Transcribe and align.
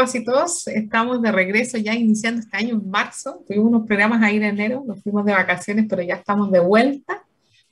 todas 0.00 0.14
y 0.14 0.24
todos. 0.24 0.66
Estamos 0.68 1.20
de 1.20 1.30
regreso 1.30 1.76
ya 1.76 1.94
iniciando 1.94 2.40
este 2.40 2.56
año 2.56 2.76
en 2.76 2.90
marzo. 2.90 3.44
Tuvimos 3.46 3.68
unos 3.68 3.86
programas 3.86 4.22
ahí 4.22 4.36
en 4.36 4.44
enero, 4.44 4.82
nos 4.86 5.02
fuimos 5.02 5.26
de 5.26 5.32
vacaciones, 5.32 5.86
pero 5.88 6.00
ya 6.00 6.14
estamos 6.14 6.50
de 6.50 6.60
vuelta 6.60 7.22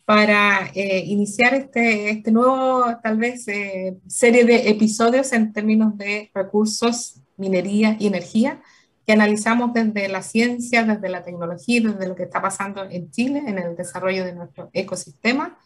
para 0.05 0.71
eh, 0.75 1.05
iniciar 1.07 1.55
este, 1.55 2.11
este 2.11 2.31
nuevo, 2.31 2.85
tal 3.03 3.17
vez, 3.17 3.49
eh, 3.49 3.97
serie 4.07 4.45
de 4.45 4.69
episodios 4.69 5.33
en 5.33 5.53
términos 5.55 5.97
de 5.97 6.31
recursos, 6.35 7.21
minería 7.39 7.97
y 7.99 8.07
energía, 8.09 8.61
que 9.07 9.13
analizamos 9.13 9.73
desde 9.73 10.09
la 10.09 10.23
ciencia, 10.23 10.85
desde 10.85 11.09
la 11.09 11.23
tecnología, 11.23 11.81
desde 11.81 12.09
lo 12.09 12.15
que 12.15 12.25
está 12.25 12.43
pasando 12.43 12.85
en 12.85 13.11
Chile, 13.11 13.43
en 13.47 13.59
el 13.59 13.75
desarrollo 13.75 14.25
de 14.25 14.35
nuestro 14.35 14.69
ecosistema 14.75 15.59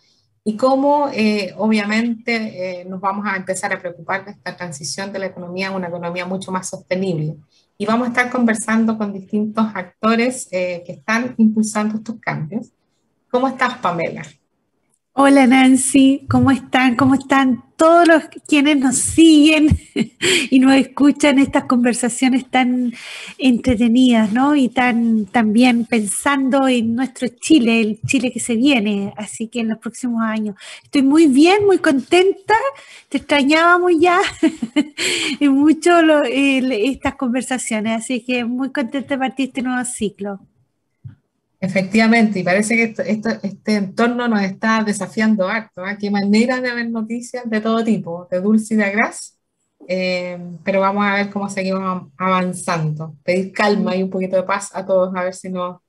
y 0.44 0.56
cómo 0.56 1.08
eh, 1.12 1.54
obviamente 1.56 2.80
eh, 2.80 2.84
nos 2.84 3.00
vamos 3.00 3.26
a 3.26 3.36
empezar 3.36 3.72
a 3.72 3.78
preocupar 3.78 4.24
de 4.24 4.32
esta 4.32 4.56
transición 4.56 5.12
de 5.12 5.20
la 5.20 5.26
economía 5.26 5.68
a 5.68 5.76
una 5.76 5.88
economía 5.88 6.26
mucho 6.26 6.50
más 6.50 6.68
sostenible. 6.68 7.36
Y 7.78 7.86
vamos 7.86 8.06
a 8.06 8.10
estar 8.10 8.30
conversando 8.30 8.98
con 8.98 9.12
distintos 9.12 9.66
actores 9.74 10.48
eh, 10.50 10.82
que 10.84 10.92
están 10.92 11.34
impulsando 11.38 11.96
estos 11.96 12.16
cambios. 12.20 12.70
¿Cómo 13.30 13.48
estás, 13.48 13.78
Pamela? 13.78 14.22
Hola 15.14 15.46
Nancy, 15.46 16.24
¿cómo 16.26 16.50
están? 16.50 16.96
¿Cómo 16.96 17.14
están 17.16 17.62
todos 17.76 18.08
los 18.08 18.22
quienes 18.48 18.78
nos 18.78 18.96
siguen 18.96 19.68
y 20.50 20.58
nos 20.58 20.72
escuchan 20.72 21.38
estas 21.38 21.64
conversaciones 21.64 22.50
tan 22.50 22.94
entretenidas, 23.36 24.32
¿no? 24.32 24.56
Y 24.56 24.70
tan 24.70 25.26
también 25.26 25.84
pensando 25.84 26.66
en 26.66 26.94
nuestro 26.94 27.28
Chile, 27.28 27.82
el 27.82 28.00
Chile 28.06 28.32
que 28.32 28.40
se 28.40 28.56
viene, 28.56 29.12
así 29.18 29.48
que 29.48 29.60
en 29.60 29.68
los 29.68 29.78
próximos 29.78 30.22
años. 30.22 30.56
Estoy 30.82 31.02
muy 31.02 31.26
bien, 31.26 31.66
muy 31.66 31.76
contenta, 31.76 32.54
te 33.10 33.18
extrañábamos 33.18 33.92
ya 34.00 34.18
en 35.40 35.52
mucho 35.52 36.22
estas 36.24 37.16
conversaciones, 37.16 38.00
así 38.00 38.24
que 38.24 38.46
muy 38.46 38.72
contenta 38.72 39.16
de 39.16 39.18
partir 39.18 39.48
este 39.48 39.60
nuevo 39.60 39.84
ciclo. 39.84 40.40
Efectivamente, 41.62 42.40
y 42.40 42.42
parece 42.42 42.74
que 42.74 43.02
este 43.44 43.76
entorno 43.76 44.26
nos 44.26 44.42
está 44.42 44.82
desafiando 44.82 45.46
harto. 45.46 45.86
¿eh? 45.86 45.96
Qué 45.96 46.10
manera 46.10 46.60
de 46.60 46.74
ver 46.74 46.90
noticias 46.90 47.48
de 47.48 47.60
todo 47.60 47.84
tipo, 47.84 48.26
de 48.28 48.40
dulce 48.40 48.74
y 48.74 48.78
de 48.78 48.90
gras, 48.90 49.38
eh, 49.86 50.36
pero 50.64 50.80
vamos 50.80 51.04
a 51.06 51.14
ver 51.14 51.30
cómo 51.30 51.48
seguimos 51.48 52.10
avanzando. 52.18 53.14
Pedir 53.22 53.52
calma 53.52 53.94
y 53.94 54.02
un 54.02 54.10
poquito 54.10 54.34
de 54.34 54.42
paz 54.42 54.70
a 54.74 54.84
todos, 54.84 55.14
a 55.14 55.22
ver 55.22 55.34
si 55.34 55.50
nos, 55.50 55.80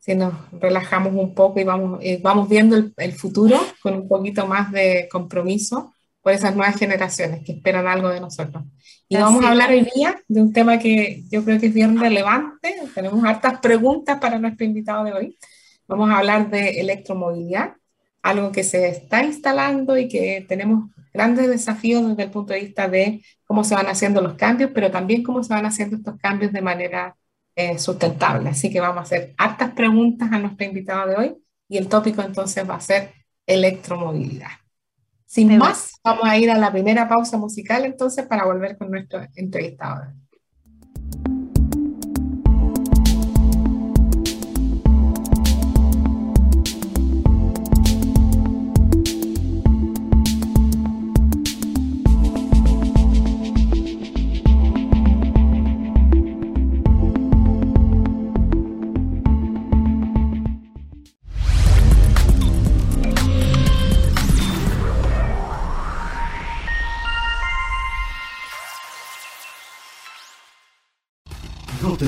si 0.00 0.16
nos 0.16 0.34
relajamos 0.60 1.14
un 1.14 1.36
poco 1.36 1.60
y 1.60 1.64
vamos, 1.64 2.00
vamos 2.20 2.48
viendo 2.48 2.74
el, 2.74 2.92
el 2.96 3.12
futuro 3.12 3.60
con 3.80 3.94
un 3.94 4.08
poquito 4.08 4.48
más 4.48 4.72
de 4.72 5.08
compromiso 5.08 5.94
por 6.20 6.32
esas 6.32 6.56
nuevas 6.56 6.76
generaciones 6.76 7.44
que 7.44 7.52
esperan 7.52 7.86
algo 7.86 8.08
de 8.08 8.18
nosotros. 8.18 8.64
Y 9.12 9.16
vamos 9.18 9.44
a 9.44 9.50
hablar 9.50 9.70
hoy 9.70 9.86
día 9.94 10.22
de 10.26 10.40
un 10.40 10.54
tema 10.54 10.78
que 10.78 11.24
yo 11.30 11.44
creo 11.44 11.60
que 11.60 11.66
es 11.66 11.74
bien 11.74 12.00
relevante. 12.00 12.74
Tenemos 12.94 13.22
hartas 13.26 13.60
preguntas 13.60 14.18
para 14.18 14.38
nuestro 14.38 14.64
invitado 14.64 15.04
de 15.04 15.12
hoy. 15.12 15.38
Vamos 15.86 16.08
a 16.08 16.16
hablar 16.16 16.48
de 16.48 16.80
electromovilidad, 16.80 17.74
algo 18.22 18.52
que 18.52 18.64
se 18.64 18.88
está 18.88 19.22
instalando 19.22 19.98
y 19.98 20.08
que 20.08 20.46
tenemos 20.48 20.88
grandes 21.12 21.46
desafíos 21.46 22.08
desde 22.08 22.22
el 22.22 22.30
punto 22.30 22.54
de 22.54 22.60
vista 22.60 22.88
de 22.88 23.22
cómo 23.44 23.64
se 23.64 23.74
van 23.74 23.86
haciendo 23.88 24.22
los 24.22 24.32
cambios, 24.32 24.70
pero 24.72 24.90
también 24.90 25.22
cómo 25.22 25.44
se 25.44 25.52
van 25.52 25.66
haciendo 25.66 25.96
estos 25.96 26.18
cambios 26.18 26.50
de 26.50 26.62
manera 26.62 27.14
eh, 27.54 27.78
sustentable. 27.78 28.48
Así 28.48 28.70
que 28.70 28.80
vamos 28.80 28.96
a 28.96 29.02
hacer 29.02 29.34
hartas 29.36 29.72
preguntas 29.72 30.32
a 30.32 30.38
nuestro 30.38 30.66
invitado 30.66 31.10
de 31.10 31.16
hoy 31.16 31.36
y 31.68 31.76
el 31.76 31.86
tópico 31.86 32.22
entonces 32.22 32.66
va 32.66 32.76
a 32.76 32.80
ser 32.80 33.12
electromovilidad. 33.46 34.61
Sin 35.32 35.56
más, 35.56 35.98
vamos 36.04 36.24
a 36.26 36.36
ir 36.36 36.50
a 36.50 36.58
la 36.58 36.70
primera 36.70 37.08
pausa 37.08 37.38
musical 37.38 37.86
entonces 37.86 38.26
para 38.26 38.44
volver 38.44 38.76
con 38.76 38.90
nuestro 38.90 39.26
entrevistador. 39.34 40.12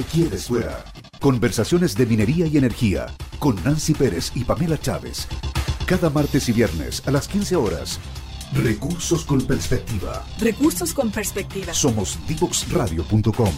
Quieres 0.04 0.47
fuera. 0.47 0.84
Conversaciones 1.20 1.97
de 1.97 2.06
minería 2.06 2.47
y 2.47 2.56
energía 2.56 3.06
con 3.38 3.56
Nancy 3.65 3.94
Pérez 3.94 4.31
y 4.34 4.44
Pamela 4.44 4.78
Chávez. 4.78 5.26
Cada 5.87 6.10
martes 6.10 6.48
y 6.48 6.53
viernes 6.53 7.03
a 7.06 7.10
las 7.10 7.28
15 7.28 7.56
horas. 7.56 8.00
Recursos 8.53 9.25
con 9.25 9.47
perspectiva. 9.47 10.25
Recursos 10.38 10.94
con 10.94 11.10
perspectiva. 11.10 11.75
Somos 11.75 12.19
divoxradio.com. 12.28 13.53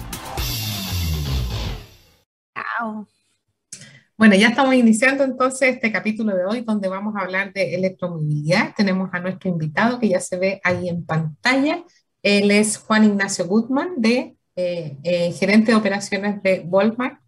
Bueno, 4.19 4.35
ya 4.35 4.49
estamos 4.49 4.75
iniciando 4.75 5.25
entonces 5.25 5.75
este 5.75 5.93
capítulo 5.93 6.35
de 6.35 6.47
hoy 6.47 6.63
donde 6.63 6.89
vamos 6.89 7.15
a 7.17 7.21
hablar 7.21 7.53
de 7.53 7.75
electromovilidad. 7.75 8.73
Tenemos 8.75 9.11
a 9.13 9.21
nuestro 9.21 9.51
invitado 9.51 9.99
que 9.99 10.09
ya 10.09 10.21
se 10.21 10.39
ve 10.39 10.61
ahí 10.65 10.89
en 10.89 11.05
pantalla. 11.05 11.85
Él 12.23 12.51
es 12.51 12.79
Juan 12.79 13.05
Ignacio 13.05 13.47
Gutman 13.47 13.91
de 13.99 14.36
eh, 14.59 14.97
eh, 15.03 15.33
gerente 15.33 15.71
de 15.71 15.77
operaciones 15.77 16.43
de 16.43 16.61
Walmart. 16.61 17.21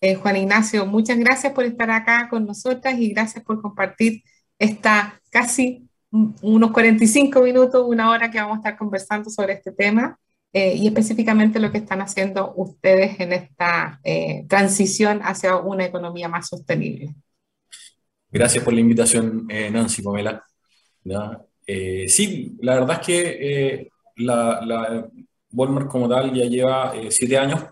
Eh, 0.00 0.16
Juan 0.16 0.36
Ignacio, 0.36 0.84
muchas 0.84 1.16
gracias 1.18 1.52
por 1.52 1.64
estar 1.64 1.88
acá 1.88 2.28
con 2.28 2.44
nosotras 2.44 2.98
y 2.98 3.10
gracias 3.10 3.44
por 3.44 3.62
compartir 3.62 4.24
esta 4.58 5.20
casi 5.30 5.88
unos 6.10 6.72
45 6.72 7.40
minutos, 7.42 7.84
una 7.86 8.10
hora 8.10 8.28
que 8.28 8.40
vamos 8.40 8.56
a 8.56 8.58
estar 8.58 8.76
conversando 8.76 9.30
sobre 9.30 9.54
este 9.54 9.70
tema 9.72 10.18
y 10.52 10.86
específicamente 10.86 11.58
lo 11.58 11.72
que 11.72 11.78
están 11.78 12.00
haciendo 12.00 12.54
ustedes 12.54 13.18
en 13.18 13.32
esta 13.32 14.00
transición 14.46 15.20
hacia 15.24 15.56
una 15.56 15.86
economía 15.86 16.28
más 16.28 16.48
sostenible. 16.48 17.12
Gracias 18.30 18.62
por 18.62 18.72
la 18.72 18.80
invitación, 18.80 19.48
Nancy 19.48 20.02
Pamela. 20.02 20.44
sí, 22.06 22.56
la 22.60 22.74
verdad 22.74 23.00
es 23.00 23.06
que 23.06 23.88
la, 24.14 25.08
Walmart 25.54 25.88
como 25.88 26.08
tal 26.08 26.34
ya 26.34 26.44
lleva 26.44 26.96
eh, 26.96 27.10
siete 27.10 27.38
años. 27.38 27.64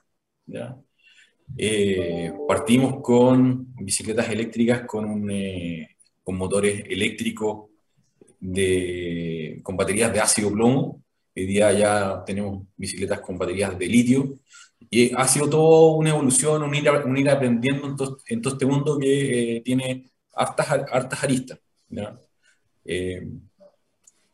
Eh, 1.57 2.33
partimos 2.49 3.03
con 3.03 3.75
bicicletas 3.75 4.29
eléctricas 4.31 4.83
con, 4.87 5.31
eh, 5.31 5.97
con 6.23 6.37
motores 6.37 6.85
eléctricos 6.89 7.71
de, 8.41 9.61
con 9.63 9.77
baterías 9.77 10.13
de 10.13 10.21
ácido 10.21 10.53
plomo. 10.53 11.03
Hoy 11.35 11.47
día 11.47 11.73
ya 11.73 12.23
tenemos 12.25 12.65
bicicletas 12.77 13.21
con 13.21 13.37
baterías 13.37 13.77
de 13.79 13.87
litio. 13.87 14.35
Y 14.91 15.15
ha 15.15 15.27
sido 15.27 15.49
todo 15.49 15.97
una 15.97 16.11
evolución, 16.11 16.63
un 16.63 16.75
ir, 16.75 16.89
aprendiendo 17.31 17.87
en 17.89 17.97
todo, 17.97 18.19
en 18.27 18.43
este 18.45 18.67
mundo 18.67 18.99
que 18.99 19.63
tiene 19.65 20.11
hartas, 20.35 20.71
hartas 20.71 21.25
aristas. 21.25 21.59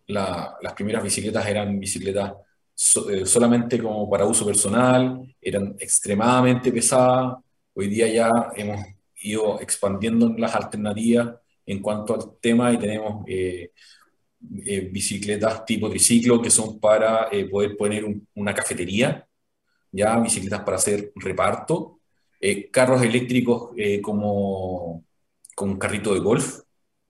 las 0.06 0.72
primeras 0.74 1.02
bicicletas 1.02 1.46
eran 1.46 1.78
bicicletas 1.78 2.32
eh, 3.10 3.26
solamente 3.26 3.82
como 3.82 4.08
para 4.08 4.24
uso 4.24 4.46
personal, 4.46 5.34
eran 5.40 5.74
extremadamente 5.80 6.70
pesadas. 6.70 7.38
Hoy 7.74 7.88
día 7.88 8.06
ya 8.08 8.30
hemos 8.56 8.86
ido 9.16 9.60
expandiendo 9.60 10.32
las 10.38 10.54
alternativas 10.54 11.36
en 11.66 11.82
cuanto 11.82 12.14
al 12.14 12.38
tema 12.40 12.72
y 12.72 12.78
tenemos 12.78 13.24
eh, 13.26 13.72
eh, 14.64 14.80
bicicletas 14.92 15.64
tipo 15.64 15.90
triciclo 15.90 16.40
que 16.40 16.50
son 16.50 16.78
para 16.78 17.28
poder 17.50 17.76
poner 17.76 18.04
una 18.34 18.54
cafetería, 18.54 19.26
ya 19.90 20.18
bicicletas 20.20 20.60
para 20.62 20.76
hacer 20.76 21.12
reparto, 21.16 22.00
carros 22.70 23.02
eléctricos 23.02 23.72
como 24.02 25.04
con 25.56 25.70
un 25.70 25.78
carrito 25.78 26.14
de 26.14 26.20
golf, 26.20 26.60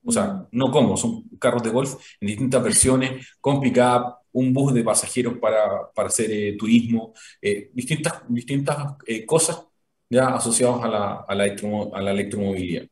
o 0.04 0.12
sea, 0.12 0.46
no 0.52 0.70
como, 0.70 0.96
son 0.96 1.24
carros 1.38 1.62
de 1.62 1.70
golf 1.70 1.96
en 2.20 2.28
distintas 2.28 2.62
versiones, 2.62 3.36
con 3.40 3.60
pick-up, 3.60 4.17
un 4.38 4.52
bus 4.52 4.72
de 4.72 4.84
pasajeros 4.84 5.38
para, 5.38 5.90
para 5.94 6.08
hacer 6.08 6.30
eh, 6.30 6.56
turismo, 6.56 7.12
eh, 7.42 7.70
distintas, 7.74 8.22
distintas 8.28 8.94
eh, 9.06 9.26
cosas 9.26 9.64
ya 10.08 10.28
asociadas 10.28 10.82
a 10.84 10.88
la, 10.88 11.14
a 11.28 11.34
la, 11.34 11.44
a 11.44 12.02
la 12.02 12.10
electromovilidad. 12.12 12.86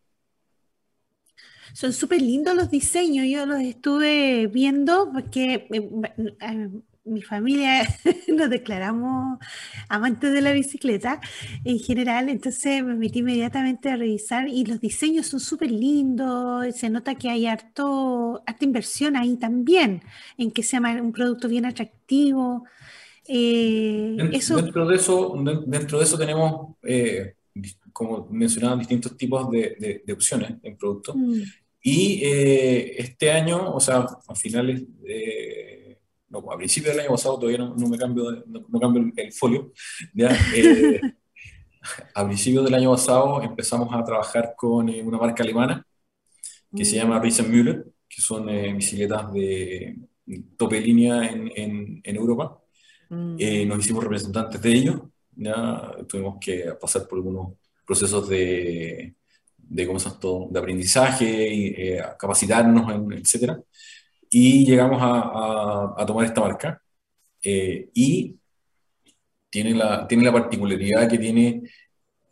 Son 1.73 1.93
súper 1.93 2.23
lindos 2.23 2.55
los 2.55 2.71
diseños, 2.71 3.27
yo 3.29 3.45
los 3.47 3.61
estuve 3.61 4.47
viendo 4.47 5.11
porque 5.13 5.69
mi 7.07 7.23
familia 7.23 7.87
nos 8.29 8.51
declaramos 8.51 9.39
amantes 9.89 10.33
de 10.33 10.41
la 10.41 10.53
bicicleta 10.53 11.21
en 11.65 11.79
general, 11.79 12.29
entonces 12.29 12.85
me 12.85 12.95
metí 12.95 13.21
inmediatamente 13.21 13.91
a 13.91 13.97
revisar 13.97 14.49
y 14.49 14.65
los 14.65 14.81
diseños 14.81 15.27
son 15.27 15.41
súper 15.41 15.71
lindos, 15.71 16.75
se 16.77 16.91
nota 16.91 17.15
que 17.15 17.31
hay 17.31 17.47
harto, 17.47 18.43
harta 18.47 18.65
inversión 18.65 19.17
ahí 19.17 19.37
también, 19.37 20.03
en 20.37 20.51
que 20.51 20.63
sea 20.63 20.81
un 20.81 21.13
producto 21.13 21.49
bien 21.49 21.65
atractivo. 21.65 22.65
Eh, 23.29 24.15
dentro, 24.17 24.87
de 24.87 24.97
eso, 24.97 25.35
dentro 25.67 25.99
de 25.99 26.05
eso 26.05 26.19
tenemos, 26.19 26.77
eh, 26.83 27.35
como 27.93 28.29
mencionaban, 28.31 28.79
distintos 28.79 29.17
tipos 29.17 29.51
de, 29.51 30.03
de, 30.05 30.13
opciones 30.13 30.55
en 30.63 30.77
productos. 30.77 31.17
Mm. 31.17 31.43
Y 31.83 32.21
eh, 32.25 33.01
este 33.01 33.31
año, 33.31 33.73
o 33.73 33.81
sea, 33.81 34.07
a 34.27 34.35
finales, 34.35 34.83
de, 35.03 35.76
no, 36.41 36.53
a 36.53 36.57
principios 36.57 36.95
del 36.95 37.05
año 37.05 37.15
pasado, 37.15 37.39
todavía 37.39 37.59
no, 37.59 37.89
me 37.89 37.99
cambio, 37.99 38.45
no, 38.47 38.81
cambio 38.81 39.13
el, 39.17 39.33
folio, 39.33 39.73
¿ya? 40.15 40.31
a 42.15 42.27
principios 42.27 42.65
del 42.65 42.75
año 42.75 42.91
pasado 42.93 43.43
empezamos 43.43 43.95
a 43.95 44.05
trabajar 44.05 44.55
con 44.57 44.89
una 44.89 45.19
marca 45.19 45.43
alemana 45.43 45.87
que 46.75 46.85
se 46.85 46.97
llama 46.97 47.21
Riesenmüller, 47.21 47.87
que 48.09 48.21
son 48.21 48.47
bicicletas 48.77 49.33
de 49.33 49.97
tope 50.57 50.81
línea 50.81 51.31
en, 51.31 51.51
en, 51.55 52.01
en 52.03 52.17
Europa. 52.17 52.61
Mm. 53.09 53.37
Eh, 53.39 53.67
nos 53.67 53.79
hicimos 53.79 54.03
representantes 54.03 54.61
de 54.61 54.73
ellos, 54.73 55.01
ya 55.35 55.93
tuvimos 56.09 56.39
que 56.41 56.73
pasar 56.81 57.07
por 57.07 57.19
algunos 57.19 57.53
procesos 57.87 58.29
de, 58.29 59.15
de, 59.57 59.87
¿cómo 59.87 59.99
se 59.99 60.11
de 60.51 60.59
aprendizaje, 60.59 61.55
y, 61.55 61.67
eh, 61.77 62.03
capacitarnos, 62.19 63.13
etc. 63.13 63.59
Y 64.39 64.67
llegamos 64.67 65.01
a, 65.01 65.95
a, 65.97 66.05
tomar 66.05 66.27
esta 66.27 66.43
marca. 66.43 66.79
Eh, 67.43 67.89
y 67.95 68.37
tiene 69.49 69.73
la, 69.73 70.07
tiene 70.07 70.25
la 70.25 70.33
particularidad 70.33 71.09
que 71.09 71.17
tiene, 71.17 71.63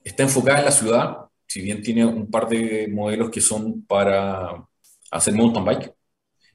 está 0.05 0.25
enfocada 0.25 0.59
en 0.59 0.65
la 0.67 0.71
ciudad, 0.71 1.17
si 1.47 1.63
bien 1.63 1.83
tiene 1.83 2.05
un 2.05 2.31
par 2.31 2.47
de 2.47 2.89
modelos 2.89 3.31
que 3.31 3.41
son 3.41 3.87
para 3.87 4.67
hacer 5.11 5.33
mountain 5.33 5.65
bike, 5.65 5.95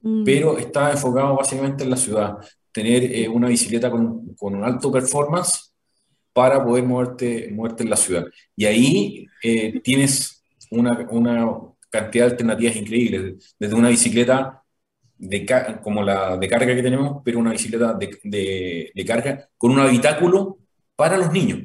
mm. 0.04 0.24
pero 0.24 0.60
está 0.60 0.92
enfocado 0.92 1.38
básicamente 1.38 1.84
en 1.84 1.90
la 1.90 1.98
ciudad 1.98 2.38
tener 2.72 3.04
eh, 3.12 3.28
una 3.28 3.48
bicicleta 3.48 3.90
con, 3.90 4.36
con, 4.36 4.54
un 4.54 4.64
alto 4.64 4.92
performance 4.92 5.74
para 6.32 6.64
poder 6.64 6.84
moverte, 6.84 7.50
moverte 7.52 7.82
en 7.82 7.90
la 7.90 7.98
ciudad. 7.98 8.26
Y 8.56 8.66
ahí 8.66 9.26
eh, 9.42 9.80
tienes 9.80 10.44
una, 10.70 11.08
una, 11.10 11.50
cantidad 11.90 12.26
de 12.26 12.32
alternativas 12.34 12.76
increíbles, 12.76 13.56
desde 13.58 13.74
una 13.74 13.90
bicicleta 13.90 14.59
de, 15.20 15.46
como 15.84 16.02
la 16.02 16.38
de 16.38 16.48
carga 16.48 16.74
que 16.74 16.82
tenemos, 16.82 17.22
pero 17.24 17.40
una 17.40 17.52
bicicleta 17.52 17.94
de, 17.94 18.92
de, 18.94 19.06
carga 19.06 19.50
con 19.58 19.72
un 19.72 19.80
habitáculo 19.80 20.58
para 20.96 21.18
los 21.18 21.32
niños, 21.32 21.60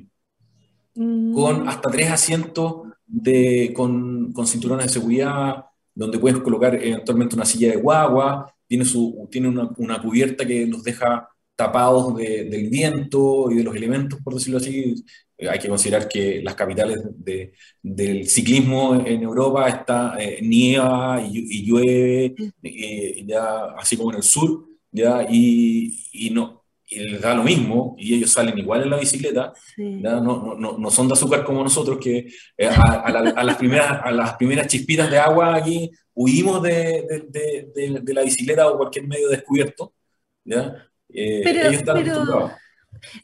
mm. 0.95 1.35
con 1.35 1.69
hasta 1.69 1.91
tres 1.91 2.11
asientos 2.11 2.83
de, 3.07 3.73
con, 3.75 4.33
con 4.33 4.47
cinturones 4.47 4.87
de 4.87 4.93
seguridad, 4.93 5.65
donde 5.95 6.19
puedes 6.19 6.41
colocar 6.41 6.75
eventualmente 6.75 7.37
una 7.37 7.45
silla 7.45 7.71
de 7.71 7.77
guagua, 7.77 8.53
tiene, 8.67 8.85
su, 8.85 9.29
tiene 9.31 9.49
una, 9.49 9.71
una 9.77 10.03
cubierta 10.03 10.45
que 10.45 10.67
nos 10.67 10.83
deja 10.83 11.29
tapados 11.57 12.17
del 12.17 12.69
viento 12.69 13.49
y 13.51 13.55
de 13.57 13.63
los 13.63 13.77
elementos, 13.77 14.19
por 14.23 14.35
decirlo 14.35 14.59
así. 14.59 14.95
Eh, 15.37 15.49
hay 15.49 15.59
que 15.59 15.69
considerar 15.69 16.09
que 16.09 16.41
las 16.43 16.55
capitales 16.55 16.99
de, 17.17 17.53
del 17.83 18.29
ciclismo 18.29 18.95
en 19.05 19.23
Europa 19.23 19.69
está 19.69 20.17
eh, 20.19 20.39
nieva 20.43 21.21
y, 21.29 21.65
llueve, 21.65 22.35
eh, 22.63 23.25
ya, 23.27 23.67
así 23.77 23.97
como 23.97 24.11
en 24.11 24.19
el 24.19 24.23
sur, 24.23 24.67
ya, 24.91 25.27
y, 25.29 26.09
y 26.13 26.31
no, 26.31 26.65
y 26.87 27.01
les 27.01 27.21
da 27.21 27.35
lo 27.35 27.43
mismo, 27.43 27.97
y 27.99 28.15
ellos 28.15 28.31
salen 28.31 28.59
igual 28.59 28.83
en 28.83 28.91
la 28.91 28.99
bicicleta, 28.99 29.53
no, 29.77 30.55
no, 30.57 30.79
no, 30.79 30.91
son 30.91 31.09
de 31.09 31.15
azúcar 31.15 31.45
como 31.45 31.63
nosotros, 31.63 31.99
que 31.99 32.29
eh, 32.57 32.69
a, 32.69 33.43
las 33.43 33.57
primeras, 33.57 34.01
a 34.03 34.11
las 34.11 34.35
primeras 34.35 34.67
chispitas 34.67 35.11
de 35.11 35.19
agua 35.19 35.57
aquí 35.57 35.91
huimos 36.15 36.63
de, 36.63 37.25
de, 37.29 38.01
de, 38.03 38.15
la 38.15 38.23
bicicleta 38.23 38.69
o 38.69 38.77
cualquier 38.77 39.07
medio 39.07 39.29
descubierto. 39.29 39.95
¿ya? 40.45 40.89
Eh, 41.09 41.43
ellos 41.45 41.75
están 41.75 41.99
acostumbrados. 41.99 42.53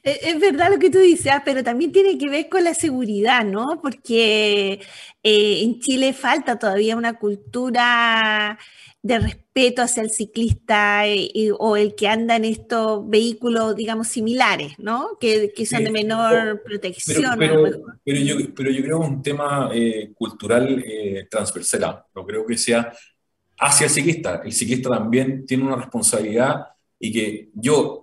Eh, 0.02 0.18
es 0.22 0.40
verdad 0.40 0.70
lo 0.70 0.78
que 0.78 0.90
tú 0.90 0.98
dices, 0.98 1.32
ah, 1.32 1.42
pero 1.44 1.62
también 1.64 1.92
tiene 1.92 2.18
que 2.18 2.28
ver 2.28 2.48
con 2.48 2.64
la 2.64 2.74
seguridad, 2.74 3.44
¿no? 3.44 3.80
Porque 3.82 4.80
en 5.22 5.80
Chile 5.80 6.12
falta 6.12 6.58
todavía 6.58 6.96
una 6.96 7.18
cultura 7.18 8.58
de 9.02 9.18
respeto 9.18 9.82
hacia 9.82 10.02
el 10.02 10.10
ciclista 10.10 11.06
eh, 11.06 11.50
o 11.58 11.76
el 11.76 11.94
que 11.94 12.06
anda 12.06 12.36
en 12.36 12.44
estos 12.44 13.08
vehículos, 13.08 13.74
digamos, 13.74 14.08
similares, 14.08 14.78
¿no? 14.78 15.16
Que, 15.18 15.52
que 15.54 15.64
son 15.64 15.84
de 15.84 15.90
menor 15.90 16.62
protección. 16.62 17.38
Pero, 17.38 17.62
pero, 18.04 18.18
yo, 18.18 18.36
pero, 18.54 18.70
yo, 18.70 18.82
creo 18.82 19.00
que 19.00 19.06
es 19.06 19.10
un 19.10 19.22
tema 19.22 19.70
eh, 19.72 20.12
cultural 20.14 20.82
eh, 20.86 21.26
transversal, 21.30 22.04
no 22.14 22.26
creo 22.26 22.44
que 22.44 22.58
sea 22.58 22.92
hacia 23.58 23.84
el 23.86 23.90
ciclista. 23.90 24.42
El 24.44 24.52
ciclista 24.52 24.90
también 24.90 25.46
tiene 25.46 25.64
una 25.64 25.76
responsabilidad 25.76 26.66
y 26.98 27.10
que 27.10 27.48
yo 27.54 27.99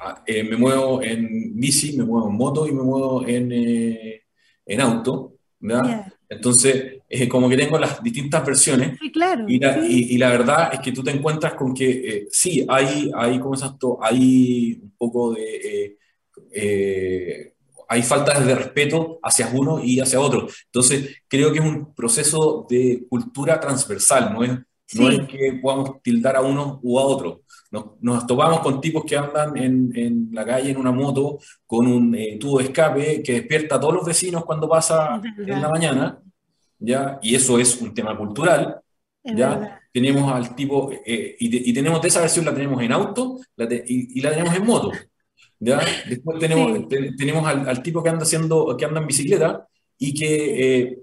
ah, 0.00 0.22
me 0.26 0.56
muevo 0.56 1.02
en 1.02 1.58
bici, 1.58 1.96
me 1.96 2.04
muevo 2.04 2.28
en 2.28 2.36
moto 2.36 2.66
y 2.66 2.72
me 2.72 2.82
muevo 2.82 3.26
en, 3.26 3.52
en 3.52 4.80
auto, 4.80 5.34
¿verdad? 5.60 6.12
Entonces, 6.28 7.02
es 7.08 7.28
como 7.28 7.48
que 7.48 7.56
tengo 7.56 7.78
las 7.78 8.02
distintas 8.02 8.44
versiones. 8.44 8.98
Sí, 9.00 9.12
claro. 9.12 9.44
Y 9.48 9.58
la, 9.58 9.86
y, 9.86 10.18
la, 10.18 10.30
verdad 10.30 10.70
es 10.72 10.80
que 10.80 10.92
tú 10.92 11.02
te 11.02 11.10
encuentras 11.10 11.54
con 11.54 11.74
que 11.74 11.90
eh, 11.90 12.28
sí, 12.30 12.64
hay, 12.68 13.10
hay, 13.14 13.38
¿cómo 13.38 13.54
es 13.54 13.62
esto? 13.62 13.98
Hay 14.02 14.80
un 14.82 14.94
poco 14.96 15.34
de... 15.34 15.84
Eh, 15.84 15.98
eh, 16.52 17.50
hay 17.86 18.02
faltas 18.02 18.44
de 18.44 18.54
respeto 18.54 19.20
hacia 19.22 19.50
uno 19.52 19.78
y 19.82 20.00
hacia 20.00 20.18
otro. 20.18 20.48
Entonces, 20.66 21.18
creo 21.28 21.52
que 21.52 21.58
es 21.58 21.64
un 21.64 21.94
proceso 21.94 22.66
de 22.68 23.04
cultura 23.08 23.60
transversal, 23.60 24.32
no 24.32 24.42
es, 24.42 24.52
no 24.94 25.10
es 25.10 25.28
que 25.28 25.60
podamos 25.62 26.02
tildar 26.02 26.36
a 26.36 26.40
uno 26.40 26.80
u 26.82 26.98
a 26.98 27.02
otro. 27.04 27.42
Nos, 27.74 28.00
nos 28.00 28.26
topamos 28.26 28.60
con 28.60 28.80
tipos 28.80 29.04
que 29.04 29.16
andan 29.16 29.56
en, 29.56 29.92
en, 29.96 30.28
la 30.32 30.44
calle 30.44 30.70
en 30.70 30.76
una 30.76 30.92
moto 30.92 31.38
con 31.66 31.86
un 31.86 32.16
tubo 32.38 32.58
de 32.58 32.64
escape 32.64 33.22
que 33.22 33.32
despierta 33.32 33.74
a 33.74 33.80
todos 33.80 33.94
los 33.94 34.06
vecinos 34.06 34.44
cuando 34.44 34.68
pasa 34.68 35.20
en 35.38 35.60
la 35.60 35.68
mañana 35.68 36.24
¿ya? 36.84 37.18
Y 37.22 37.34
eso 37.34 37.58
es 37.58 37.80
un 37.80 37.94
tema 37.94 38.16
cultural, 38.16 38.80
¿ya? 39.22 39.80
Tenemos 39.92 40.32
al 40.32 40.54
tipo, 40.54 40.90
eh, 41.04 41.36
y, 41.38 41.72
tenemos 41.72 42.02
de 42.02 42.08
esa 42.08 42.20
versión, 42.20 42.44
la 42.44 42.54
tenemos 42.54 42.82
en 42.82 42.92
auto 42.92 43.38
y, 43.86 44.20
la 44.20 44.30
tenemos 44.30 44.54
en 44.54 44.66
moto, 44.66 44.92
¿ya? 45.58 45.80
Después 46.08 46.38
tenemos, 46.38 46.88
tenemos 46.88 47.46
al, 47.46 47.82
tipo 47.82 48.02
que 48.02 48.10
anda, 48.10 48.22
haciendo, 48.22 48.76
que 48.76 48.84
anda 48.84 49.00
en 49.00 49.06
bicicleta 49.06 49.66
y 49.98 50.14
que 50.14 50.82
eh, 50.82 50.98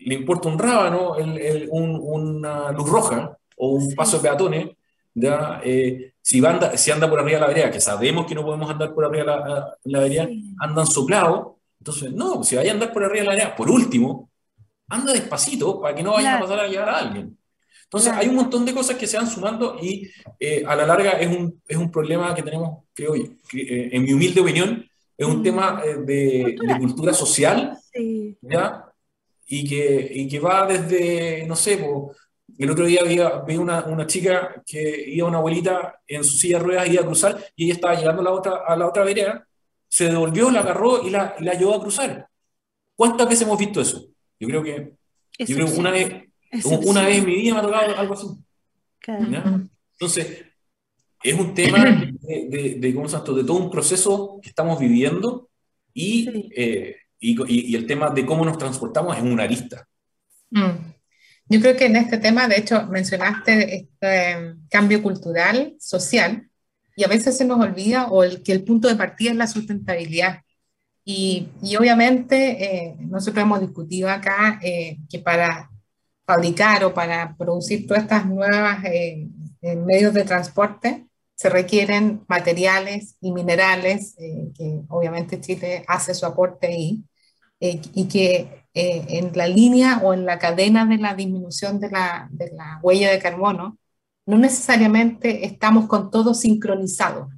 le 0.00 0.14
importa 0.14 0.48
un 0.48 0.58
rábano, 0.58 1.16
el, 1.16 1.68
una 1.70 2.72
luz 2.72 2.88
roja 2.88 3.36
o 3.56 3.70
un 3.70 3.94
paso 3.94 4.16
de 4.16 4.22
peatones, 4.22 4.68
¿ya? 5.14 5.60
Eh, 5.64 6.14
si, 6.20 6.44
anda, 6.44 6.76
si 6.76 6.90
anda 6.90 7.08
por 7.08 7.20
arriba 7.20 7.38
de 7.38 7.40
la 7.40 7.48
vereda, 7.48 7.70
que 7.70 7.80
sabemos 7.80 8.26
que 8.26 8.34
no 8.34 8.44
podemos 8.44 8.70
andar 8.70 8.94
por 8.94 9.04
arriba 9.04 9.24
de 9.24 9.26
la, 9.26 9.76
la 9.84 10.00
vereda, 10.00 10.28
andan 10.60 10.86
soplados, 10.86 11.52
entonces, 11.78 12.12
no, 12.12 12.44
si 12.44 12.54
vaya 12.54 12.70
a 12.70 12.74
andar 12.74 12.92
por 12.92 13.02
arriba 13.02 13.22
de 13.22 13.26
la 13.26 13.34
vereda, 13.34 13.56
por 13.56 13.68
último, 13.68 14.30
anda 14.88 15.12
despacito 15.12 15.80
para 15.80 15.94
que 15.96 16.02
no 16.02 16.12
vaya 16.12 16.36
a 16.36 16.40
pasar 16.40 16.60
a 16.60 16.68
llegar 16.68 16.88
a 16.88 16.98
alguien. 16.98 17.36
Entonces, 17.84 18.12
hay 18.12 18.28
un 18.28 18.36
montón 18.36 18.64
de 18.64 18.72
cosas 18.72 18.96
que 18.96 19.06
se 19.06 19.16
van 19.16 19.28
sumando 19.28 19.76
y 19.82 20.08
eh, 20.38 20.64
a 20.66 20.76
la 20.76 20.86
larga 20.86 21.10
es 21.12 21.28
un, 21.28 21.60
es 21.66 21.76
un 21.76 21.90
problema 21.90 22.34
que 22.34 22.42
tenemos, 22.42 22.84
creo 22.94 23.16
yo, 23.16 23.24
eh, 23.54 23.90
en 23.92 24.02
mi 24.04 24.12
humilde 24.12 24.40
opinión, 24.40 24.86
es 25.18 25.26
un 25.26 25.40
mm. 25.40 25.42
tema 25.42 25.82
eh, 25.84 25.96
de, 25.98 26.42
cultura. 26.42 26.74
de, 26.74 26.80
cultura 26.80 27.14
social, 27.14 27.78
¿ya? 28.40 28.86
Y 29.46 29.68
que, 29.68 30.10
y 30.14 30.28
que 30.28 30.40
va 30.40 30.66
desde, 30.66 31.44
no 31.46 31.56
sé, 31.56 31.84
el 32.58 32.70
otro 32.70 32.84
día 32.86 33.02
vi, 33.02 33.18
vi 33.46 33.56
una, 33.56 33.84
una, 33.84 34.06
chica 34.06 34.62
que 34.66 35.04
iba 35.08 35.28
una 35.28 35.38
abuelita 35.38 36.00
en 36.06 36.22
su 36.22 36.36
silla 36.36 36.58
de 36.58 36.64
ruedas, 36.64 36.88
iba 36.88 37.02
a 37.02 37.06
cruzar 37.06 37.44
y 37.56 37.64
ella 37.64 37.74
estaba 37.74 37.94
llegando 37.94 38.20
a 38.20 38.24
la 38.24 38.32
otra, 38.32 38.56
a 38.66 38.76
la 38.76 38.86
otra 38.86 39.04
vereda, 39.04 39.46
se 39.88 40.06
devolvió, 40.06 40.50
la 40.50 40.60
agarró 40.60 41.06
y 41.06 41.10
la, 41.10 41.34
la 41.40 41.52
ayudó 41.52 41.74
a 41.74 41.80
cruzar. 41.80 42.28
¿Cuántas 42.94 43.28
veces 43.28 43.42
hemos 43.42 43.58
visto 43.58 43.80
eso? 43.80 44.06
Yo 44.38 44.48
creo 44.48 44.62
que, 44.62 44.94
yo 45.38 45.56
creo 45.56 45.68
una, 45.76 45.90
vez, 45.90 46.28
una 46.84 47.06
vez 47.06 47.18
en 47.18 47.26
mi 47.26 47.36
vida 47.36 47.54
me 47.54 47.60
ha 47.60 47.62
tocado 47.62 47.96
algo 47.96 48.14
así. 48.14 48.26
Entonces, 49.92 50.44
es 51.22 51.34
un 51.34 51.54
tema 51.54 51.84
de, 51.84 52.46
de, 52.48 52.74
de, 52.78 52.94
¿cómo 52.94 53.08
de 53.08 53.44
todo 53.44 53.54
un 53.54 53.70
proceso 53.70 54.40
que 54.42 54.48
estamos 54.48 54.78
viviendo 54.78 55.48
y, 55.94 56.50
eh, 56.56 56.96
y, 57.20 57.70
y, 57.72 57.76
el 57.76 57.86
tema 57.86 58.10
de 58.10 58.26
cómo 58.26 58.44
nos 58.44 58.58
transportamos 58.58 59.16
es 59.16 59.22
una 59.22 59.44
arista. 59.44 59.86
Mm. 60.50 60.91
Yo 61.46 61.60
creo 61.60 61.76
que 61.76 61.86
en 61.86 61.96
este 61.96 62.18
tema, 62.18 62.48
de 62.48 62.58
hecho, 62.58 62.86
mencionaste 62.86 63.76
este 63.76 64.30
em, 64.30 64.66
cambio 64.68 65.02
cultural, 65.02 65.74
social, 65.78 66.48
y 66.96 67.04
a 67.04 67.08
veces 67.08 67.36
se 67.36 67.44
nos 67.44 67.60
olvida 67.60 68.08
o 68.08 68.24
el, 68.24 68.42
que 68.42 68.52
el 68.52 68.64
punto 68.64 68.88
de 68.88 68.96
partida 68.96 69.30
es 69.30 69.36
la 69.36 69.46
sustentabilidad. 69.46 70.40
Y, 71.04 71.48
y 71.62 71.76
obviamente 71.76 72.64
eh, 72.64 72.96
nosotros 73.00 73.42
hemos 73.42 73.60
discutido 73.60 74.08
acá 74.08 74.60
eh, 74.62 74.98
que 75.10 75.18
para 75.18 75.70
fabricar 76.24 76.84
o 76.84 76.94
para 76.94 77.36
producir 77.36 77.86
todas 77.86 78.04
estas 78.04 78.26
nuevas 78.26 78.84
eh, 78.84 79.28
medios 79.62 80.14
de 80.14 80.24
transporte 80.24 81.06
se 81.34 81.48
requieren 81.48 82.24
materiales 82.28 83.16
y 83.20 83.32
minerales, 83.32 84.14
que 84.16 84.82
obviamente 84.88 85.40
Chile 85.40 85.84
hace 85.88 86.14
su 86.14 86.24
aporte 86.24 86.68
ahí, 86.68 87.02
y 87.94 88.08
que 88.08 88.64
en 88.74 89.30
la 89.34 89.46
línea 89.46 90.00
o 90.02 90.14
en 90.14 90.24
la 90.24 90.38
cadena 90.38 90.86
de 90.86 90.96
la 90.98 91.14
disminución 91.14 91.78
de 91.78 91.90
la, 91.90 92.28
de 92.32 92.50
la 92.52 92.80
huella 92.82 93.10
de 93.10 93.18
carbono, 93.18 93.78
no 94.26 94.38
necesariamente 94.38 95.44
estamos 95.46 95.86
con 95.86 96.10
todo 96.10 96.32
sincronizado. 96.34 97.28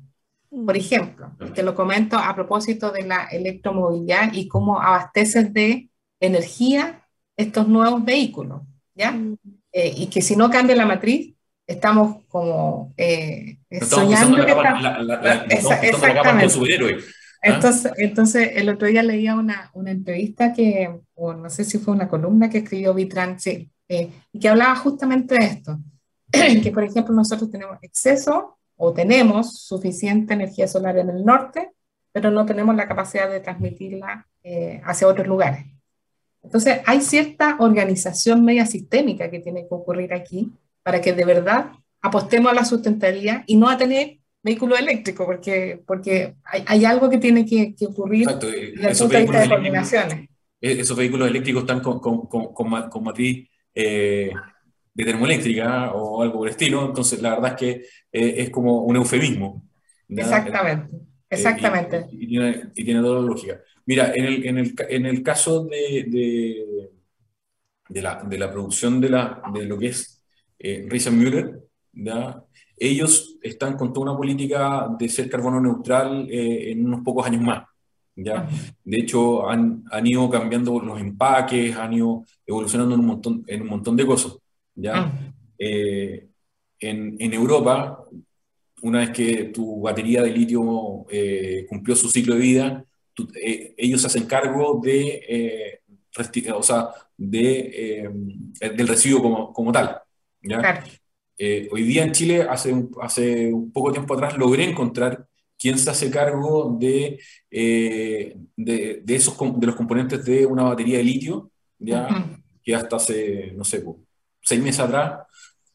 Por 0.65 0.77
ejemplo, 0.77 1.33
te 1.55 1.63
lo 1.65 1.75
comento 1.75 2.17
a 2.17 2.33
propósito 2.35 2.93
de 2.93 3.03
la 3.03 3.25
electromovilidad 3.25 4.33
y 4.33 4.47
cómo 4.47 4.81
abastecen 4.81 5.53
de 5.53 5.89
energía 6.21 7.03
estos 7.37 7.67
nuevos 7.67 8.05
vehículos, 8.05 8.63
¿ya? 8.95 9.11
Mm. 9.11 9.37
Eh, 9.73 9.93
y 9.97 10.07
que 10.07 10.23
si 10.23 10.37
no 10.37 10.49
cambia 10.51 10.77
la 10.77 10.87
matriz, 10.87 11.35
estamos 11.67 12.25
como 12.29 12.95
eh, 12.97 13.59
Estamos 13.69 14.05
soñando 14.05 14.45
que 14.47 14.53
está- 14.53 14.81
la- 14.81 15.03
la- 15.03 15.21
la- 15.21 15.35
estamos 15.49 15.79
pisando 15.81 16.07
la 16.07 16.15
capa 16.23 16.49
¿ah? 17.45 17.55
Entonces, 17.55 17.93
entonces, 17.97 18.51
el 18.55 18.69
otro 18.69 18.89
día 18.89 19.03
leía 19.03 19.35
una, 19.35 19.71
una 19.75 19.91
entrevista 19.91 20.53
que, 20.53 21.01
o 21.15 21.35
no 21.35 21.51
sé 21.51 21.65
si 21.65 21.79
fue 21.79 21.95
una 21.95 22.09
columna 22.09 22.51
que 22.51 22.59
escribió 22.59 22.95
Vitran, 22.95 23.39
sí, 23.39 23.71
eh, 23.89 24.11
y 24.33 24.39
que 24.39 24.49
hablaba 24.49 24.75
justamente 24.77 25.35
de 25.35 25.45
esto, 25.45 25.79
que 26.63 26.73
por 26.73 26.85
ejemplo 26.85 27.15
nosotros 27.15 27.51
tenemos 27.51 27.79
exceso 27.83 28.59
o 28.77 28.93
tenemos 28.93 29.61
suficiente 29.61 30.35
energía 30.35 30.67
solar 30.67 30.99
en 30.99 31.11
el 31.11 31.25
norte, 31.25 31.73
pero 32.13 32.31
no 32.31 32.47
tenemos 32.47 32.75
la 32.75 32.89
capacidad 32.89 33.31
de 33.31 33.41
transmitirla 33.41 34.27
eh, 34.43 34.81
hacia 34.85 35.07
otros 35.07 35.27
lugares. 35.27 35.67
Entonces, 36.43 36.81
hay 36.87 37.01
cierta 37.01 37.57
organización 37.59 38.45
media 38.45 38.67
sistémica 38.67 39.31
que 39.31 39.41
tiene 39.41 39.63
que 39.63 39.75
ocurrir 39.75 40.13
aquí 40.13 40.53
para 40.83 41.01
que 41.01 41.13
de 41.13 41.25
verdad 41.25 41.73
apostemos 42.03 42.53
a 42.53 42.55
la 42.55 42.65
sustentabilidad 42.65 43.45
y 43.47 43.57
no 43.57 43.69
a 43.69 43.79
tener 43.79 44.19
vehículo 44.45 44.77
eléctrico, 44.77 45.27
porque, 45.27 45.83
porque 45.87 46.37
hay, 46.45 46.65
hay 46.67 46.85
algo 46.85 47.11
que 47.11 47.19
tiene 47.19 47.47
que, 47.47 47.75
que 47.75 47.87
ocurrir 47.87 48.23
Exacto, 48.23 48.49
eh, 48.51 48.75
desde 48.75 48.93
el 48.93 48.93
esos 48.93 48.99
punto 48.99 49.17
de 49.19 49.23
vista 49.25 49.41
de 49.41 49.49
coordinaciones. 49.49 50.31
eh, 50.61 50.77
esos 50.81 50.97
vehículos 50.97 51.29
eléctricos 51.29 51.63
están 51.63 51.81
con, 51.81 52.01
con, 52.01 52.27
con, 52.29 52.55
con 52.91 53.05
matriz 53.05 53.49
eh, 53.75 54.31
de 54.95 55.05
termoeléctrica 55.05 55.93
o 55.95 56.23
algo 56.23 56.39
por 56.39 56.49
el 56.49 56.53
estilo, 56.53 56.87
entonces 56.87 57.21
la 57.23 57.31
verdad 57.31 57.53
es 57.53 57.57
que 57.59 57.71
eh, 58.13 58.35
es 58.43 58.51
como 58.51 58.83
un 58.85 58.97
eufemismo. 58.97 59.69
Exactamente, 60.17 60.97
Eh, 61.31 61.37
exactamente. 61.37 62.07
Y, 62.11 62.25
y 62.25 62.29
tiene, 62.29 62.71
y 62.75 62.85
tiene 62.85 63.01
toda 63.01 63.21
la 63.21 63.27
lógica. 63.27 63.61
Mira, 63.87 64.13
en 64.15 64.25
el, 64.25 64.47
en 64.47 64.59
el, 64.59 64.75
en 64.89 65.07
el 65.07 65.23
caso 65.23 65.65
de, 65.65 66.05
de, 66.09 66.91
de 67.89 68.03
la, 68.03 68.23
de 68.25 68.39
la 68.39 68.51
producción 68.51 69.01
de, 69.01 69.11
la, 69.11 69.43
de 69.53 69.65
lo 69.67 69.79
que 69.79 69.89
es 69.89 70.23
eh, 70.59 70.87
Müller, 71.11 71.61
¿ya? 71.93 72.43
Ellos 72.77 73.37
están 73.43 73.77
con 73.77 73.93
toda 73.93 74.11
una 74.11 74.17
política 74.17 74.89
de 74.99 75.09
ser 75.09 75.29
carbono 75.31 75.61
neutral 75.61 76.29
eh, 76.31 76.73
en 76.73 76.85
unos 76.87 77.01
pocos 77.03 77.27
años 77.27 77.43
más. 77.43 77.65
¿ya? 78.17 78.49
De 78.85 78.99
hecho, 78.99 79.49
han, 79.49 79.85
han 79.91 80.07
ido 80.07 80.29
cambiando 80.31 80.79
los 80.81 81.01
empaques, 81.01 81.77
han 81.77 81.93
ido 81.93 82.25
evolucionando 82.47 82.95
en 82.95 83.01
un 83.01 83.07
montón, 83.07 83.45
en 83.47 83.63
un 83.63 83.69
montón 83.69 83.97
de 83.97 84.07
cosas. 84.07 84.37
¿ya? 84.75 84.93
Ah, 84.97 85.13
Eh, 85.59 86.29
en, 86.81 87.17
en 87.21 87.33
Europa, 87.33 88.05
una 88.83 88.99
vez 88.99 89.11
que 89.11 89.45
tu 89.45 89.81
batería 89.81 90.21
de 90.23 90.31
litio 90.31 91.07
eh, 91.09 91.65
cumplió 91.69 91.95
su 91.97 92.11
ciclo 92.11 92.35
de 92.35 92.41
vida, 92.41 92.85
eh, 93.41 93.75
ellos 93.79 94.01
se 94.01 94.09
hacen 94.09 94.27
cargo 94.27 94.81
de, 94.83 95.81
o 96.55 96.63
sea, 96.63 96.89
de, 97.17 98.11
del 98.61 98.89
residuo 98.89 99.23
como, 99.23 99.53
como 99.53 99.73
tal. 99.73 100.01
¿ya? 100.43 100.59
claro. 100.59 100.83
Eh, 101.37 101.69
hoy 101.73 101.83
día 101.83 102.05
en 102.05 102.13
Chile, 102.13 102.43
hace 102.49 102.75
hace 103.01 103.53
un 103.53 103.73
poco 103.73 103.93
tiempo 103.93 104.15
atrás, 104.15 104.37
logré 104.39 104.65
encontrar 104.65 105.27
quién 105.59 105.79
se 105.79 105.91
hace 105.91 106.11
cargo 106.11 106.77
de, 106.79 107.19
eh, 107.51 108.37
de, 108.57 109.01
de 109.05 109.15
esos, 109.17 109.37
de 109.59 109.67
los 109.67 109.77
componentes 109.77 110.25
de 110.25 110.47
una 110.47 110.65
batería 110.65 110.99
de 110.99 111.05
litio, 111.05 111.51
¿ya? 111.79 112.07
Ujú. 112.11 112.43
que 112.63 112.75
hasta 112.75 112.97
hace, 112.97 113.53
no 113.57 113.65
sé, 113.65 113.85
seis 114.43 114.63
meses 114.63 114.81
atrás 114.81 115.21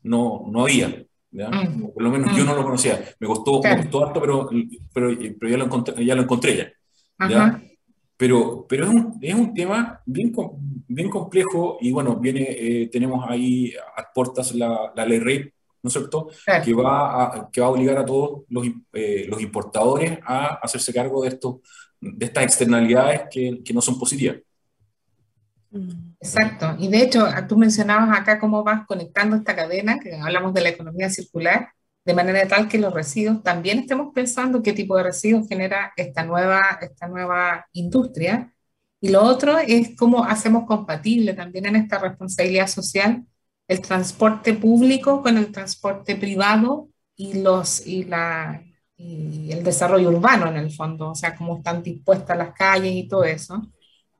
no, 0.03 0.45
no 0.49 0.63
había. 0.63 1.05
¿ya? 1.31 1.49
Por 1.93 2.01
lo 2.01 2.09
menos 2.09 2.35
yo 2.35 2.43
no 2.43 2.55
lo 2.55 2.63
conocía. 2.63 3.03
Me 3.19 3.27
costó, 3.27 3.61
Claro. 3.61 3.77
me 3.77 3.81
costó 3.83 4.05
harto, 4.05 4.21
pero, 4.21 4.49
pero, 4.93 5.17
pero 5.39 5.51
ya, 5.51 5.57
lo 5.57 5.65
encontré, 5.65 6.05
ya 6.05 6.15
lo 6.15 6.23
encontré 6.23 6.73
ya. 7.29 7.61
Pero, 8.19 8.65
pero 8.67 8.83
es, 8.83 8.89
un, 8.89 9.17
es 9.21 9.33
un 9.33 9.53
tema 9.53 10.01
bien, 10.05 10.33
bien 10.89 11.09
complejo 11.09 11.77
y 11.79 11.93
bueno, 11.93 12.17
viene, 12.17 12.47
eh, 12.49 12.89
tenemos 12.91 13.23
ahí 13.29 13.71
a 13.95 14.11
puertas 14.13 14.53
la, 14.53 14.91
la 14.93 15.05
ley 15.05 15.19
REP, 15.19 15.53
¿no 15.81 15.87
es 15.87 15.93
cierto? 15.93 16.27
Claro. 16.43 16.65
Que 16.65 16.73
va 16.73 17.23
a, 17.23 17.49
que 17.49 17.61
va 17.61 17.67
a 17.67 17.69
obligar 17.69 17.97
a 17.97 18.05
todos 18.05 18.41
los, 18.49 18.67
eh, 18.91 19.25
los 19.29 19.41
importadores 19.41 20.19
a 20.25 20.55
hacerse 20.55 20.93
cargo 20.93 21.23
de, 21.23 21.29
estos, 21.29 21.59
de 22.01 22.25
estas 22.25 22.43
externalidades 22.43 23.21
que, 23.31 23.61
que 23.63 23.73
no 23.73 23.81
son 23.81 23.97
positivas. 23.97 24.35
Mm. 25.71 26.09
Exacto. 26.19 26.75
Y 26.77 26.89
de 26.89 27.03
hecho, 27.03 27.25
tú 27.47 27.55
mencionabas 27.55 28.19
acá 28.19 28.37
cómo 28.37 28.65
vas 28.65 28.85
conectando 28.85 29.37
esta 29.37 29.55
cadena, 29.55 29.97
que 29.97 30.13
hablamos 30.17 30.53
de 30.53 30.59
la 30.59 30.69
economía 30.69 31.09
circular, 31.09 31.69
de 32.05 32.13
manera 32.13 32.47
tal 32.47 32.67
que 32.67 32.77
los 32.79 32.93
residuos 32.93 33.43
también 33.43 33.79
estemos 33.79 34.13
pensando 34.13 34.63
qué 34.63 34.73
tipo 34.73 34.97
de 34.97 35.03
residuos 35.03 35.47
genera 35.47 35.93
esta 35.97 36.23
nueva, 36.23 36.79
esta 36.81 37.07
nueva 37.07 37.67
industria. 37.73 38.53
Y 39.01 39.09
lo 39.09 39.23
otro 39.23 39.57
es 39.59 39.95
cómo 39.97 40.23
hacemos 40.25 40.65
compatible 40.65 41.33
también 41.33 41.65
en 41.67 41.75
esta 41.75 41.99
responsabilidad 41.99 42.67
social 42.67 43.25
el 43.67 43.81
transporte 43.81 44.53
público 44.55 45.21
con 45.21 45.37
el 45.37 45.51
transporte 45.51 46.15
privado 46.15 46.89
y, 47.15 47.41
los, 47.41 47.85
y, 47.85 48.03
la, 48.05 48.63
el 48.97 49.63
desarrollo 49.63 50.09
urbano 50.09 50.47
en 50.47 50.57
el 50.57 50.71
fondo, 50.71 51.11
o 51.11 51.15
sea, 51.15 51.35
cómo 51.35 51.57
están 51.57 51.83
dispuestas 51.83 52.37
las 52.37 52.53
calles 52.53 52.93
y 52.93 53.07
todo 53.07 53.23
eso. 53.23 53.61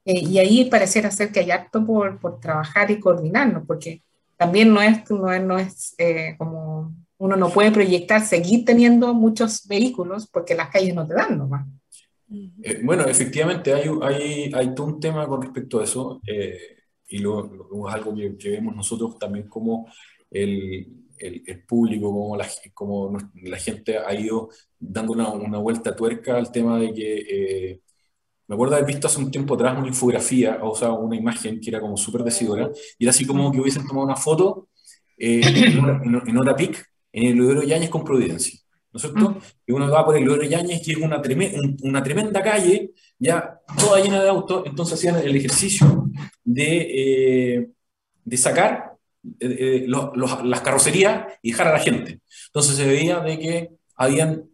Eh, 0.06 0.20
y 0.22 0.40
ahí 0.40 0.66
pareciera 0.66 1.12
ser 1.12 1.32
que 1.32 1.42
hay 1.42 1.52
acto 1.52 1.86
por, 1.86 2.20
por 2.20 2.40
trabajar 2.40 2.90
y 2.92 3.00
coordinarnos, 3.00 3.66
porque 3.68 4.04
también 4.38 4.74
no 4.74 4.82
es, 4.82 5.10
no 5.12 5.32
es, 5.32 5.42
no 5.44 5.58
es 5.60 5.96
eh, 5.98 6.36
como 6.38 6.59
uno 7.20 7.38
no 7.38 7.52
puede 7.52 7.72
proyectar 7.72 8.26
seguir 8.26 8.66
teniendo 8.66 9.14
muchos 9.16 9.68
vehículos 9.68 10.28
porque 10.28 10.56
las 10.56 10.70
calles 10.72 10.96
no 10.96 11.08
te 11.08 11.16
dan 11.16 11.38
nomás. 11.38 11.68
Eh, 12.62 12.82
bueno, 12.84 13.06
efectivamente 13.06 13.74
hay, 13.74 13.90
hay, 14.04 14.52
hay 14.54 14.76
todo 14.76 14.88
un 14.88 15.00
tema 15.00 15.28
con 15.28 15.42
respecto 15.42 15.80
a 15.80 15.84
eso, 15.84 16.22
eh, 16.28 16.58
y 17.08 17.20
lo, 17.20 17.42
lo- 17.48 17.88
es 17.90 17.94
algo 17.96 18.16
que, 18.16 18.38
que 18.38 18.50
vemos 18.52 18.76
nosotros 18.76 19.18
también 19.18 19.48
como 19.48 19.88
el, 20.30 20.88
el, 21.18 21.44
el 21.48 21.64
público, 21.66 22.12
como 22.12 22.38
la, 22.38 22.48
como 22.74 23.18
la 23.44 23.58
gente 23.58 23.98
ha 23.98 24.14
ido 24.14 24.50
dando 24.78 25.14
una, 25.14 25.30
una 25.30 25.58
vuelta 25.58 25.92
a 25.92 25.96
tuerca 25.96 26.38
al 26.38 26.52
tema 26.52 26.80
de 26.80 26.94
que, 26.94 27.72
eh, 27.72 27.82
me 28.48 28.56
acuerdo 28.56 28.76
haber 28.76 28.88
visto 28.88 29.08
hace 29.08 29.20
un 29.20 29.32
tiempo 29.32 29.54
atrás 29.56 29.78
una 29.78 29.88
infografía, 29.88 30.60
o 30.64 30.76
sea, 30.76 30.92
una 30.92 31.16
imagen 31.16 31.60
que 31.62 31.70
era 31.70 31.80
como 31.82 31.98
súper 31.98 32.24
decidora, 32.24 32.70
y 32.98 33.06
era 33.06 33.12
así 33.12 33.26
como 33.26 33.52
que 33.52 33.60
hubiesen 33.62 33.86
tomado 33.88 34.06
una 34.08 34.16
foto 34.16 34.70
eh, 35.18 35.68
en, 35.68 35.80
hora, 35.80 36.02
en 36.26 36.38
hora 36.38 36.56
peak 36.56 36.86
en 37.12 37.24
el 37.28 37.36
Ludero 37.36 37.64
Yáñez 37.64 37.90
con 37.90 38.04
Providencia, 38.04 38.60
¿no 38.92 38.98
es 38.98 39.02
cierto? 39.02 39.38
Y 39.66 39.72
uno 39.72 39.90
va 39.90 40.06
por 40.06 40.16
el 40.18 40.24
Ludero 40.24 40.44
Yáñez, 40.44 40.82
que 40.84 40.92
es 40.94 40.98
una, 40.98 41.22
treme- 41.22 41.54
un- 41.60 41.78
una 41.84 42.04
tremenda 42.04 42.42
calle, 42.42 42.92
ya 43.18 43.60
toda 43.80 44.00
llena 44.02 44.22
de 44.24 44.30
autos, 44.30 44.64
entonces 44.66 44.96
hacían 44.96 45.18
el 45.18 45.36
ejercicio 45.36 46.10
de, 46.44 46.88
eh, 47.58 47.70
de 48.24 48.38
sacar 48.38 48.94
eh, 49.40 49.58
eh, 49.60 49.84
los- 49.86 50.16
los- 50.16 50.46
las 50.46 50.62
carrocerías 50.62 51.26
y 51.42 51.52
dejar 51.52 51.68
a 51.68 51.74
la 51.74 51.80
gente. 51.80 52.22
Entonces 52.48 52.78
se 52.78 52.86
veía 52.88 53.20
de 53.20 53.38
que 53.38 53.70
habían 53.96 54.46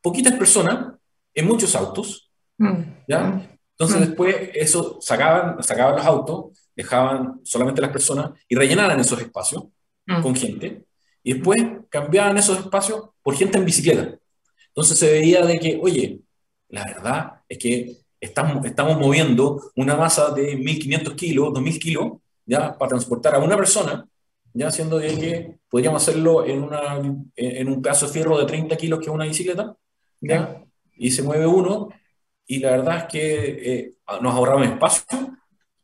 poquitas 0.00 0.34
personas 0.34 0.94
en 1.34 1.46
muchos 1.46 1.74
autos, 1.74 2.30
Mm. 2.58 2.82
¿ya? 3.08 3.48
Entonces 3.72 3.96
Mm. 3.98 4.04
después 4.04 4.36
eso 4.54 4.98
sacaban, 5.00 5.60
sacaban 5.62 5.96
los 5.96 6.04
autos, 6.06 6.56
dejaban 6.76 7.40
solamente 7.42 7.80
las 7.82 7.90
personas 7.90 8.30
y 8.48 8.54
rellenaran 8.54 9.00
esos 9.00 9.20
espacios 9.20 9.64
Mm. 10.06 10.22
con 10.22 10.36
gente 10.36 10.84
y 11.22 11.34
después 11.34 11.62
cambiaban 11.88 12.36
esos 12.38 12.58
espacios 12.58 13.10
por 13.22 13.34
gente 13.36 13.58
en 13.58 13.64
bicicleta. 13.64 14.18
Entonces 14.68 14.98
se 14.98 15.10
veía 15.12 15.44
de 15.44 15.58
que, 15.58 15.78
oye, 15.82 16.20
la 16.68 16.84
verdad 16.84 17.32
es 17.48 17.58
que 17.58 17.96
estamos, 18.20 18.64
estamos 18.64 18.98
moviendo 18.98 19.60
una 19.76 19.96
masa 19.96 20.30
de 20.32 20.56
1.500 20.56 21.14
kilos, 21.14 21.52
2.000 21.52 21.78
kilos, 21.78 22.12
ya, 22.46 22.76
para 22.78 22.90
transportar 22.90 23.34
a 23.34 23.38
una 23.38 23.56
persona, 23.56 24.06
ya 24.54 24.70
siendo 24.70 24.98
de 24.98 25.18
que 25.18 25.56
podríamos 25.68 26.02
hacerlo 26.02 26.44
en, 26.46 26.62
una, 26.62 26.96
en, 27.36 27.68
un 27.68 27.82
de 27.82 28.08
fierro 28.08 28.38
de 28.38 28.46
30 28.46 28.76
kilos 28.76 28.98
que 28.98 29.06
es 29.06 29.10
una 29.12 29.24
bicicleta, 29.26 29.76
ya, 30.20 30.62
y 30.96 31.10
se 31.10 31.22
mueve 31.22 31.46
uno, 31.46 31.88
y 32.46 32.58
la 32.58 32.70
verdad 32.72 32.96
es 32.98 33.04
que 33.04 33.72
eh, 33.72 33.94
nos 34.20 34.34
ahorramos 34.34 34.66
espacio, 34.68 35.06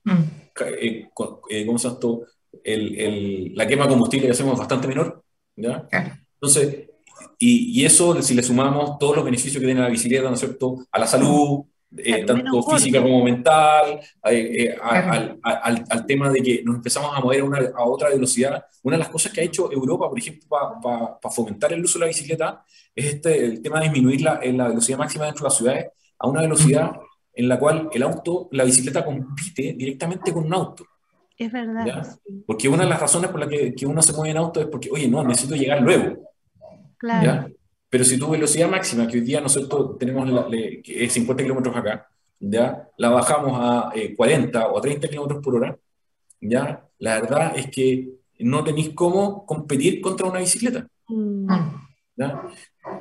Mm. 0.04 0.23
eh, 0.80 1.09
co- 1.12 1.42
eh, 1.50 1.66
¿cómo 1.66 1.78
se 1.78 1.88
llama 1.88 1.95
esto? 1.97 2.23
El, 2.64 2.99
el- 2.99 3.54
la 3.54 3.66
quema 3.66 3.85
de 3.85 3.90
combustible 3.90 4.26
que 4.26 4.33
hacemos 4.33 4.54
es 4.54 4.59
bastante 4.59 4.88
menor, 4.88 5.23
¿ya? 5.58 5.88
Entonces, 6.34 6.88
y, 7.38 7.80
y 7.80 7.84
eso, 7.84 8.20
si 8.22 8.34
le 8.34 8.42
sumamos 8.42 8.98
todos 8.98 9.16
los 9.16 9.24
beneficios 9.24 9.60
que 9.60 9.66
tiene 9.66 9.80
la 9.80 9.88
bicicleta, 9.88 10.28
¿no 10.28 10.34
es 10.34 10.40
cierto?, 10.40 10.86
a 10.90 10.98
la 10.98 11.06
salud, 11.06 11.64
eh, 11.96 12.24
tanto 12.24 12.62
física 12.62 13.00
como 13.00 13.24
mental, 13.24 13.98
eh, 14.24 14.74
eh, 14.74 14.76
al 14.82 16.06
tema 16.06 16.30
de 16.30 16.42
que 16.42 16.62
nos 16.62 16.76
empezamos 16.76 17.16
a 17.16 17.20
mover 17.20 17.40
a, 17.40 17.44
una, 17.44 17.58
a 17.74 17.84
otra 17.84 18.10
velocidad. 18.10 18.62
Una 18.82 18.96
de 18.96 19.00
las 19.00 19.08
cosas 19.08 19.32
que 19.32 19.40
ha 19.40 19.44
hecho 19.44 19.72
Europa, 19.72 20.08
por 20.08 20.18
ejemplo, 20.18 20.48
para 20.50 21.34
fomentar 21.34 21.72
el 21.72 21.82
uso 21.82 21.98
de 21.98 22.04
la 22.04 22.08
bicicleta, 22.08 22.64
es 22.94 23.14
este, 23.14 23.44
el 23.44 23.62
tema 23.62 23.80
de 23.80 23.86
disminuir 23.86 24.20
la, 24.20 24.38
en 24.42 24.58
la 24.58 24.68
velocidad 24.68 24.98
máxima 24.98 25.24
dentro 25.24 25.44
de 25.44 25.48
las 25.48 25.56
ciudades 25.56 25.86
a 26.18 26.28
una 26.28 26.42
velocidad 26.42 26.92
en 27.32 27.48
la 27.48 27.58
cual 27.58 27.88
el 27.92 28.02
auto, 28.02 28.48
la 28.52 28.64
bicicleta 28.64 29.04
compite 29.04 29.74
directamente 29.74 30.32
con 30.32 30.44
un 30.44 30.54
auto. 30.54 30.84
Es 31.38 31.52
verdad. 31.52 31.87
¿Ya? 31.87 32.04
sí, 32.04 32.42
Porque 32.47 32.68
una 32.68 32.83
de 32.83 32.90
las 32.90 33.00
razones 33.00 33.30
por 33.30 33.40
las 33.40 33.49
que, 33.49 33.75
que 33.75 33.87
uno 33.87 34.02
se 34.02 34.12
mueve 34.12 34.33
en 34.33 34.38
auto 34.38 34.61
es 34.61 34.66
porque, 34.66 34.90
oye, 34.90 35.09
no, 35.09 35.23
necesito 35.23 35.54
llegar 35.54 35.80
luego. 35.80 36.30
claro. 36.99 37.25
¿ya? 37.25 37.49
Pero 37.90 38.04
si 38.04 38.18
tu 38.18 38.28
velocidad 38.28 38.68
máxima, 38.68 39.07
que 39.07 39.18
hoy 39.18 39.25
día 39.25 39.40
nosotros 39.40 39.97
tenemos 39.99 40.28
la, 40.28 40.47
le, 40.47 40.83
que 40.83 41.04
es 41.04 41.12
50 41.12 41.42
kilómetros 41.42 41.75
acá, 41.75 42.07
¿ya? 42.38 42.88
la 42.99 43.09
bajamos 43.09 43.52
a 43.54 43.92
40 44.16 44.66
o 44.68 44.78
a 44.78 44.80
30 44.80 45.09
kilómetros 45.09 45.42
por 45.42 45.57
hora, 45.57 45.78
¿ya? 46.40 46.85
la 46.99 47.21
verdad 47.21 47.52
es 47.57 47.68
que 47.71 48.11
no 48.40 48.62
tenéis 48.62 48.90
cómo 48.90 49.47
competir 49.47 50.00
contra 50.00 50.26
una 50.26 50.40
bicicleta. 50.40 50.87
Mm. 51.09 51.49
¿ya? 52.16 52.42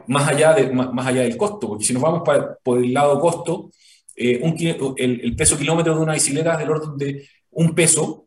Más, 0.07 0.27
allá 0.29 0.53
de, 0.53 0.71
más, 0.71 1.05
allá 1.05 1.23
del 1.23 1.35
costo, 1.35 1.67
porque 1.67 1.83
si 1.83 1.93
nos 1.93 2.01
vamos 2.01 2.21
para, 2.23 2.55
por 2.55 2.77
el 2.77 2.93
lado 2.93 3.19
costo, 3.19 3.71
eh, 4.15 4.39
un, 4.41 4.55
el, 4.97 5.21
el, 5.21 5.35
peso 5.35 5.57
kilómetro 5.57 5.95
de 5.95 6.01
una 6.01 6.13
bicicleta 6.13 6.53
es 6.53 6.59
del 6.59 6.71
orden 6.71 6.97
de 6.97 7.27
un 7.51 7.75
peso, 7.75 8.26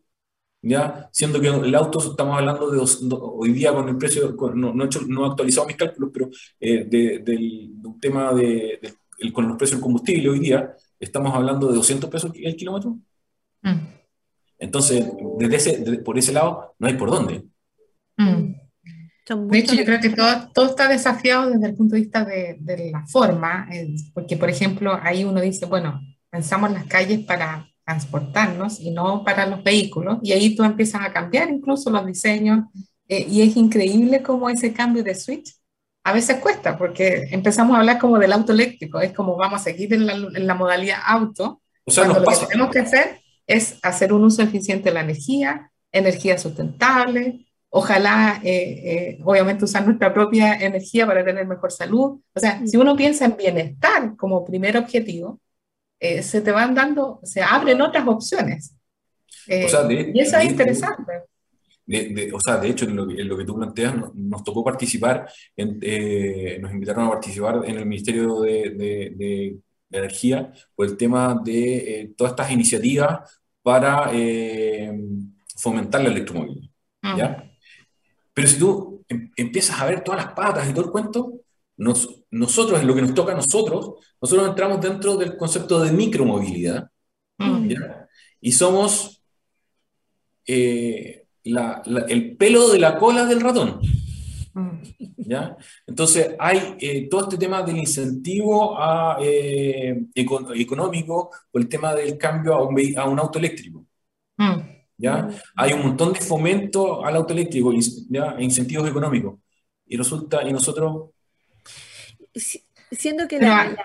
¿ya? 0.62 1.08
Siendo 1.12 1.40
que 1.40 1.48
el 1.48 1.74
auto, 1.74 1.98
estamos 1.98 2.36
hablando 2.36 2.70
de, 2.70 2.80
hoy 3.20 3.52
día 3.52 3.72
con 3.72 3.88
el 3.88 3.96
precio, 3.96 4.34
no, 4.54 4.74
no, 4.74 4.84
he 4.84 4.86
hecho, 4.86 5.00
no, 5.06 5.24
he 5.24 5.28
actualizado 5.30 5.66
mis 5.66 5.76
cálculos, 5.76 6.10
pero 6.12 6.30
eh, 6.58 6.84
de, 6.84 7.18
del, 7.20 7.72
tema 8.00 8.32
de, 8.34 8.80
con 9.32 9.48
los 9.48 9.56
precios 9.56 9.78
del 9.78 9.82
combustible 9.82 10.28
hoy 10.28 10.40
día, 10.40 10.74
estamos 10.98 11.34
hablando 11.34 11.68
de 11.68 11.74
200 11.74 12.10
pesos 12.10 12.32
el 12.34 12.56
kilómetro. 12.56 12.98
Mm. 13.62 14.00
Entonces, 14.58 15.06
desde 15.38 15.56
ese, 15.56 15.98
por 16.00 16.18
ese 16.18 16.32
lado, 16.32 16.74
no 16.78 16.86
hay 16.86 16.94
por 16.94 17.10
dónde. 17.10 17.44
Mm. 18.16 18.54
De 19.48 19.58
hecho, 19.58 19.74
yo 19.74 19.84
creo 19.84 20.00
que 20.00 20.10
todo, 20.10 20.50
todo, 20.52 20.66
está 20.66 20.88
desafiado 20.88 21.50
desde 21.50 21.68
el 21.68 21.74
punto 21.76 21.94
de 21.94 22.00
vista 22.00 22.24
de, 22.24 22.56
de 22.58 22.90
la 22.90 23.06
forma, 23.06 23.68
eh, 23.72 23.94
porque, 24.12 24.36
por 24.36 24.50
ejemplo, 24.50 24.98
ahí 25.00 25.24
uno 25.24 25.40
dice, 25.40 25.66
bueno, 25.66 26.00
pensamos 26.30 26.72
las 26.72 26.86
calles 26.86 27.20
para 27.20 27.70
transportarnos 27.90 28.78
y 28.80 28.92
no 28.92 29.24
para 29.24 29.46
los 29.46 29.64
vehículos, 29.64 30.18
y 30.22 30.32
ahí 30.32 30.54
tú 30.54 30.62
empiezas 30.62 31.02
a 31.02 31.12
cambiar 31.12 31.50
incluso 31.50 31.90
los 31.90 32.06
diseños, 32.06 32.66
eh, 33.08 33.26
y 33.28 33.42
es 33.42 33.56
increíble 33.56 34.22
cómo 34.22 34.48
ese 34.48 34.72
cambio 34.72 35.02
de 35.02 35.16
switch 35.16 35.56
a 36.04 36.12
veces 36.12 36.36
cuesta, 36.36 36.78
porque 36.78 37.28
empezamos 37.32 37.74
a 37.74 37.80
hablar 37.80 37.98
como 37.98 38.18
del 38.18 38.32
auto 38.32 38.52
eléctrico, 38.52 39.00
es 39.00 39.12
como 39.12 39.36
vamos 39.36 39.60
a 39.60 39.64
seguir 39.64 39.92
en 39.92 40.06
la, 40.06 40.12
en 40.12 40.46
la 40.46 40.54
modalidad 40.54 40.98
auto, 41.04 41.60
o 41.84 41.90
sea, 41.90 42.04
cuando 42.04 42.20
lo 42.20 42.30
que 42.30 42.46
tenemos 42.46 42.70
que 42.70 42.78
hacer 42.78 43.20
es 43.46 43.78
hacer 43.82 44.12
un 44.12 44.22
uso 44.22 44.42
eficiente 44.42 44.90
de 44.90 44.94
la 44.94 45.00
energía, 45.00 45.72
energía 45.90 46.38
sustentable, 46.38 47.46
ojalá, 47.70 48.40
eh, 48.44 48.52
eh, 48.84 49.18
obviamente, 49.24 49.64
usar 49.64 49.84
nuestra 49.84 50.14
propia 50.14 50.54
energía 50.54 51.06
para 51.06 51.24
tener 51.24 51.46
mejor 51.46 51.72
salud. 51.72 52.20
O 52.34 52.40
sea, 52.40 52.64
si 52.64 52.76
uno 52.76 52.94
piensa 52.94 53.24
en 53.24 53.36
bienestar 53.36 54.16
como 54.16 54.44
primer 54.44 54.76
objetivo, 54.76 55.40
eh, 56.00 56.22
se 56.22 56.40
te 56.40 56.50
van 56.50 56.74
dando, 56.74 57.20
se 57.22 57.42
abren 57.42 57.80
otras 57.80 58.06
opciones. 58.08 58.74
y 59.46 60.20
eso 60.20 60.36
es 60.38 60.44
interesante. 60.44 61.12
o 62.32 62.40
sea, 62.40 62.56
de 62.56 62.68
hecho, 62.68 62.86
en 62.86 62.96
lo, 62.96 63.36
que 63.36 63.44
tú 63.44 63.56
planteas, 63.56 63.94
nos, 64.14 64.42
tocó 64.42 64.64
participar, 64.64 65.28
nos 65.56 66.72
invitaron 66.72 67.06
a 67.06 67.10
participar 67.10 67.62
en 67.64 67.76
el 67.76 67.86
Ministerio 67.86 68.40
de, 68.40 68.70
de 68.70 69.56
Energía 69.92 70.52
por 70.74 70.86
el 70.86 70.96
tema 70.96 71.40
de 71.44 72.12
todas 72.16 72.32
estas 72.32 72.50
iniciativas 72.50 73.40
para 73.62 74.10
fomentar 75.60 76.02
la 76.02 76.08
electromovilidad. 76.08 76.70
Ah. 77.02 77.14
¿ya? 77.16 77.50
Pero 78.32 78.48
si 78.48 78.58
tú 78.58 79.04
em, 79.08 79.30
empiezas 79.36 79.80
a 79.80 79.86
ver 79.86 80.02
todas 80.02 80.24
las 80.24 80.34
patas 80.34 80.68
y 80.68 80.72
todo 80.72 80.86
el 80.86 80.90
cuento, 80.90 81.32
nos, 81.76 82.22
nosotros, 82.30 82.80
en 82.80 82.86
lo 82.86 82.94
que 82.94 83.02
nos 83.02 83.14
toca 83.14 83.32
a 83.32 83.36
nosotros, 83.36 83.94
nosotros 84.20 84.48
entramos 84.48 84.80
dentro 84.80 85.16
del 85.16 85.36
concepto 85.36 85.80
de 85.80 85.92
micromovilidad. 85.92 86.90
Mm. 87.38 87.72
Y 88.40 88.52
somos 88.52 89.22
eh, 90.46 91.26
el 91.42 92.36
pelo 92.36 92.68
de 92.70 92.78
la 92.78 92.96
cola 92.96 93.24
del 93.24 93.40
ratón. 93.40 93.80
Mm. 94.52 94.82
¿Ya? 95.16 95.56
Entonces 95.86 96.34
hay 96.38 96.76
eh, 96.80 97.08
todo 97.08 97.22
este 97.22 97.38
tema 97.38 97.62
del 97.62 97.78
incentivo 97.78 98.76
a, 98.78 99.18
eh, 99.22 100.02
económico 100.14 101.30
o 101.52 101.58
el 101.58 101.68
tema 101.68 101.94
del 101.94 102.18
cambio 102.18 102.54
a 102.54 102.66
un, 102.66 102.98
a 102.98 103.04
un 103.04 103.18
auto 103.18 103.38
eléctrico. 103.38 103.86
Mm. 104.36 104.80
¿ya? 104.98 105.28
Hay 105.56 105.72
un 105.72 105.82
montón 105.82 106.12
de 106.12 106.20
fomento 106.20 107.04
al 107.04 107.16
auto 107.16 107.32
eléctrico, 107.32 107.72
¿ya? 108.08 108.34
E 108.38 108.44
incentivos 108.44 108.88
económicos. 108.88 109.38
Y 109.86 109.96
resulta, 109.96 110.46
y 110.46 110.52
nosotros... 110.52 111.10
siendo 112.92 113.28
que 113.28 113.38
la 113.38 113.76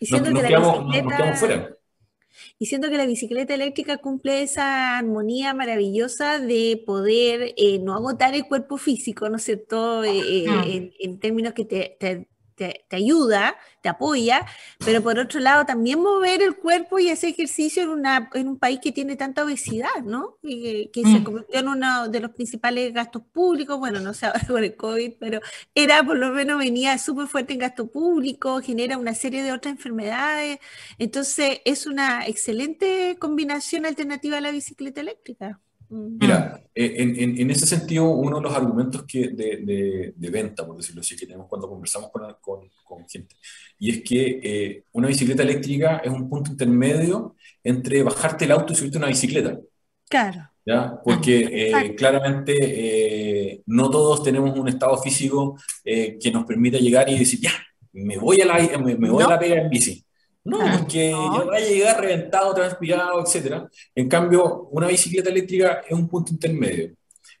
bicicleta, 0.00 1.76
Y 2.58 2.66
siento 2.66 2.88
que 2.90 2.96
la 2.96 3.06
bicicleta 3.06 3.54
eléctrica 3.54 3.98
cumple 3.98 4.42
esa 4.42 4.98
armonía 4.98 5.54
maravillosa 5.54 6.38
de 6.38 6.82
poder 6.84 7.54
eh, 7.56 7.78
no 7.80 7.94
agotar 7.94 8.34
el 8.34 8.46
cuerpo 8.46 8.76
físico, 8.76 9.28
¿no 9.28 9.36
es 9.36 9.44
cierto? 9.44 10.04
Eh, 10.04 10.46
eh, 10.46 10.92
en, 11.00 11.18
términos 11.18 11.52
que 11.52 11.64
te, 11.64 11.96
te, 11.98 12.28
te, 12.58 12.96
ayuda, 12.96 13.56
te 13.82 13.88
apoya, 13.88 14.44
pero 14.84 15.02
por 15.02 15.18
otro 15.18 15.40
lado 15.40 15.64
también 15.64 16.00
mover 16.00 16.42
el 16.42 16.56
cuerpo 16.56 16.98
y 16.98 17.08
ese 17.08 17.28
ejercicio 17.28 17.82
en, 17.82 17.90
una, 17.90 18.28
en 18.34 18.48
un 18.48 18.58
país 18.58 18.80
que 18.82 18.92
tiene 18.92 19.16
tanta 19.16 19.44
obesidad, 19.44 20.02
¿no? 20.04 20.38
Y 20.42 20.88
que, 20.88 21.02
se 21.02 21.20
mm. 21.20 21.24
convirtió 21.24 21.60
en 21.60 21.68
uno 21.68 22.08
de 22.08 22.20
los 22.20 22.32
principales 22.32 22.92
gastos 22.92 23.22
públicos, 23.32 23.78
bueno, 23.78 24.00
no 24.00 24.12
sé 24.14 24.26
ahora 24.26 24.40
con 24.46 24.64
el 24.64 24.76
COVID, 24.76 25.12
pero 25.18 25.40
era 25.74 26.02
por 26.02 26.16
lo 26.18 26.30
menos 26.30 26.58
venía 26.58 26.98
súper 26.98 27.28
fuerte 27.28 27.52
en 27.52 27.60
gasto 27.60 27.90
público, 27.90 28.60
genera 28.60 28.98
una 28.98 29.14
serie 29.14 29.42
de 29.42 29.52
otras 29.52 29.72
enfermedades, 29.72 30.58
entonces 30.98 31.60
es 31.64 31.86
una 31.86 32.26
excelente 32.26 33.16
combinación 33.18 33.86
alternativa 33.86 34.38
a 34.38 34.40
la 34.40 34.50
bicicleta 34.50 35.00
eléctrica. 35.00 35.60
Mira, 35.90 36.60
eh, 36.74 36.94
en, 36.98 37.38
en, 37.38 37.50
ese 37.50 37.66
sentido, 37.66 38.10
uno 38.10 38.36
de 38.36 38.42
los 38.42 38.54
argumentos 38.54 39.04
que 39.04 39.28
de, 39.28 40.12
de, 40.14 40.30
venta, 40.30 40.66
por 40.66 40.76
decirlo 40.76 41.00
así, 41.00 41.16
que 41.16 41.26
tenemos 41.26 41.46
cuando 41.48 41.68
conversamos 41.68 42.10
con, 42.10 42.22
con, 42.40 42.70
con 42.84 43.08
gente, 43.08 43.36
y 43.78 43.90
es 43.90 44.02
que 44.02 44.40
eh, 44.42 44.84
una 44.92 45.08
bicicleta 45.08 45.42
eléctrica 45.42 45.98
es 46.04 46.10
un 46.10 46.28
punto 46.28 46.50
intermedio 46.50 47.36
entre 47.64 48.02
bajarte 48.02 48.44
el 48.44 48.52
auto 48.52 48.72
y 48.72 48.76
subirte 48.76 48.98
a 48.98 49.00
una 49.00 49.08
bicicleta. 49.08 49.58
Claro. 50.08 50.50
¿Ya? 50.64 51.00
Porque 51.02 51.48
eh, 51.50 51.94
claramente 51.94 53.62
no 53.66 53.88
todos 53.90 54.22
tenemos 54.22 54.58
un 54.58 54.68
estado 54.68 54.98
físico 54.98 55.58
que 55.82 56.30
nos 56.30 56.44
permita 56.44 56.76
llegar 56.76 57.08
y 57.08 57.18
decir, 57.18 57.40
ya, 57.40 57.52
me 57.92 58.18
voy 58.18 58.40
a 58.42 58.46
la, 58.46 58.78
me, 58.78 58.94
voy 58.94 59.24
a 59.24 59.28
la 59.28 59.38
pega 59.38 59.62
en 59.62 59.70
bici. 59.70 60.04
No, 60.48 60.58
porque 60.78 61.10
ya 61.10 61.44
va 61.44 61.56
a 61.56 61.60
llegar 61.60 62.00
reventado, 62.00 62.54
transpirado, 62.54 63.22
etc. 63.22 63.64
En 63.94 64.08
cambio, 64.08 64.68
una 64.70 64.86
bicicleta 64.86 65.28
eléctrica 65.28 65.82
es 65.86 65.92
un 65.92 66.08
punto 66.08 66.32
intermedio. 66.32 66.94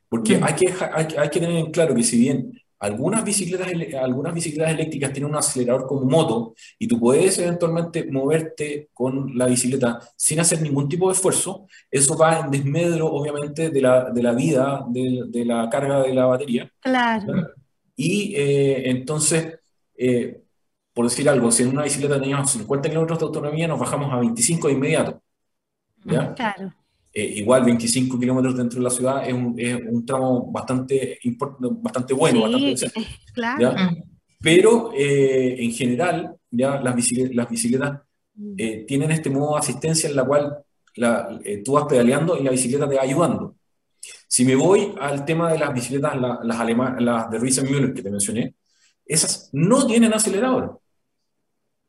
Porque 0.08 0.38
mm. 0.38 0.44
hay, 0.44 0.54
que, 0.54 0.74
hay, 1.18 1.28
que 1.30 1.40
tener 1.40 1.56
en 1.56 1.70
claro 1.70 1.94
que 1.94 2.02
si 2.02 2.18
bien 2.18 2.52
algunas 2.80 3.24
bicicletas, 3.24 3.68
algunas 4.00 4.34
bicicletas 4.34 4.72
eléctricas 4.72 5.12
tienen 5.12 5.30
un 5.30 5.36
acelerador 5.36 5.86
como 5.86 6.02
moto 6.02 6.54
y 6.78 6.86
tú 6.86 7.00
puedes 7.00 7.38
eventualmente 7.38 8.04
moverte 8.04 8.90
con 8.92 9.36
la 9.36 9.46
bicicleta 9.46 9.98
sin 10.16 10.40
hacer 10.40 10.62
ningún 10.62 10.88
tipo 10.88 11.08
de 11.08 11.14
esfuerzo, 11.14 11.66
eso 11.90 12.16
va 12.16 12.40
en 12.40 12.50
desmedro, 12.50 13.06
obviamente, 13.06 13.70
de 13.70 13.80
la, 13.80 14.10
de 14.10 14.22
la 14.22 14.32
vida, 14.32 14.84
de, 14.88 15.24
de, 15.28 15.44
la 15.44 15.68
carga 15.70 16.02
de 16.02 16.14
la 16.14 16.26
batería. 16.26 16.70
Claro. 16.80 17.48
Y 17.96 18.34
eh, 18.36 18.90
entonces, 18.90 19.58
eh, 19.96 20.42
por 20.98 21.08
decir 21.08 21.28
algo, 21.28 21.52
si 21.52 21.62
en 21.62 21.68
una 21.68 21.84
bicicleta 21.84 22.20
teníamos 22.20 22.50
50 22.50 22.88
kilómetros 22.88 23.20
de 23.20 23.26
autonomía, 23.26 23.68
nos 23.68 23.78
bajamos 23.78 24.12
a 24.12 24.18
25 24.18 24.66
de 24.66 24.74
inmediato. 24.74 25.22
¿ya? 26.04 26.34
Claro. 26.34 26.74
Eh, 27.12 27.34
igual 27.36 27.64
25 27.66 28.18
kilómetros 28.18 28.56
dentro 28.56 28.80
de 28.80 28.82
la 28.82 28.90
ciudad 28.90 29.24
es 29.24 29.32
un, 29.32 29.54
es 29.56 29.80
un 29.80 30.04
tramo 30.04 30.50
bastante, 30.50 31.20
bastante 31.80 32.14
bueno, 32.14 32.40
bastante 32.40 32.66
decente, 32.66 33.06
claro. 33.32 33.76
Pero 34.40 34.90
eh, 34.92 35.62
en 35.62 35.70
general, 35.70 36.34
ya 36.50 36.80
las 36.80 36.96
bicicletas, 36.96 37.36
las 37.36 37.48
bicicletas 37.48 38.00
mm. 38.34 38.54
eh, 38.58 38.84
tienen 38.84 39.12
este 39.12 39.30
modo 39.30 39.52
de 39.52 39.60
asistencia 39.60 40.10
en 40.10 40.16
la 40.16 40.24
cual 40.24 40.58
la, 40.96 41.38
tú 41.64 41.74
vas 41.74 41.84
pedaleando 41.84 42.36
y 42.36 42.42
la 42.42 42.50
bicicleta 42.50 42.88
te 42.88 42.96
va 42.96 43.02
ayudando. 43.02 43.54
Si 44.26 44.44
me 44.44 44.56
voy 44.56 44.96
al 45.00 45.24
tema 45.24 45.52
de 45.52 45.60
las 45.60 45.72
bicicletas, 45.72 46.20
las, 46.20 46.38
las, 46.42 47.00
las 47.00 47.30
de 47.30 47.38
Riesenmüller 47.38 47.94
que 47.94 48.02
te 48.02 48.10
mencioné, 48.10 48.56
esas 49.06 49.48
no 49.52 49.86
tienen 49.86 50.12
acelerador. 50.12 50.80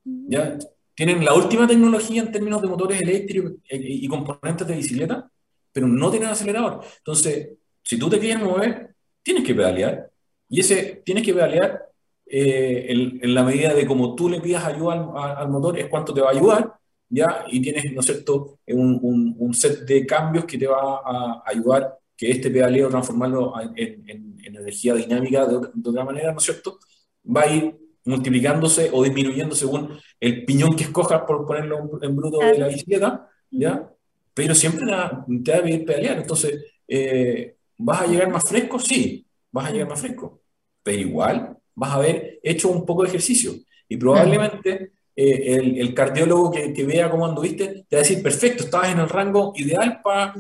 ¿Ya? 0.03 0.57
Tienen 0.93 1.23
la 1.23 1.33
última 1.33 1.65
tecnología 1.65 2.21
en 2.21 2.31
términos 2.31 2.61
de 2.61 2.67
motores 2.67 3.01
eléctricos 3.01 3.53
y 3.69 4.05
componentes 4.07 4.67
de 4.67 4.75
bicicleta, 4.75 5.31
pero 5.71 5.87
no 5.87 6.11
tienen 6.11 6.29
acelerador. 6.29 6.83
Entonces, 6.97 7.51
si 7.83 7.97
tú 7.97 8.09
te 8.09 8.19
quieres 8.19 8.43
mover, 8.43 8.95
tienes 9.23 9.45
que 9.45 9.55
pedalear. 9.55 10.11
Y 10.49 10.59
ese 10.59 11.01
tienes 11.05 11.23
que 11.23 11.33
pedalear 11.33 11.89
eh, 12.25 12.87
en, 13.21 13.33
la 13.33 13.43
medida 13.43 13.73
de 13.73 13.87
como 13.87 14.13
tú 14.13 14.29
le 14.29 14.41
pidas 14.41 14.65
ayuda 14.65 14.93
al, 15.37 15.49
motor, 15.49 15.79
es 15.79 15.87
cuánto 15.87 16.13
te 16.13 16.21
va 16.21 16.29
a 16.29 16.33
ayudar, 16.33 16.73
¿ya? 17.07 17.45
Y 17.47 17.61
tienes, 17.61 17.91
¿no 17.93 18.01
es 18.01 18.05
cierto?, 18.05 18.59
un, 18.67 19.35
un, 19.39 19.53
set 19.53 19.85
de 19.85 20.05
cambios 20.05 20.45
que 20.45 20.57
te 20.57 20.67
va 20.67 21.01
a 21.03 21.43
ayudar 21.45 21.97
que 22.15 22.29
este 22.29 22.51
pedaleo 22.51 22.89
transformarlo 22.89 23.53
en, 23.75 24.37
energía 24.43 24.95
dinámica 24.95 25.45
de, 25.45 25.59
de, 25.73 25.89
otra 25.89 26.03
manera, 26.03 26.31
¿no 26.31 26.39
es 26.39 26.43
cierto? 26.43 26.77
Va 27.25 27.43
a 27.43 27.53
ir 27.53 27.88
multiplicándose 28.05 28.89
o 28.91 29.03
disminuyendo 29.03 29.55
según 29.55 29.99
el 30.19 30.45
piñón 30.45 30.75
que 30.75 30.83
escojas, 30.83 31.21
por 31.27 31.45
ponerlo 31.45 31.99
en 32.01 32.15
bruto 32.15 32.39
de 32.39 32.57
la 32.57 32.67
bicicleta, 32.67 33.29
¿ya? 33.51 33.89
Pero 34.33 34.55
siempre 34.55 34.85
te 34.85 34.91
va 34.91 35.57
a 35.57 35.61
pedir 35.61 35.85
pedalear. 35.85 36.17
Entonces, 36.17 36.63
eh, 36.87 37.55
¿vas 37.77 38.01
a 38.01 38.07
llegar 38.07 38.29
más 38.29 38.43
fresco? 38.43 38.79
Sí, 38.79 39.25
vas 39.51 39.67
a 39.67 39.71
llegar 39.71 39.89
más 39.89 39.99
fresco. 39.99 40.41
Pero 40.83 40.99
igual 40.99 41.57
vas 41.75 41.91
a 41.91 41.95
haber 41.95 42.39
hecho 42.43 42.69
un 42.69 42.85
poco 42.85 43.03
de 43.03 43.09
ejercicio. 43.09 43.53
Y 43.87 43.97
probablemente 43.97 44.91
eh, 45.15 45.55
el, 45.55 45.79
el, 45.79 45.93
cardiólogo 45.93 46.51
que, 46.51 46.73
que, 46.73 46.85
vea 46.85 47.09
cómo 47.09 47.25
anduviste 47.25 47.85
te 47.89 47.95
va 47.95 47.99
a 47.99 48.03
decir, 48.03 48.21
perfecto, 48.21 48.63
estabas 48.63 48.91
en 48.91 48.99
el 48.99 49.09
rango 49.09 49.53
ideal 49.55 49.99
para 50.01 50.33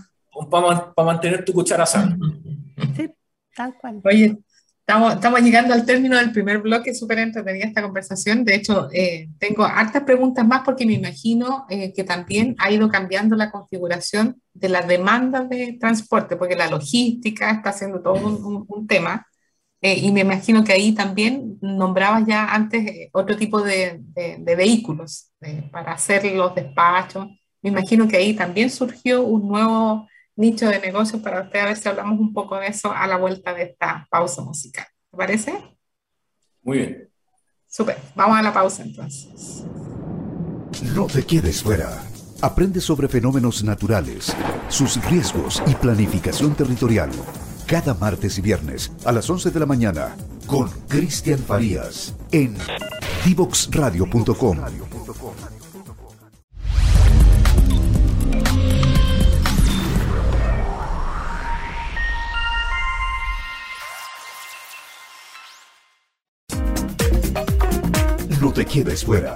pa, 0.49 1.03
mantener 1.03 1.43
tu 1.43 1.53
cuchara 1.53 1.85
sana. 1.85 2.17
Sí, 2.95 3.09
tal 3.55 3.75
cual. 3.77 4.01
Oye, 4.03 4.37
estamos, 4.89 5.13
estamos 5.13 5.41
llegando 5.41 5.75
al 5.75 5.85
término 5.85 6.17
del 6.17 6.31
primer 6.31 6.57
bloque, 6.57 6.95
súper 6.95 7.19
entretenida 7.19 7.67
esta 7.67 7.83
conversación. 7.83 8.43
De 8.43 8.55
hecho, 8.55 8.89
eh, 8.91 9.29
tengo 9.37 9.63
hartas 9.63 10.01
preguntas 10.01 10.47
más 10.47 10.61
porque 10.65 10.83
me 10.83 10.93
imagino 10.93 11.67
eh, 11.69 11.93
que 11.93 12.03
también 12.03 12.55
ha 12.57 12.71
ido 12.71 12.89
cambiando 12.89 13.35
la 13.35 13.51
configuración 13.51 14.41
de 14.51 14.69
las 14.69 14.87
demandas 14.87 15.47
de 15.47 15.77
transporte, 15.79 16.37
porque 16.37 16.55
la 16.55 16.71
logística 16.71 17.51
está 17.51 17.71
siendo 17.71 18.01
todo 18.01 18.15
un, 18.15 18.43
un, 18.43 18.65
un 18.67 18.87
tema. 18.87 19.27
Eh, 19.81 19.99
y 19.99 20.11
me 20.11 20.21
imagino 20.21 20.63
que 20.63 20.73
ahí 20.73 20.93
también 20.93 21.59
nombrabas 21.61 22.25
ya 22.27 22.45
antes 22.53 22.85
eh, 22.87 23.09
otro 23.13 23.37
tipo 23.37 23.61
de, 23.61 24.01
de, 24.01 24.55
vehículos 24.55 25.31
eh, 25.41 25.69
para 25.71 25.93
hacer 25.93 26.25
los 26.33 26.55
despachos. 26.55 27.27
Me 27.61 27.69
imagino 27.69 28.07
que 28.07 28.17
ahí 28.17 28.33
también 28.35 28.71
surgió 28.71 29.21
un 29.21 29.47
nuevo 29.47 30.07
nicho 30.39 30.67
de 30.67 30.79
negocio 30.79 31.21
para 31.21 31.41
usted. 31.41 31.59
A 31.59 31.65
ver 31.65 31.77
si 31.77 31.87
hablamos 31.87 32.19
un 32.19 32.33
poco 32.33 32.57
de 32.57 32.67
eso 32.67 32.91
a 32.91 33.05
la 33.07 33.17
vuelta 33.17 33.53
de 33.53 33.63
esta 33.63 34.07
pausa 34.09 34.41
musical. 34.41 34.87
¿Te 35.11 35.17
parece? 35.17 35.53
Muy 36.63 36.77
bien. 36.77 37.09
Súper. 37.67 37.97
Vamos 38.15 38.37
a 38.37 38.41
la 38.41 38.53
pausa 38.53 38.83
entonces. 38.83 39.63
No 40.95 41.05
te 41.07 41.23
quedes 41.23 41.61
fuera. 41.61 42.03
Aprende 42.41 42.79
sobre 42.79 43.07
fenómenos 43.07 43.63
naturales, 43.63 44.35
sus 44.69 45.03
riesgos 45.09 45.61
y 45.67 45.75
planificación 45.75 46.55
territorial 46.55 47.09
cada 47.69 47.93
martes 47.93 48.39
y 48.39 48.41
viernes 48.41 48.91
a 49.05 49.11
las 49.11 49.29
11 49.29 49.51
de 49.51 49.59
la 49.59 49.67
mañana 49.67 50.15
con 50.47 50.67
Cristian 50.87 51.37
Farías 51.37 52.15
en 52.31 52.55
divoxradio.com. 53.23 54.57
No 68.41 68.53
te 68.53 68.65
quedes 68.65 69.03
fuera. 69.03 69.35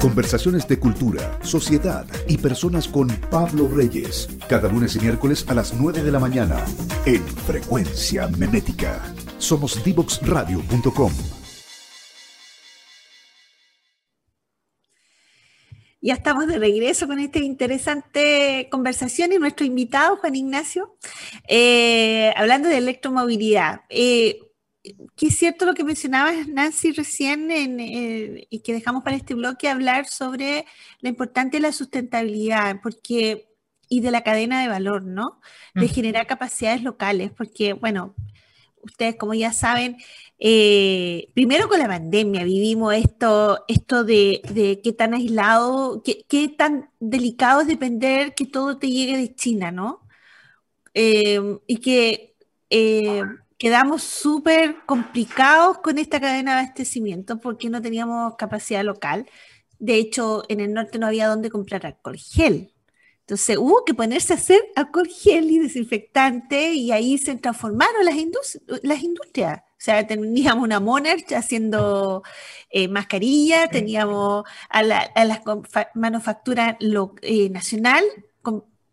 Conversaciones 0.00 0.68
de 0.68 0.78
cultura, 0.78 1.36
sociedad 1.42 2.06
y 2.28 2.38
personas 2.38 2.86
con 2.86 3.08
Pablo 3.28 3.66
Reyes. 3.66 4.28
Cada 4.48 4.68
lunes 4.68 4.94
y 4.94 5.00
miércoles 5.00 5.44
a 5.48 5.54
las 5.54 5.74
9 5.74 6.04
de 6.04 6.12
la 6.12 6.20
mañana 6.20 6.64
en 7.06 7.26
Frecuencia 7.26 8.28
Memética. 8.28 9.02
Somos 9.38 9.82
divoxradio.com. 9.82 11.12
Ya 16.00 16.14
estamos 16.14 16.46
de 16.46 16.58
regreso 16.58 17.08
con 17.08 17.18
esta 17.18 17.40
interesante 17.40 18.68
conversación 18.70 19.32
y 19.32 19.38
nuestro 19.38 19.66
invitado, 19.66 20.18
Juan 20.18 20.36
Ignacio, 20.36 20.96
eh, 21.48 22.32
hablando 22.36 22.68
de 22.68 22.78
electromovilidad. 22.78 23.82
Eh, 23.88 24.51
que 25.16 25.28
es 25.28 25.36
cierto 25.38 25.64
lo 25.64 25.74
que 25.74 25.84
mencionabas, 25.84 26.48
Nancy, 26.48 26.92
recién, 26.92 27.50
eh, 27.50 28.46
y 28.50 28.60
que 28.60 28.72
dejamos 28.72 29.02
para 29.02 29.16
este 29.16 29.34
bloque, 29.34 29.68
hablar 29.68 30.06
sobre 30.06 30.66
la 31.00 31.08
importancia 31.08 31.58
de 31.58 31.62
la 31.62 31.72
sustentabilidad, 31.72 32.80
porque 32.82 33.48
y 33.88 34.00
de 34.00 34.10
la 34.10 34.22
cadena 34.22 34.62
de 34.62 34.68
valor, 34.68 35.02
¿no? 35.02 35.40
De 35.74 35.86
generar 35.86 36.26
capacidades 36.26 36.82
locales, 36.82 37.30
porque, 37.30 37.74
bueno, 37.74 38.14
ustedes 38.80 39.16
como 39.16 39.34
ya 39.34 39.52
saben, 39.52 39.98
eh, 40.38 41.28
primero 41.34 41.68
con 41.68 41.78
la 41.78 41.88
pandemia 41.88 42.42
vivimos 42.44 42.94
esto, 42.94 43.64
esto 43.68 44.02
de, 44.04 44.40
de 44.52 44.80
qué 44.82 44.94
tan 44.94 45.12
aislado, 45.12 46.02
qué, 46.02 46.24
qué, 46.26 46.48
tan 46.48 46.90
delicado 47.00 47.60
es 47.60 47.66
depender 47.66 48.34
que 48.34 48.46
todo 48.46 48.78
te 48.78 48.88
llegue 48.88 49.18
de 49.18 49.34
China, 49.34 49.70
¿no? 49.70 50.00
Eh, 50.94 51.58
y 51.66 51.76
que 51.78 52.34
quedamos 53.62 54.02
súper 54.02 54.74
complicados 54.86 55.78
con 55.78 55.98
esta 55.98 56.20
cadena 56.20 56.56
de 56.56 56.62
abastecimiento 56.62 57.38
porque 57.38 57.70
no 57.70 57.80
teníamos 57.80 58.34
capacidad 58.34 58.82
local. 58.82 59.30
De 59.78 59.94
hecho, 59.94 60.42
en 60.48 60.58
el 60.58 60.72
norte 60.72 60.98
no 60.98 61.06
había 61.06 61.28
dónde 61.28 61.48
comprar 61.48 61.86
alcohol 61.86 62.16
gel. 62.16 62.72
Entonces 63.20 63.56
hubo 63.58 63.84
que 63.84 63.94
ponerse 63.94 64.32
a 64.32 64.36
hacer 64.36 64.60
alcohol 64.74 65.06
gel 65.06 65.48
y 65.48 65.60
desinfectante 65.60 66.72
y 66.72 66.90
ahí 66.90 67.18
se 67.18 67.36
transformaron 67.36 68.04
las, 68.04 68.16
las 68.82 69.00
industrias. 69.00 69.60
O 69.60 69.84
sea, 69.84 70.04
teníamos 70.08 70.64
una 70.64 70.80
Monarch 70.80 71.32
haciendo 71.32 72.24
eh, 72.68 72.88
mascarilla, 72.88 73.68
teníamos 73.68 74.42
a 74.70 74.82
la, 74.82 75.12
manufactura 75.94 76.76
eh, 76.80 77.48
nacional 77.48 78.02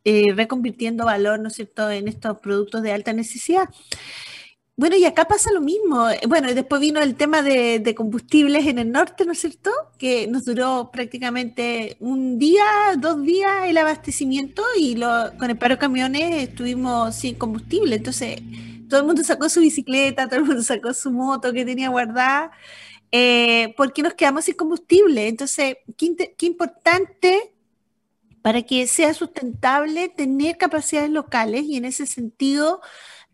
eh, 0.06 0.32
reconvirtiendo 0.36 1.06
valor, 1.06 1.40
¿no 1.40 1.48
es 1.48 1.56
cierto?, 1.56 1.90
en 1.90 2.08
estos 2.08 2.38
productos 2.38 2.84
de 2.84 2.92
alta 2.92 3.14
necesidad. 3.14 3.68
Bueno, 4.80 4.96
y 4.96 5.04
acá 5.04 5.26
pasa 5.26 5.52
lo 5.52 5.60
mismo. 5.60 6.08
Bueno, 6.30 6.54
después 6.54 6.80
vino 6.80 7.02
el 7.02 7.16
tema 7.16 7.42
de, 7.42 7.94
combustibles 7.98 8.66
en 8.66 8.80
el 8.80 8.94
norte, 8.94 9.26
¿no 9.26 9.34
es 9.34 9.40
cierto? 9.40 9.72
Que 9.98 10.26
nos 10.26 10.46
duró 10.46 10.90
prácticamente 10.90 11.98
un 12.00 12.40
día, 12.40 12.64
dos 12.98 13.22
días 13.22 13.66
el 13.66 13.78
abastecimiento 13.78 14.64
y 14.78 14.96
lo, 14.96 15.34
con 15.38 15.50
el 15.50 15.58
paro 15.58 15.76
de 15.76 15.80
camiones 15.80 16.48
estuvimos 16.48 17.14
sin 17.14 17.36
combustible. 17.36 17.98
Entonces, 17.98 18.42
todo 18.90 19.02
el 19.02 19.06
mundo 19.06 19.22
sacó 19.22 19.50
su 19.50 19.60
bicicleta, 19.60 20.30
todo 20.30 20.40
el 20.40 20.46
mundo 20.46 20.64
sacó 20.64 20.94
su 20.94 21.12
moto 21.12 21.52
que 21.52 21.66
tenía 21.66 21.90
guardada, 21.90 22.52
eh, 23.12 23.74
porque 23.76 24.02
nos 24.02 24.14
quedamos 24.14 24.46
sin 24.46 24.56
combustible. 24.56 25.28
Entonces, 25.28 25.76
qué, 25.98 26.34
qué 26.38 26.46
importante 26.46 27.52
para 28.42 28.62
que 28.62 28.88
sea 28.88 29.14
sustentable 29.14 30.08
tener 30.08 30.58
capacidades 30.58 31.10
locales 31.10 31.66
y 31.66 31.76
en 31.76 31.84
ese 31.84 32.06
sentido 32.06 32.80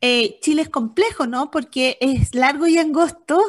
eh, 0.02 0.40
Chile 0.42 0.64
es 0.64 0.70
complejo, 0.70 1.26
¿no? 1.26 1.50
Porque 1.50 1.98
es 2.02 2.36
largo 2.36 2.68
y 2.68 2.78
angosto 2.78 3.42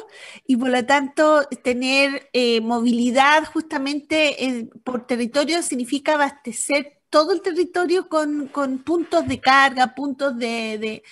y 0.46 0.56
por 0.56 0.70
lo 0.70 0.86
tanto 0.86 1.44
tener 1.62 2.30
eh, 2.32 2.60
movilidad 2.60 3.44
justamente 3.44 4.68
por 4.84 5.06
territorio 5.06 5.62
significa 5.62 6.14
abastecer 6.14 6.98
todo 7.10 7.32
el 7.32 7.42
territorio 7.42 8.08
con, 8.08 8.48
puntos 8.84 9.26
de 9.26 9.40
carga, 9.40 9.94
puntos 9.94 10.36
de... 10.38 11.02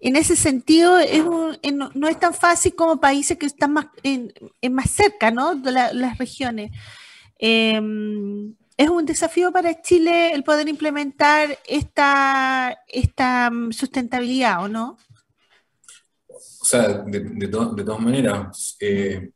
en 0.00 0.16
ese 0.16 0.36
sentido, 0.36 0.98
no, 1.94 2.08
es 2.08 2.20
tan 2.20 2.34
fácil 2.34 2.74
como 2.74 3.00
países 3.00 3.38
que 3.38 3.46
están 3.46 3.72
más, 3.72 3.86
en, 4.02 4.32
más 4.70 4.90
cerca, 4.90 5.30
¿no? 5.30 5.54
De 5.54 5.72
las 5.72 6.18
regiones. 6.18 6.72
Es 8.80 8.88
un 8.88 9.04
desafío 9.04 9.52
para 9.52 9.82
Chile 9.82 10.32
el 10.32 10.42
poder 10.42 10.66
implementar 10.66 11.58
esta, 11.68 12.82
esta 12.88 13.50
mm, 13.50 13.72
sustentabilidad, 13.72 14.64
¿o 14.64 14.68
no? 14.68 14.96
O 16.26 16.64
sea, 16.64 16.88
de, 16.88 17.20
de, 17.20 17.48
todas 17.48 18.00
maneras, 18.00 18.78
eh, 18.80 19.32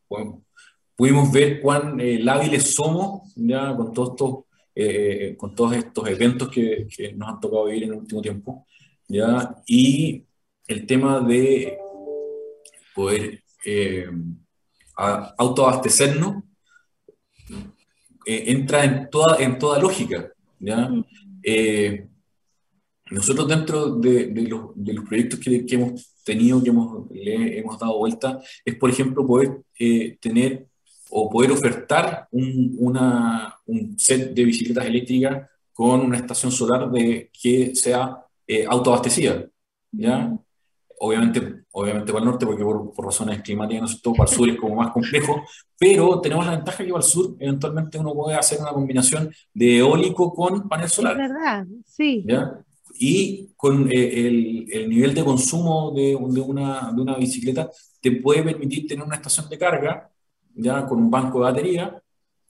pudimos 0.97 1.31
ver 1.31 1.61
cuán 1.61 2.01
eh, 2.01 2.25
somos 2.59 3.35
ya 3.37 3.77
con 3.77 3.93
todos 3.93 4.13
estos, 4.13 4.45
eh, 4.75 5.35
con 5.37 5.55
todos 5.55 5.77
estos 5.77 6.09
eventos 6.09 6.49
que, 6.49 6.87
que, 6.89 7.13
nos 7.13 7.29
han 7.29 7.41
tocado 7.41 7.67
vivir 7.67 7.83
en 7.83 7.91
el 7.91 7.99
último 7.99 8.23
tiempo, 8.23 8.67
¿ya? 9.09 9.57
y 9.67 10.25
el 10.67 10.87
tema 10.87 11.21
de 11.21 11.77
poder 12.95 13.43
eh, 13.67 14.09
autoabastecernos 14.97 16.45
eh, 18.27 18.45
entra 18.47 18.85
en 18.85 19.09
toda, 19.11 19.37
en 19.39 19.59
toda 19.59 19.79
lógica. 19.79 20.33
¿ya? 20.59 20.91
Eh, 21.43 22.07
nosotros 23.11 23.49
dentro 23.49 23.97
de, 23.97 24.29
de, 24.29 24.43
los, 24.43 24.71
de 24.75 24.93
los, 24.95 25.05
proyectos 25.05 25.39
que, 25.39 25.67
que, 25.67 25.75
hemos 25.75 26.15
tenido, 26.25 26.63
que 26.63 26.71
hemos, 26.71 27.11
le 27.11 27.59
hemos 27.59 27.79
dado 27.79 27.99
vuelta, 27.99 28.41
es 28.65 28.75
por 28.77 28.91
ejemplo 28.91 29.27
poder 29.27 29.61
eh, 29.79 30.17
tener 30.21 30.67
o 31.11 31.31
poder 31.31 31.53
ofertar 31.53 32.27
un, 32.33 32.77
una, 32.79 33.55
un 33.67 33.99
set 33.99 34.33
de 34.35 34.45
bicicletas 34.45 34.87
eléctricas 34.87 35.49
con 35.73 36.01
una 36.01 36.17
estación 36.17 36.51
solar 36.51 36.91
de, 36.91 37.31
que 37.33 37.75
sea 37.75 38.19
autoabastecida. 38.69 39.47
¿ya? 39.93 40.37
Obviamente, 41.05 41.65
obviamente 41.73 42.13
para 42.13 42.25
el 42.25 42.31
norte, 42.31 42.47
porque 42.47 42.65
por, 42.65 43.05
razones 43.05 43.43
climáticas, 43.43 44.01
todo 44.01 44.15
para 44.15 44.31
el 44.31 44.37
sur 44.37 44.49
es 44.49 44.57
como 44.57 44.77
más 44.77 44.91
complejo, 44.91 45.43
pero 45.79 46.19
tenemos 46.21 46.47
la 46.47 46.53
ventaja 46.53 46.83
que 46.83 46.91
para 46.91 47.05
el 47.05 47.11
sur 47.11 47.37
eventualmente 47.39 47.99
uno 47.99 48.15
puede 48.15 48.37
hacer 48.37 48.59
una 48.61 48.73
combinación 48.73 49.31
de 49.53 49.79
eólico 49.79 50.33
con 50.33 50.67
panel 50.67 50.89
solar. 50.89 51.13
Es 51.13 51.29
verdad, 51.29 51.67
sí. 51.85 52.25
¿ya? 52.27 52.59
Y 52.99 53.51
con 53.55 53.91
eh, 53.93 54.27
el, 54.27 54.67
el, 54.73 54.89
nivel 54.89 55.15
de 55.15 55.25
consumo 55.25 55.93
de, 55.95 56.17
de, 56.31 56.41
una, 56.41 56.91
de, 56.95 57.03
una, 57.03 57.17
bicicleta 57.17 57.71
te 58.01 58.13
puede 58.13 58.43
permitir 58.43 58.87
tener 58.87 59.05
una 59.05 59.17
estación 59.17 59.49
de 59.51 59.59
carga, 59.59 60.11
ya 60.55 60.87
con 60.87 60.99
un 60.99 61.11
banco 61.11 61.39
de 61.39 61.45
batería, 61.45 62.03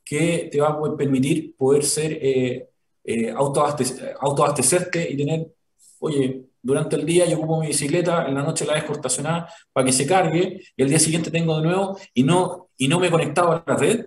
que 0.05 0.49
te 0.53 0.61
va 0.61 0.69
a 0.69 0.97
permitir 0.97 1.57
poder 1.57 1.83
ser 1.83 2.13
eh, 2.21 2.69
eh, 3.03 3.31
autoabastecerte 3.31 5.11
y 5.11 5.17
tener, 5.17 5.53
oye, 5.99 6.45
durante 6.65 6.97
el 6.97 7.05
día 7.05 7.27
yo 7.27 7.37
ocupo 7.37 7.61
mi 7.61 7.69
bicicleta, 7.69 8.27
en 8.27 8.35
la 8.35 8.43
noche 8.43 8.65
la 8.65 8.75
dejo 8.75 8.95
estacionada 8.95 9.49
para 9.73 9.85
que 9.85 9.93
se 9.93 10.07
cargue, 10.07 10.63
y 10.75 10.83
el 10.83 10.89
día 10.89 10.99
siguiente 10.99 11.31
tengo 11.31 11.61
de 11.61 11.67
nuevo, 11.67 11.99
y 12.15 12.23
no, 12.23 12.71
y 12.79 12.89
no 12.89 12.99
me 12.99 13.09
he 13.09 13.11
conectado 13.11 13.53
a 13.53 13.63
la 13.67 13.77
red, 13.77 14.07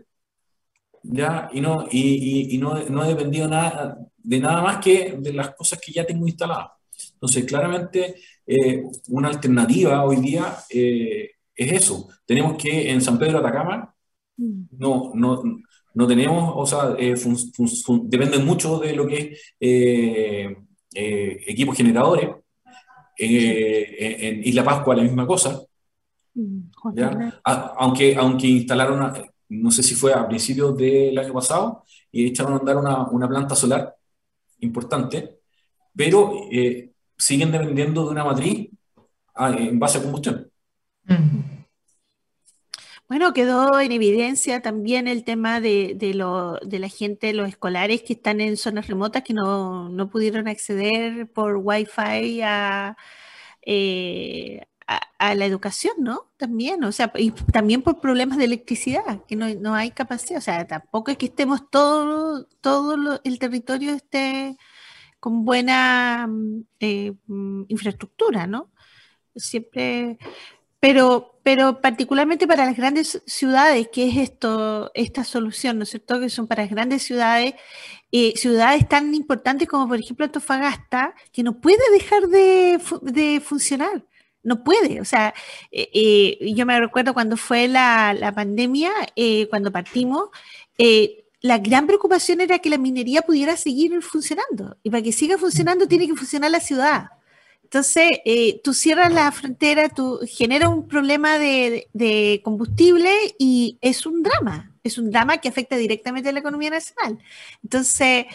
¿ya? 1.04 1.50
Y 1.54 1.62
no, 1.62 1.88
y, 1.92 2.56
y, 2.56 2.58
no, 2.58 2.80
no, 2.90 3.06
he 3.06 3.10
dependido 3.10 3.48
nada, 3.48 4.00
de 4.18 4.40
nada 4.40 4.62
más 4.64 4.78
que 4.84 5.16
de 5.20 5.34
las 5.34 5.56
cosas 5.56 5.80
que 5.80 5.92
ya 5.92 6.04
tengo 6.04 6.28
instaladas. 6.28 6.72
Entonces, 7.14 7.46
claramente, 7.46 8.16
eh, 8.46 8.84
una 9.10 9.28
alternativa 9.30 10.04
hoy 10.04 10.18
día 10.18 10.58
eh, 10.70 11.32
es 11.56 11.72
eso. 11.72 12.10
Tenemos 12.26 12.58
que 12.58 12.90
en 12.90 13.02
San 13.02 13.20
Pedro 13.20 13.40
de 13.40 13.48
Atacama, 13.48 13.94
mm. 14.38 14.62
no, 14.80 15.12
no, 15.14 15.44
no 15.94 16.08
tenemos, 16.08 16.54
o 16.56 16.66
sea, 16.66 16.96
eh, 16.98 17.16
depende 18.06 18.40
mucho 18.40 18.80
de 18.80 18.96
lo 18.96 19.06
que 19.06 19.38
es 19.60 20.58
equipos 20.94 21.78
generadores. 21.78 22.30
En 23.18 24.44
Isla 24.44 24.64
Pascua 24.64 24.96
la 24.96 25.04
misma 25.04 25.26
cosa. 25.26 25.62
Mm, 26.34 26.70
aunque, 27.44 28.16
aunque 28.16 28.48
instalaron, 28.48 29.14
no 29.50 29.72
sé 29.72 29.82
si 29.84 29.96
fue 29.96 30.14
a 30.14 30.28
principios 30.28 30.78
del 30.78 31.18
año 31.18 31.34
pasado, 31.34 31.84
y 32.12 32.28
echaron 32.28 32.54
a 32.54 32.58
andar 32.58 32.78
una, 32.78 33.08
una 33.08 33.28
planta 33.28 33.56
solar 33.56 33.96
importante, 34.60 35.40
pero 35.96 36.48
eh, 36.52 36.92
siguen 37.18 37.52
dependiendo 37.52 38.06
de 38.06 38.12
una 38.12 38.24
matriz 38.24 38.70
ah, 39.36 39.56
en 39.58 39.80
base 39.80 39.98
a 39.98 40.02
combustión. 40.04 40.50
Bueno, 43.08 43.34
quedó 43.34 43.80
en 43.80 43.94
evidencia 43.94 44.62
también 44.62 45.08
el 45.08 45.24
tema 45.24 45.62
de, 45.62 45.94
de, 45.96 46.14
lo, 46.14 46.56
de, 46.58 46.80
la 46.80 46.90
gente, 46.90 47.34
los 47.34 47.48
escolares 47.48 48.02
que 48.04 48.14
están 48.14 48.42
en 48.42 48.58
zonas 48.58 48.88
remotas 48.88 49.24
que 49.24 49.34
no, 49.34 49.88
no 49.88 50.10
pudieron 50.10 50.48
acceder 50.50 51.32
por 51.32 51.56
Wi-Fi 51.58 52.42
a, 52.42 52.98
eh, 53.62 54.62
a, 54.88 55.36
la 55.36 55.46
educación, 55.46 55.96
¿no? 56.00 56.32
También, 56.38 56.84
o 56.84 56.92
sea, 56.92 57.12
y 57.16 57.32
también 57.32 57.82
por 57.82 58.02
problemas 58.02 58.38
de 58.38 58.46
electricidad, 58.46 59.26
que 59.26 59.36
no, 59.36 59.48
no 59.56 59.74
hay 59.76 59.92
capacidad, 59.92 60.40
o 60.40 60.42
sea, 60.42 60.68
tampoco 60.68 61.12
es 61.12 61.18
que 61.18 61.28
estemos 61.28 61.70
todo, 61.70 62.46
todo 62.62 63.20
el 63.24 63.40
territorio 63.40 63.94
esté 63.94 64.58
con 65.20 65.46
buena 65.46 66.28
mm, 66.28 66.62
eh, 66.80 67.14
mm, 67.28 67.64
infraestructura, 67.70 68.48
¿no? 68.48 68.72
Siempre, 69.36 70.18
pero, 71.44 71.82
particularmente 71.82 72.48
para 72.48 72.66
las 72.66 72.76
grandes 72.76 73.22
ciudades, 73.26 73.90
que 73.92 74.10
es 74.10 74.18
esto, 74.18 74.92
esta 74.94 75.24
solución, 75.24 75.78
¿no 75.78 75.84
es 75.84 75.90
cierto? 75.90 76.20
Que 76.20 76.30
son 76.30 76.48
para 76.48 76.64
las 76.64 76.72
grandes 76.72 77.04
ciudades, 77.04 77.54
eh, 78.12 78.34
ciudades 78.36 78.88
tan 78.88 79.14
importantes 79.16 79.68
como 79.68 79.88
por 79.88 80.00
ejemplo 80.00 80.26
Antofagasta, 80.26 81.16
que 81.32 81.44
no 81.44 81.60
puede 81.62 81.84
dejar 81.92 82.28
de, 82.28 82.80
de 83.02 83.40
funcionar 83.40 84.04
no 84.48 84.64
puede. 84.64 85.02
O 85.02 85.06
sea, 85.06 85.34
eh, 85.72 85.90
eh, 85.94 86.54
yo 86.54 86.66
me 86.66 86.80
recuerdo 86.80 87.14
cuando 87.14 87.38
fue 87.38 87.68
la, 87.68 88.32
pandemia, 88.34 88.92
eh, 89.16 89.48
cuando 89.50 89.72
partimos, 89.72 90.30
la 91.42 91.58
gran 91.60 91.86
preocupación 91.86 92.42
era 92.42 92.60
que 92.60 92.70
la 92.70 92.78
minería 92.78 93.22
pudiera 93.22 93.58
seguir 93.58 94.02
funcionando. 94.02 94.78
Y 94.84 94.90
para 94.90 95.04
que 95.04 95.12
siga 95.12 95.38
funcionando 95.38 95.88
tiene 95.88 96.08
que 96.08 96.16
funcionar 96.16 96.50
la 96.52 96.60
ciudad. 96.62 97.10
Entonces, 97.68 98.22
tú 98.64 98.74
cierras 98.74 99.14
la 99.14 99.30
frontera, 99.34 99.90
tú 99.90 100.20
generas 100.26 100.70
un 100.70 100.88
problema 100.88 101.38
de 101.38 102.42
combustible 102.44 103.12
y 103.38 103.78
es 103.82 104.06
un 104.06 104.24
drama 104.24 104.72
es 104.88 104.98
un 104.98 105.12
drama 105.12 105.38
que 105.38 105.50
afecta 105.50 105.78
directamente 105.78 106.30
a 106.30 106.32
la 106.32 106.40
economía 106.40 106.72
nacional. 106.72 107.20
Entonces, 107.64 108.26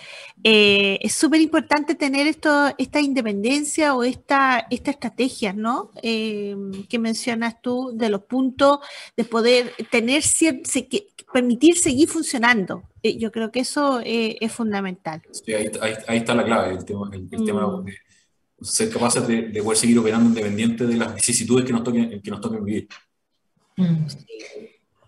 eh, 0.45 0.99
es 1.03 1.15
súper 1.15 1.41
importante 1.41 1.95
tener 1.95 2.27
esto, 2.27 2.73
esta 2.79 3.01
independencia 3.01 3.95
o 3.95 4.05
esta, 4.05 4.67
esta 4.71 4.91
estrategia, 4.93 5.53
¿no? 5.53 5.91
Eh, 6.03 6.57
que 6.89 6.99
mencionas 6.99 7.61
tú 7.61 7.93
de 7.95 8.09
los 8.09 8.23
puntos 8.23 8.79
de 9.17 9.25
poder 9.25 9.73
tener, 9.91 10.23
que 10.23 11.09
permitir 11.33 11.77
seguir 11.79 12.09
funcionando. 12.09 12.85
Eh, 13.03 13.19
yo 13.19 13.33
creo 13.33 13.51
que 13.51 13.61
eso 13.61 14.01
es 14.05 14.53
fundamental. 14.53 15.23
Sí, 15.33 15.53
ahí, 15.53 15.71
está 16.17 16.35
la 16.35 16.45
clave, 16.45 16.75
el 16.75 16.85
tema, 16.85 17.11
el, 17.13 17.29
tema 17.29 17.67
mm. 17.67 17.85
de 17.85 17.93
ser 18.63 18.91
capaces 18.91 19.27
de, 19.27 19.63
poder 19.63 19.79
seguir 19.79 19.99
operando 19.99 20.29
independiente 20.29 20.87
de 20.87 20.97
las 20.97 21.15
vicisitudes 21.15 21.65
que 21.65 21.73
nos 21.73 21.83
toquen, 21.83 22.21
que 22.21 22.31
nos 22.31 22.41
toquen 22.41 22.65
vivir. 22.65 22.89
Mm. 23.77 24.07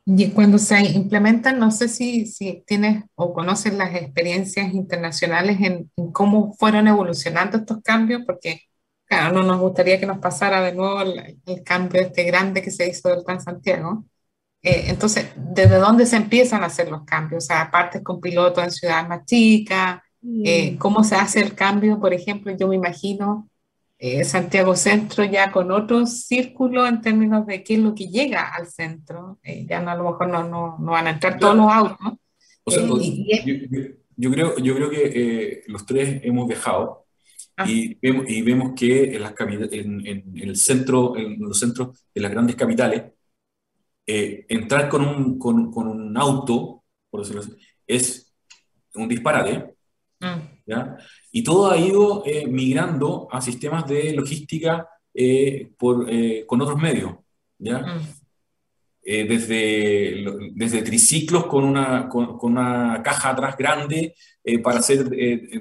Y 0.07 0.31
cuando 0.31 0.59
se 0.59 0.81
implementan, 0.83 1.59
no 1.59 1.71
sé 1.71 1.89
si, 1.89 2.27
si 2.27 2.63
tienes 2.67 3.05
o 3.15 3.33
conoces 3.33 3.73
las 3.73 3.95
experiencias 3.95 4.75
internacionales 4.75 5.59
en, 5.61 5.91
cómo 6.13 6.55
fueron 6.59 6.89
evolucionando 6.89 7.57
estos 7.57 7.81
cambios, 7.83 8.23
porque 8.27 8.61
claro, 9.07 9.35
no 9.35 9.43
nos 9.43 9.61
gustaría 9.61 9.99
que 9.99 10.07
nos 10.07 10.19
pasara 10.19 10.61
de 10.61 10.75
nuevo 10.75 11.01
el, 11.01 11.39
el 11.47 11.63
este 11.95 12.25
grande 12.25 12.61
que 12.61 12.71
se 12.71 12.87
hizo 12.89 13.09
del 13.09 13.25
Plan 13.25 13.41
Santiago. 13.41 14.05
Eh, 14.63 14.85
entonces, 14.89 15.29
¿desde 15.37 15.77
dónde 15.77 16.05
se 16.07 16.17
empiezan 16.17 16.63
a 16.63 16.67
hacer 16.67 16.91
los 16.91 17.05
cambios? 17.05 17.45
O 17.45 17.47
sea, 17.47 17.71
partes 17.71 18.03
con 18.03 18.21
pilotos 18.21 18.65
en 18.65 18.71
ciudades 18.73 19.09
más 19.09 19.25
chicas, 19.25 20.03
eh, 20.45 20.73
mm. 20.73 20.79
¿cómo 20.79 21.05
se 21.05 21.17
hace 21.17 21.41
el 21.41 21.55
cambio? 21.55 22.01
Por 22.01 22.15
ejemplo, 22.15 22.57
yo 22.57 22.69
me 22.69 22.77
imagino 22.77 23.49
eh, 23.99 24.25
Santiago 24.25 24.75
Centro 24.77 25.25
ya 25.25 25.53
con 25.53 25.71
otro 25.71 26.05
círculo 26.07 26.87
en 26.87 27.01
términos 27.01 27.47
de 27.47 27.63
qué 27.63 27.75
es 27.75 27.81
lo 27.81 27.95
que 27.95 28.09
llega 28.09 28.53
al 28.53 28.67
centro. 28.67 29.39
Eh, 29.43 29.65
ya 29.69 29.81
no, 29.81 29.91
a 29.91 29.95
lo 29.95 30.05
mejor 30.05 30.29
no, 30.29 30.49
no, 30.49 30.77
no, 30.79 30.93
van 30.93 31.07
a 31.07 31.11
entrar 31.11 31.39
todos 31.39 31.57
los 31.57 31.73
autos. 31.73 32.13
Eh, 32.67 33.97
yo, 34.17 34.31
creo, 34.31 34.59
yo 34.59 34.75
creo 34.75 34.91
que 34.91 35.63
los 35.69 35.87
tres 35.87 36.21
hemos 36.25 36.49
viajado 36.49 37.07
ah. 37.57 37.65
y, 37.67 37.97
vemos, 38.03 38.25
y 38.29 38.43
vemos 38.43 38.73
que 38.75 39.15
en, 39.15 39.23
las 39.23 39.35
en, 39.39 40.07
en, 40.07 40.39
el 40.39 40.57
centro, 40.57 41.17
en 41.17 41.39
los 41.41 41.59
centros 41.59 42.05
de 42.15 42.21
las 42.21 42.31
grandes 42.31 42.57
capitales, 42.57 43.05
entrar 44.07 44.89
con 44.89 45.07
un, 45.07 45.39
con, 45.39 45.73
con, 45.73 45.89
un 45.89 46.17
auto, 46.19 46.85
por 47.09 47.21
decirlo 47.21 47.41
así, 47.41 47.53
es 47.87 48.35
un 48.95 49.09
disparate. 49.09 49.74
Mm. 50.25 50.61
¿ya? 50.67 50.97
Y 51.33 51.43
todo 51.43 51.71
ha 51.71 51.77
ido 51.77 52.23
eh, 52.25 52.47
migrando 52.47 53.29
a 53.31 53.41
sistemas 53.41 53.87
de 53.87 54.13
logística 54.13 54.89
eh, 55.13 55.71
por, 55.79 56.07
eh, 56.09 56.45
con 56.47 56.61
otros 56.61 56.81
medios, 56.81 57.15
¿ya? 57.59 57.79
Mm. 57.79 58.01
desde, 59.05 60.25
desde 60.55 60.83
triciclos 60.83 61.45
con 61.47 61.65
una, 61.65 62.09
con, 62.09 62.39
con 62.39 62.53
una 62.53 63.03
caja 63.03 63.31
atrás 63.31 63.55
grande 63.57 64.15
para 64.63 64.79
hacer 64.79 65.09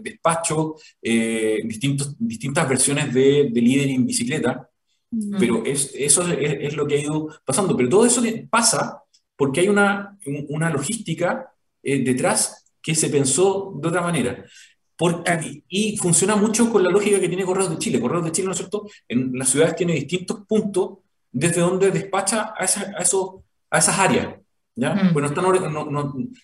despacho, 0.02 0.76
distintos, 1.02 2.16
distintas 2.18 2.68
versiones 2.70 3.14
de, 3.14 3.50
de 3.52 3.62
líder 3.62 3.90
en 3.90 4.06
bicicleta, 4.06 4.70
mm. 5.12 5.38
pero 5.40 5.64
es, 5.66 5.92
eso 5.94 6.26
es, 6.28 6.38
es, 6.62 6.76
lo 6.76 6.88
que 6.88 6.96
ha 6.96 7.02
ido 7.02 7.28
pasando. 7.44 7.76
Pero 7.76 7.90
todo 7.90 8.06
eso 8.06 8.22
pasa 8.50 9.04
porque 9.36 9.60
hay 9.60 9.68
una, 9.68 10.18
una 10.48 10.70
logística 10.70 11.52
detrás 11.82 12.63
que 12.84 12.94
se 12.94 13.10
pensó 13.10 13.74
de 13.82 13.88
otra 13.88 14.02
manera. 14.02 14.44
Porque, 14.96 15.64
y 15.70 15.98
funciona 15.98 16.36
mucho 16.36 16.70
con 16.70 16.84
la 16.84 16.90
lógica 16.90 17.20
que 17.20 17.30
tiene 17.30 17.46
Correos 17.46 17.70
de 17.70 17.78
Chile. 17.78 18.00
Correos 18.00 18.26
de 18.26 18.32
Chile, 18.32 18.48
¿no 18.48 18.52
es 18.52 18.58
cierto? 18.58 18.86
En 19.08 19.32
las 19.34 19.50
ciudades 19.50 19.76
tiene 19.76 19.94
distintos 19.94 20.42
puntos 20.48 21.00
desde 21.32 21.62
donde 21.62 21.90
despacha 21.90 22.54
a, 22.58 22.64
a, 22.64 23.02
esos, 23.02 23.36
a 23.72 23.78
esas 23.80 23.98
áreas. 23.98 24.36
¿ya? 24.76 24.94
Mm. 24.94 25.14
Pues 25.14 25.24
no 25.24 25.30
están, 25.30 25.74
no, 25.74 25.86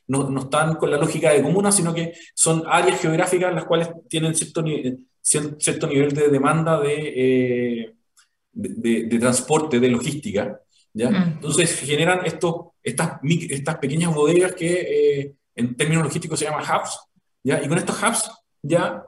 no, 0.08 0.30
no, 0.30 0.40
están 0.40 0.76
con 0.76 0.90
la 0.90 0.98
lógica 0.98 1.32
de 1.32 1.44
comuna, 1.44 1.72
sino 1.72 1.94
que 1.94 2.14
son 2.34 2.64
áreas 2.68 3.02
geográficas 3.02 3.54
las 3.54 3.66
cuales 3.66 3.90
tienen 4.08 4.34
cierto, 4.34 4.64
cierto 5.22 5.88
nivel 5.88 6.14
de 6.14 6.30
demanda 6.30 6.80
de, 6.80 7.14
eh, 7.16 7.94
de, 8.52 9.04
de, 9.04 9.20
transporte, 9.20 9.80
de 9.80 9.90
logística. 9.90 10.60
¿ya? 10.94 11.10
Mm. 11.12 11.34
Entonces 11.34 11.80
generan 11.82 12.26
estos, 12.26 12.56
estas, 12.82 13.20
estas 13.24 13.78
pequeñas 13.78 14.14
bodegas 14.14 14.54
que 14.54 15.20
eh, 15.20 15.36
en 15.60 15.76
términos 15.76 16.04
logísticos 16.04 16.40
se 16.40 16.46
llaman 16.46 16.64
hubs. 16.64 17.00
¿ya? 17.44 17.62
Y 17.64 17.68
con 17.68 17.78
estos 17.78 18.02
hubs 18.02 18.32
ya 18.62 19.04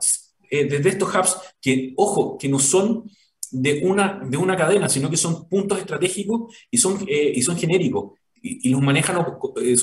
eh, 0.49 0.65
desde 0.65 0.89
estos 0.89 1.13
hubs 1.15 1.37
que, 1.61 1.93
ojo, 1.95 2.37
que 2.37 2.49
no 2.49 2.59
son 2.59 3.09
de 3.51 3.81
una, 3.85 4.21
de 4.23 4.35
una 4.35 4.57
cadena, 4.57 4.89
sino 4.89 5.09
que 5.09 5.15
son 5.15 5.47
puntos 5.47 5.79
estratégicos 5.79 6.53
y 6.69 6.77
son, 6.77 6.99
eh, 7.07 7.31
y 7.35 7.41
son 7.41 7.57
genéricos. 7.57 8.19
Y, 8.43 8.69
los 8.69 8.81
manejan 8.81 9.23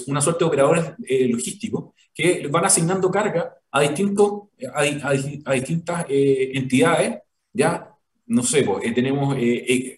una 0.08 0.20
suerte 0.20 0.40
de 0.40 0.48
operadores 0.48 0.84
eh, 1.06 1.28
logísticos 1.28 1.94
que 2.12 2.48
van 2.48 2.64
asignando 2.64 3.08
carga 3.08 3.54
a, 3.70 3.80
distintos, 3.80 4.48
a, 4.74 4.80
a, 4.80 5.52
distintas 5.52 6.06
entidades. 6.08 7.18
Ya, 7.52 7.88
no 8.26 8.42
sé, 8.42 8.64
pues, 8.64 8.92
tenemos 8.94 9.36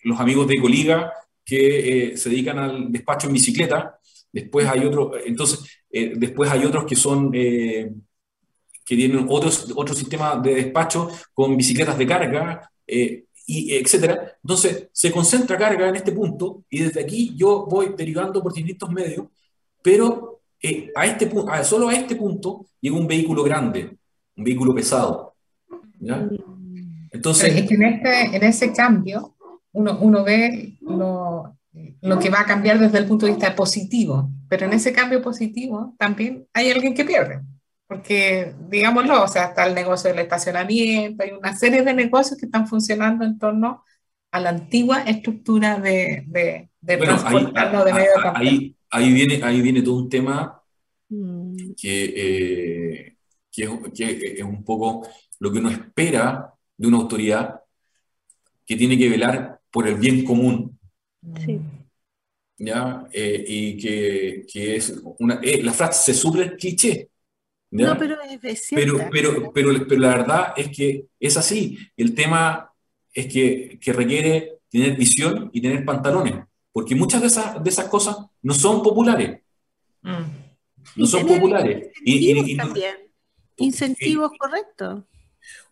los 0.03 0.21
amigos 0.21 0.47
de 0.47 0.61
Coliga 0.61 1.11
que 1.43 2.13
se 2.17 2.29
dedican 2.29 2.59
al 2.59 2.93
despacho 2.93 3.29
en 3.29 3.33
bicicleta. 3.33 3.99
Después 4.33 4.67
hay 4.67 4.85
otros, 4.85 5.13
entonces, 5.25 5.65
después 5.91 6.51
hay 6.51 6.65
otros 6.65 6.85
que 6.85 6.97
son 6.97 7.33
que 7.33 8.97
tienen 8.97 9.27
otros, 9.29 9.73
otro 9.77 9.95
sistema 9.95 10.37
de 10.37 10.55
despacho 10.55 11.09
con 11.33 11.57
bicicletas 11.57 11.97
de 11.97 12.07
carga, 12.07 12.71
eh, 12.87 13.25
y 13.47 13.75
etcétera. 13.75 14.37
Entonces, 14.43 14.89
se 14.93 15.11
concentra 15.11 15.59
carga 15.59 15.89
en 15.89 15.97
este 15.97 16.13
punto 16.13 16.65
y 16.71 16.81
desde 16.81 17.01
aquí 17.01 17.35
yo 17.37 17.67
voy 17.69 17.95
derivando 17.97 18.43
por 18.43 18.53
distintos 18.53 18.91
medios, 18.91 19.27
pero 19.83 20.41
eh, 20.63 20.91
a 20.95 21.07
este, 21.07 21.31
a, 21.49 21.65
solo 21.65 21.89
a 21.89 21.95
este 21.95 22.15
punto 22.15 22.67
llega 22.81 22.97
un 22.97 23.09
vehículo 23.09 23.43
grande, 23.43 23.97
un 24.37 24.45
vehículo 24.45 24.75
pesado. 24.75 25.35
¿ya? 25.99 26.29
Entonces, 27.11 27.57
es 27.57 27.69
que 27.69 27.75
en, 27.75 27.83
este, 27.83 28.37
en 28.37 28.45
ese 28.45 28.73
cambio 28.73 29.35
uno, 29.73 29.99
uno 30.01 30.23
ve 30.23 30.79
lo, 30.81 31.57
lo 32.01 32.19
que 32.19 32.31
va 32.31 32.41
a 32.41 32.47
cambiar 32.47 32.79
desde 32.79 32.99
el 32.99 33.07
punto 33.07 33.27
de 33.27 33.33
vista 33.33 33.55
positivo, 33.55 34.31
pero 34.49 34.67
en 34.67 34.73
ese 34.73 34.93
cambio 34.93 35.23
positivo 35.23 35.95
también 35.99 36.47
hay 36.53 36.71
alguien 36.71 36.95
que 36.95 37.05
pierde, 37.05 37.43
porque 37.87 38.55
digámoslo, 38.69 39.23
o 39.23 39.29
sea, 39.29 39.47
está 39.47 39.67
el 39.67 39.75
negocio 39.75 40.11
del 40.11 40.19
estacionamiento, 40.19 41.23
hay 41.23 41.31
una 41.31 41.57
serie 41.57 41.83
de 41.83 41.95
negocios 41.95 42.39
que 42.39 42.47
están 42.47 42.67
funcionando 42.67 43.25
en 43.25 43.39
torno 43.39 43.85
a 44.33 44.41
la 44.41 44.51
antigua 44.51 45.03
estructura 45.03 45.79
de, 45.79 46.25
de, 46.27 46.71
de 46.81 46.97
bueno, 46.97 47.17
ahí, 47.25 47.45
de 47.45 47.93
medio 47.93 48.11
ahí, 48.35 48.77
ahí, 48.91 49.13
viene, 49.13 49.41
ahí 49.43 49.61
viene 49.61 49.83
todo 49.83 49.97
un 49.97 50.09
tema 50.09 50.63
mm. 51.09 51.73
que, 51.77 52.05
eh, 52.17 53.17
que, 53.51 53.69
que 53.95 54.35
es 54.39 54.45
un 54.45 54.65
poco 54.65 55.07
lo 55.39 55.53
que 55.53 55.59
uno 55.59 55.71
espera 55.71 56.53
de 56.77 56.89
una 56.89 56.99
autoridad 56.99 57.61
que 58.67 58.77
tiene 58.77 58.97
que 58.97 59.09
velar 59.09 59.61
por 59.71 59.89
el 59.89 59.97
bien 59.97 60.25
común. 60.25 60.79
Sí. 61.45 61.61
¿Ya? 62.59 63.07
Eh, 63.13 63.45
y 63.47 63.77
que, 63.79 64.47
que, 64.53 64.77
es 64.77 65.01
una... 65.19 65.41
Eh, 65.43 65.63
la 65.63 65.73
frase 65.73 66.13
se 66.13 66.19
suple 66.19 66.45
el 66.45 66.57
cliché. 66.57 67.11
No, 67.71 67.97
pero 67.97 68.17
es 68.43 68.69
pero, 68.71 68.99
pero, 69.13 69.53
pero, 69.53 69.87
pero, 69.87 70.01
la 70.01 70.09
verdad 70.09 70.55
es 70.57 70.77
que 70.77 71.07
es 71.21 71.37
así. 71.37 71.79
El 71.97 72.15
tema 72.15 72.71
es 73.13 73.33
que, 73.33 73.79
que 73.81 73.93
requiere 73.93 74.59
tener 74.69 74.97
visión 74.97 75.51
y 75.53 75.61
tener 75.61 75.85
pantalones, 75.85 76.45
porque 76.73 76.95
muchas 76.95 77.21
de 77.21 77.29
esas, 77.29 77.63
de 77.63 77.71
esas 77.71 77.89
cosas 77.89 78.17
no 78.43 78.55
son 78.55 78.83
populares. 78.83 79.41
Mm. 80.03 80.25
No 80.97 81.07
son 81.07 81.27
populares. 81.27 81.93
Incentivos 82.05 82.49
y, 82.49 82.57
también. 82.57 82.97
incentivos 83.57 84.33
correctos. 84.37 85.05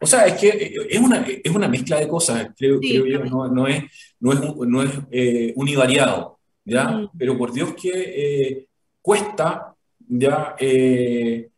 O 0.00 0.07
sea, 0.07 0.26
es 0.26 0.35
que 0.35 0.48
eh, 0.48 0.74
es 0.90 1.00
una, 1.00 1.26
es 1.26 1.50
una 1.50 1.68
mezcla 1.68 1.98
de 1.98 2.09
cosas, 2.09 2.50
creo, 2.57 2.78
creo 2.81 3.07
yo, 3.07 3.24
no, 3.24 3.48
no, 3.48 3.66
es, 3.66 3.85
no 4.20 4.33
es, 4.33 4.40
no 4.40 4.83
es 4.83 4.90
eh, 5.11 5.52
univariado, 5.57 6.38
¿ya? 6.64 6.85
Mm. 6.85 7.11
Pero 7.18 7.37
por 7.37 7.52
Dios 7.52 7.74
que 7.74 7.90
eh, 7.94 8.66
cuesta, 9.02 9.74
¿ya? 10.07 10.54
Eh, 10.59 11.50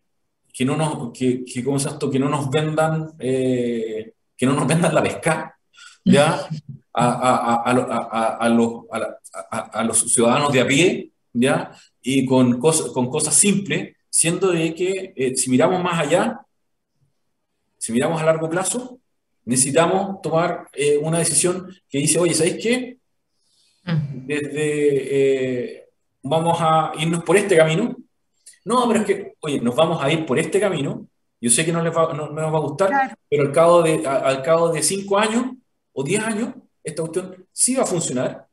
que 0.52 0.64
no 0.64 0.76
nos, 0.76 1.12
que, 1.12 1.44
que, 1.44 1.62
¿cómo 1.62 1.76
es 1.76 1.86
esto? 1.86 2.10
Que 2.10 2.18
no 2.18 2.28
nos 2.28 2.50
vendan, 2.50 3.16
que 3.18 4.14
no 4.42 4.54
nos 4.54 4.66
vendan 4.66 4.94
la 4.94 5.02
pesca, 5.02 5.56
¿ya? 6.04 6.48
A, 6.92 7.06
a, 7.06 7.70
a, 7.70 8.36
a 8.36 8.48
los, 8.48 8.84
los, 9.86 10.12
ciudadanos 10.12 10.52
de 10.52 10.60
a 10.60 10.66
pie, 10.66 11.12
¿ya? 11.32 11.70
Y 12.02 12.26
con, 12.26 12.58
cosas 12.58 12.90
con 12.90 13.08
cosas 13.08 13.34
simples, 13.34 13.94
siendo 14.08 14.50
de 14.50 14.74
que 14.74 15.34
si 15.36 15.50
miramos 15.50 15.82
más 15.82 16.00
allá, 16.00 16.40
si 17.80 17.92
miramos 17.92 18.20
a 18.20 18.26
largo 18.26 18.48
plazo, 18.50 19.00
necesitamos 19.46 20.20
tomar 20.20 20.68
eh, 20.74 20.98
una 20.98 21.18
decisión 21.18 21.74
que 21.88 21.98
dice, 21.98 22.18
oye, 22.18 22.34
¿sabéis 22.34 22.58
qué? 22.62 22.98
Mm. 23.84 24.26
Desde, 24.26 24.58
eh, 25.16 25.88
vamos 26.22 26.58
a 26.60 26.92
irnos 26.98 27.24
por 27.24 27.38
este 27.38 27.56
camino. 27.56 27.96
No, 28.66 28.86
pero 28.86 29.00
es 29.00 29.06
que, 29.06 29.34
oye, 29.40 29.60
nos 29.62 29.74
vamos 29.74 30.02
a 30.02 30.12
ir 30.12 30.26
por 30.26 30.38
este 30.38 30.60
camino. 30.60 31.06
Yo 31.40 31.48
sé 31.50 31.64
que 31.64 31.72
no, 31.72 31.82
les 31.82 31.96
va, 31.96 32.12
no, 32.12 32.28
nos 32.28 32.52
va 32.52 32.58
a 32.58 32.60
gustar, 32.60 33.18
pero 33.30 33.44
al 33.44 33.52
cabo, 33.52 33.82
de, 33.82 34.06
al 34.06 34.42
cabo 34.42 34.68
de 34.68 34.82
cinco 34.82 35.18
años 35.18 35.46
o 35.94 36.04
diez 36.04 36.22
años, 36.22 36.52
esta 36.84 37.00
cuestión 37.00 37.46
sí 37.50 37.76
va 37.76 37.84
a 37.84 37.86
funcionar. 37.86 38.46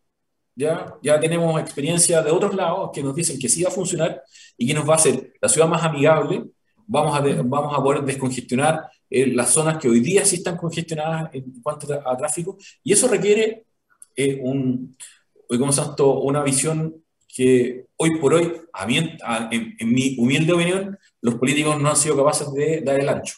Ya, 0.55 0.95
ya 1.03 1.19
tenemos 1.19 1.59
experiencia 1.59 2.21
de 2.21 2.31
otros 2.31 2.55
lados 2.55 2.91
que 2.93 3.03
nos 3.03 3.13
dicen 3.13 3.37
que 3.37 3.49
sí 3.49 3.61
va 3.61 3.69
a 3.69 3.73
funcionar 3.73 4.23
y 4.57 4.65
que 4.65 4.73
nos 4.73 4.87
va 4.87 4.93
a 4.93 4.95
hacer 4.95 5.33
la 5.41 5.49
ciudad 5.49 5.67
más 5.67 5.83
amigable. 5.83 6.45
Vamos 6.87 7.13
a, 7.13 7.21
vamos 7.43 7.77
a 7.77 7.83
poder 7.83 8.03
descongestionar 8.03 8.89
eh, 9.09 9.27
las 9.27 9.51
zonas 9.51 9.77
que 9.77 9.89
hoy 9.89 9.99
día 9.99 10.25
sí 10.25 10.37
están 10.37 10.57
congestionadas 10.57 11.29
en 11.33 11.61
cuanto 11.61 11.87
a, 11.93 12.17
tráfico, 12.17 12.57
y 12.83 12.93
eso 12.93 13.07
requiere 13.07 13.65
eh, 14.15 14.39
un, 14.41 14.95
una 15.49 16.43
visión 16.43 16.95
que 17.27 17.85
hoy 17.97 18.17
por 18.19 18.33
hoy, 18.33 18.51
en, 19.51 19.93
mi 19.93 20.15
humilde 20.17 20.53
opinión, 20.53 20.97
los 21.21 21.35
políticos 21.35 21.79
no 21.79 21.89
han 21.89 21.95
sido 21.95 22.17
capaces 22.17 22.51
de 22.53 22.81
dar 22.81 22.99
el 22.99 23.09
ancho. 23.09 23.35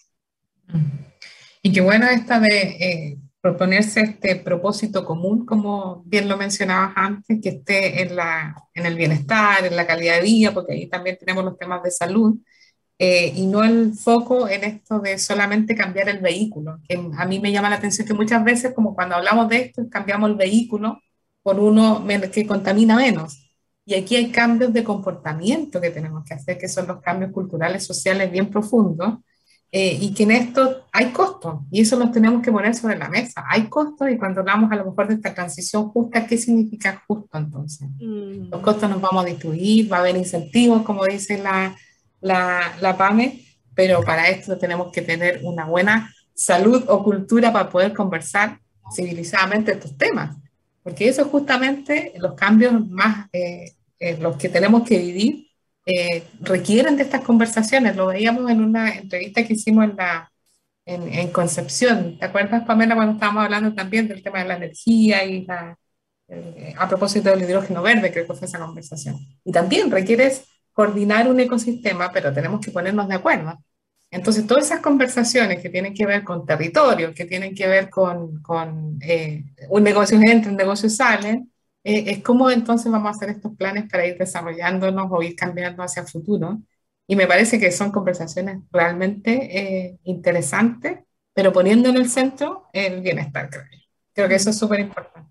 Y 1.61 1.71
qué 1.71 1.81
bueno 1.81 2.07
esta 2.07 2.39
de 2.39 2.49
eh, 2.49 3.17
proponerse 3.41 4.01
este 4.01 4.37
propósito 4.37 5.05
común, 5.05 5.45
como 5.45 6.03
bien 6.05 6.29
lo 6.29 6.37
mencionabas 6.37 6.93
antes, 6.95 7.39
que 7.41 7.49
esté 7.49 8.01
en, 8.01 8.15
la, 8.15 8.55
en 8.73 8.85
el 8.85 8.95
bienestar, 8.95 9.65
en 9.65 9.75
la 9.75 9.85
calidad 9.85 10.15
de 10.15 10.21
vida, 10.21 10.53
porque 10.53 10.73
ahí 10.73 10.87
también 10.87 11.17
tenemos 11.17 11.43
los 11.43 11.57
temas 11.57 11.83
de 11.83 11.91
salud, 11.91 12.37
eh, 13.01 13.31
y 13.33 13.45
no 13.45 13.63
el 13.63 13.93
foco 13.93 14.49
en 14.49 14.65
esto 14.65 14.99
de 14.99 15.17
solamente 15.17 15.73
cambiar 15.73 16.09
el 16.09 16.19
vehículo. 16.19 16.79
Que 16.85 17.01
a 17.17 17.25
mí 17.25 17.39
me 17.39 17.53
llama 17.53 17.69
la 17.69 17.77
atención 17.77 18.05
que 18.05 18.13
muchas 18.13 18.43
veces, 18.43 18.73
como 18.73 18.93
cuando 18.93 19.15
hablamos 19.15 19.47
de 19.47 19.61
esto, 19.61 19.89
cambiamos 19.89 20.29
el 20.29 20.35
vehículo 20.35 21.01
por 21.41 21.57
uno 21.61 22.05
que 22.31 22.45
contamina 22.45 22.97
menos. 22.97 23.49
Y 23.85 23.95
aquí 23.95 24.17
hay 24.17 24.29
cambios 24.31 24.73
de 24.73 24.83
comportamiento 24.83 25.79
que 25.79 25.91
tenemos 25.91 26.25
que 26.25 26.33
hacer, 26.33 26.57
que 26.57 26.67
son 26.67 26.87
los 26.87 27.01
cambios 27.01 27.31
culturales, 27.31 27.85
sociales 27.85 28.29
bien 28.29 28.49
profundos, 28.49 29.19
eh, 29.71 29.97
y 30.01 30.13
que 30.13 30.23
en 30.23 30.31
esto 30.31 30.87
hay 30.91 31.11
costos, 31.11 31.61
y 31.71 31.81
eso 31.81 31.95
los 31.95 32.11
tenemos 32.11 32.41
que 32.41 32.51
poner 32.51 32.75
sobre 32.75 32.97
la 32.97 33.07
mesa. 33.07 33.45
Hay 33.47 33.67
costos, 33.67 34.09
y 34.11 34.17
cuando 34.17 34.41
hablamos 34.41 34.71
a 34.71 34.75
lo 34.75 34.85
mejor 34.85 35.07
de 35.07 35.13
esta 35.13 35.33
transición 35.33 35.89
justa, 35.89 36.27
¿qué 36.27 36.37
significa 36.37 37.01
justo 37.07 37.37
entonces? 37.37 37.87
Mm. 37.99 38.49
Los 38.51 38.61
costos 38.61 38.89
nos 38.89 38.99
vamos 38.99 39.23
a 39.23 39.27
distribuir, 39.27 39.91
va 39.91 39.97
a 39.97 39.99
haber 40.01 40.17
incentivos, 40.17 40.81
como 40.83 41.05
dice 41.05 41.41
la, 41.41 41.75
la, 42.21 42.75
la 42.81 42.97
PAME, 42.97 43.45
pero 43.75 44.01
para 44.03 44.27
esto 44.29 44.57
tenemos 44.57 44.91
que 44.91 45.01
tener 45.01 45.39
una 45.43 45.65
buena 45.65 46.13
salud 46.33 46.83
o 46.87 47.03
cultura 47.03 47.51
para 47.51 47.69
poder 47.69 47.93
conversar 47.93 48.59
civilizadamente 48.93 49.73
estos 49.73 49.97
temas, 49.97 50.37
porque 50.83 51.07
eso 51.07 51.21
es 51.21 51.27
justamente 51.27 52.13
los 52.17 52.33
cambios 52.33 52.87
más, 52.89 53.27
eh, 53.33 53.73
eh, 53.99 54.17
los 54.17 54.37
que 54.37 54.49
tenemos 54.49 54.87
que 54.87 54.97
vivir, 54.97 55.47
eh, 55.85 56.23
requieren 56.39 56.95
de 56.97 57.03
estas 57.03 57.21
conversaciones. 57.21 57.95
Lo 57.95 58.07
veíamos 58.07 58.49
en 58.49 58.63
una 58.63 58.95
entrevista 58.95 59.45
que 59.45 59.53
hicimos 59.53 59.85
en, 59.85 59.95
la, 59.97 60.31
en, 60.85 61.13
en, 61.13 61.31
Concepción. 61.31 62.17
¿Te 62.17 62.25
acuerdas, 62.25 62.65
Pamela, 62.65 62.95
cuando 62.95 63.13
estábamos 63.13 63.43
hablando 63.43 63.73
también 63.73 64.07
del 64.07 64.23
tema 64.23 64.39
de 64.39 64.47
la 64.47 64.57
energía 64.57 65.23
y 65.25 65.45
la, 65.45 65.77
a 66.77 66.87
propósito 66.87 67.29
del 67.29 67.41
hidrógeno 67.41 67.81
verde, 67.81 68.11
creo 68.11 68.27
que 68.27 68.33
fue 68.33 68.47
esa 68.47 68.59
conversación? 68.59 69.17
Y 69.43 69.51
también 69.51 69.91
requieres 69.91 70.43
coordinar 70.79 71.29
un 71.29 71.37
ecosistema, 71.41 72.09
pero 72.09 72.33
tenemos 72.33 72.61
que 72.61 72.71
ponernos 72.71 73.09
de 73.09 73.15
acuerdo. 73.15 73.61
Entonces, 74.09 74.47
todas 74.47 74.67
esas 74.67 74.79
conversaciones 74.79 75.61
que 75.61 75.69
tienen 75.69 75.93
que 75.93 76.05
ver 76.05 76.23
con 76.23 76.45
territorio, 76.45 77.13
que 77.13 77.25
tienen 77.25 77.53
que 77.53 77.67
ver 77.67 77.89
con, 77.89 78.41
con 78.41 78.97
eh, 79.01 79.43
un 79.67 79.83
negocio 79.83 80.17
entra, 80.21 80.49
un 80.49 80.55
negocio 80.55 80.89
sale, 80.89 81.43
eh, 81.83 82.05
es 82.07 82.23
cómo 82.23 82.49
entonces 82.49 82.89
vamos 82.89 83.07
a 83.09 83.11
hacer 83.11 83.29
estos 83.29 83.57
planes 83.57 83.89
para 83.91 84.07
ir 84.07 84.17
desarrollándonos 84.17 85.07
o 85.11 85.21
ir 85.21 85.35
cambiando 85.35 85.83
hacia 85.83 86.03
el 86.03 86.07
futuro. 86.07 86.61
Y 87.05 87.17
me 87.17 87.27
parece 87.27 87.59
que 87.59 87.73
son 87.73 87.91
conversaciones 87.91 88.59
realmente 88.71 89.31
eh, 89.59 89.99
interesantes, 90.05 90.99
pero 91.33 91.51
poniendo 91.51 91.89
en 91.89 91.97
el 91.97 92.09
centro 92.09 92.69
el 92.71 93.01
bienestar, 93.01 93.49
creo. 93.49 93.65
Creo 94.13 94.29
que 94.29 94.35
eso 94.35 94.51
es 94.51 94.57
súper 94.57 94.79
importante. 94.79 95.29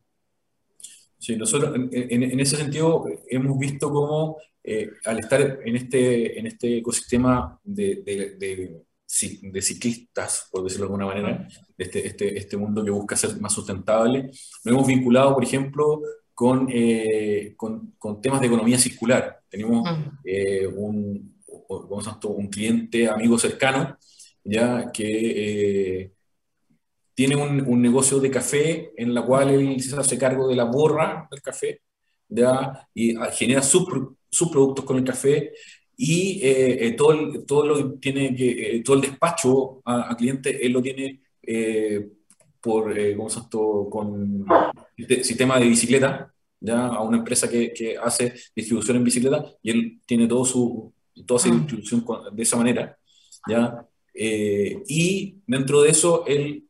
Sí, 1.16 1.36
nosotros 1.36 1.74
en, 1.74 2.22
en, 2.22 2.38
ese 2.38 2.58
sentido 2.58 3.06
hemos 3.30 3.58
visto 3.58 3.90
cómo 3.90 4.36
eh, 4.70 4.90
al 5.06 5.18
estar 5.18 5.60
en 5.64 5.76
este, 5.76 6.38
en 6.38 6.46
este 6.46 6.78
ecosistema 6.78 7.58
de, 7.64 8.02
de, 8.04 8.36
de, 8.36 8.82
ciclistas, 9.62 10.48
por 10.52 10.62
decirlo 10.62 10.86
de 10.86 10.92
alguna 10.92 11.06
manera, 11.06 11.48
de 11.78 11.84
este, 11.84 12.06
este, 12.06 12.36
este, 12.36 12.56
mundo 12.58 12.84
que 12.84 12.90
busca 12.90 13.16
ser 13.16 13.40
más 13.40 13.54
sustentable, 13.54 14.24
nos 14.24 14.66
hemos 14.66 14.86
vinculado, 14.86 15.32
por 15.32 15.42
ejemplo, 15.42 16.02
con, 16.34 16.68
eh, 16.70 17.54
con, 17.56 17.94
con 17.98 18.20
temas 18.20 18.42
de 18.42 18.48
economía 18.48 18.78
circular. 18.78 19.40
Tenemos 19.48 19.88
eh, 20.22 20.66
un, 20.66 21.34
un 21.68 22.48
cliente, 22.48 23.08
amigo 23.08 23.38
cercano, 23.38 23.96
ya 24.44 24.92
que 24.92 26.12
tiene 27.14 27.36
un, 27.36 27.66
un, 27.66 27.80
negocio 27.80 28.20
de 28.20 28.30
café 28.30 28.92
en 28.96 29.14
la 29.14 29.22
cual 29.22 29.48
él 29.48 29.80
se 29.82 29.96
hace 29.96 30.18
cargo 30.18 30.46
de 30.46 30.56
la 30.56 30.64
borra 30.64 31.26
del 31.30 31.40
café 31.40 31.80
¿ya? 32.28 32.88
y 32.94 33.14
genera 33.32 33.62
su, 33.62 33.84
sus 33.84 34.17
productos 34.50 34.84
con 34.84 34.96
el 34.98 35.04
café 35.04 35.52
y 36.00 36.40
eh, 36.42 36.86
eh, 36.86 36.92
todo, 36.92 37.12
el, 37.12 37.44
todo, 37.44 37.66
lo 37.66 37.92
tiene 37.94 38.34
que, 38.34 38.76
eh, 38.76 38.82
todo 38.84 38.96
el 38.96 39.02
despacho 39.02 39.82
a, 39.84 40.16
clientes, 40.16 40.56
él 40.60 40.72
lo 40.72 40.80
tiene 40.80 41.20
por, 42.60 42.94
¿cómo 43.16 43.28
se 43.28 43.40
con 43.50 44.46
este 44.96 45.24
sistema 45.24 45.58
de 45.58 45.66
bicicleta, 45.66 46.32
ya 46.60 46.86
a 46.86 47.02
una 47.02 47.18
empresa 47.18 47.50
que, 47.50 47.72
que, 47.72 47.96
hace 47.96 48.32
distribución 48.54 48.98
en 48.98 49.04
bicicleta 49.04 49.44
y 49.62 49.70
él 49.70 50.00
tiene 50.06 50.28
todo 50.28 50.44
su, 50.44 50.92
toda 51.26 51.40
esa 51.40 51.48
ah. 51.48 51.56
distribución 51.56 52.04
de 52.32 52.42
esa 52.42 52.56
manera, 52.56 52.96
ya. 53.48 53.84
y 54.14 55.36
dentro 55.46 55.82
de 55.82 55.90
eso, 55.90 56.24
él 56.26 56.64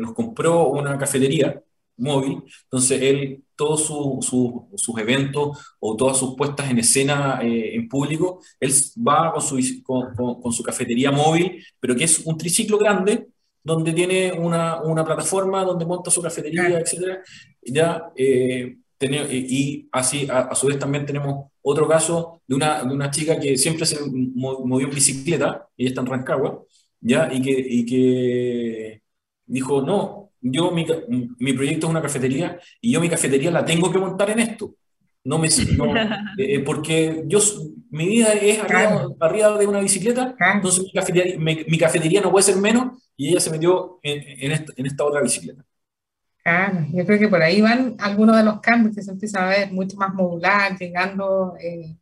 nos 0.00 0.14
compró 0.14 0.68
una 0.68 0.98
cafetería 0.98 1.62
móvil, 1.98 2.42
entonces 2.64 3.02
él 3.02 3.42
todos 3.58 3.84
sus 3.84 4.98
eventos 5.00 5.58
o 5.80 5.96
todas 5.96 6.16
sus 6.16 6.36
puestas 6.36 6.70
en 6.70 6.78
escena 6.78 7.40
eh, 7.42 7.74
en 7.74 7.88
público, 7.88 8.40
él 8.60 8.72
va 9.06 9.32
con 9.32 9.42
su, 9.42 9.58
con, 9.82 10.52
su 10.52 10.62
cafetería 10.62 11.10
móvil, 11.10 11.64
pero 11.80 11.96
que 11.96 12.04
es 12.04 12.20
un 12.20 12.38
triciclo 12.38 12.78
grande, 12.78 13.26
donde 13.64 13.92
tiene 13.92 14.32
una, 14.32 14.80
una 14.82 15.04
plataforma 15.04 15.64
donde 15.64 15.84
monta 15.84 16.10
su 16.10 16.22
cafetería, 16.22 16.78
etcétera, 16.78 17.20
ya, 17.62 18.12
eh, 18.16 18.76
y 19.00 19.88
así, 19.92 20.28
a, 20.30 20.54
su 20.54 20.66
vez 20.68 20.78
también 20.78 21.04
tenemos 21.04 21.50
otro 21.62 21.86
caso 21.88 22.42
de 22.46 22.54
una, 22.54 22.84
de 22.84 22.94
una 22.94 23.10
chica 23.10 23.38
que 23.38 23.56
siempre 23.56 23.86
se 23.86 23.98
movió 24.34 24.86
en 24.86 24.94
bicicleta, 24.94 25.68
ella 25.76 25.88
está 25.88 26.00
en 26.00 26.06
Rancagua, 26.06 26.62
ya, 27.00 27.28
y 27.32 27.42
que, 27.42 27.50
y 27.50 27.86
que 27.86 29.02
dijo, 29.46 29.82
no, 29.82 30.27
yo 30.40 30.70
mi, 30.70 30.86
mi, 31.38 31.52
proyecto 31.52 31.86
es 31.86 31.90
una 31.90 32.02
cafetería 32.02 32.58
y 32.80 32.92
yo 32.92 33.00
mi 33.00 33.08
cafetería 33.08 33.50
la 33.50 33.64
tengo 33.64 33.90
que 33.90 33.98
montar 33.98 34.30
en 34.30 34.40
esto. 34.40 34.74
No 35.24 35.38
me 35.38 35.48
no, 35.76 35.94
eh, 36.38 36.60
porque 36.60 37.24
yo 37.26 37.38
mi 37.90 38.08
vida 38.08 38.32
es 38.32 38.60
arriba, 38.60 39.58
de 39.58 39.66
una 39.66 39.80
bicicleta, 39.80 40.34
entonces 40.54 40.84
mi 40.84 40.92
cafetería, 40.92 41.38
mi, 41.38 41.78
cafetería, 41.78 42.20
no 42.20 42.30
puede 42.30 42.44
ser 42.44 42.56
menos 42.56 43.02
y 43.16 43.30
ella 43.30 43.40
se 43.40 43.50
metió 43.50 43.98
en, 44.02 44.22
en, 44.44 44.52
esta, 44.52 44.72
en 44.76 44.86
esta 44.86 45.04
otra 45.04 45.20
bicicleta. 45.20 45.64
Claro, 46.42 46.86
yo 46.92 47.04
creo 47.04 47.18
que 47.18 47.28
por 47.28 47.42
ahí 47.42 47.60
van 47.60 47.96
algunos 47.98 48.36
de 48.36 48.42
los 48.42 48.60
cambios 48.60 48.94
que 48.94 49.02
se 49.02 49.10
empiezan 49.10 49.44
a 49.44 49.48
ver 49.48 49.72
mucho 49.72 49.96
más 49.98 50.14
modular, 50.14 50.78
llegando 50.78 51.54
eh, 51.60 51.96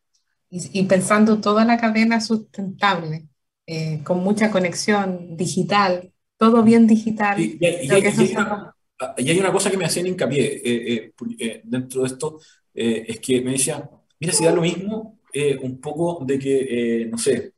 y, 0.50 0.84
pensando 0.84 1.40
toda 1.40 1.64
la 1.64 1.76
cadena 1.78 2.20
sustentable, 2.20 3.26
eh, 3.66 4.02
con 4.04 4.20
mucha 4.22 4.50
conexión 4.52 5.36
digital, 5.36 6.12
todo 6.36 6.62
bien 6.62 6.86
digital. 6.86 7.40
Y, 7.40 7.58
hay, 7.64 9.38
una, 9.38 9.52
cosa 9.52 9.70
que 9.70 9.76
me 9.76 9.84
hacían 9.84 10.06
hincapié 10.06 10.62
eh, 10.64 11.60
dentro 11.64 12.02
de 12.02 12.06
esto, 12.06 12.40
es 12.74 13.20
que 13.20 13.40
me 13.40 13.52
decía, 13.52 13.88
mira, 14.20 14.32
si 14.32 14.44
da 14.44 14.52
lo 14.52 14.62
mismo 14.62 15.20
un 15.62 15.80
poco 15.80 16.24
de 16.24 16.38
que, 16.38 17.08
no 17.10 17.18
sé, 17.18 17.52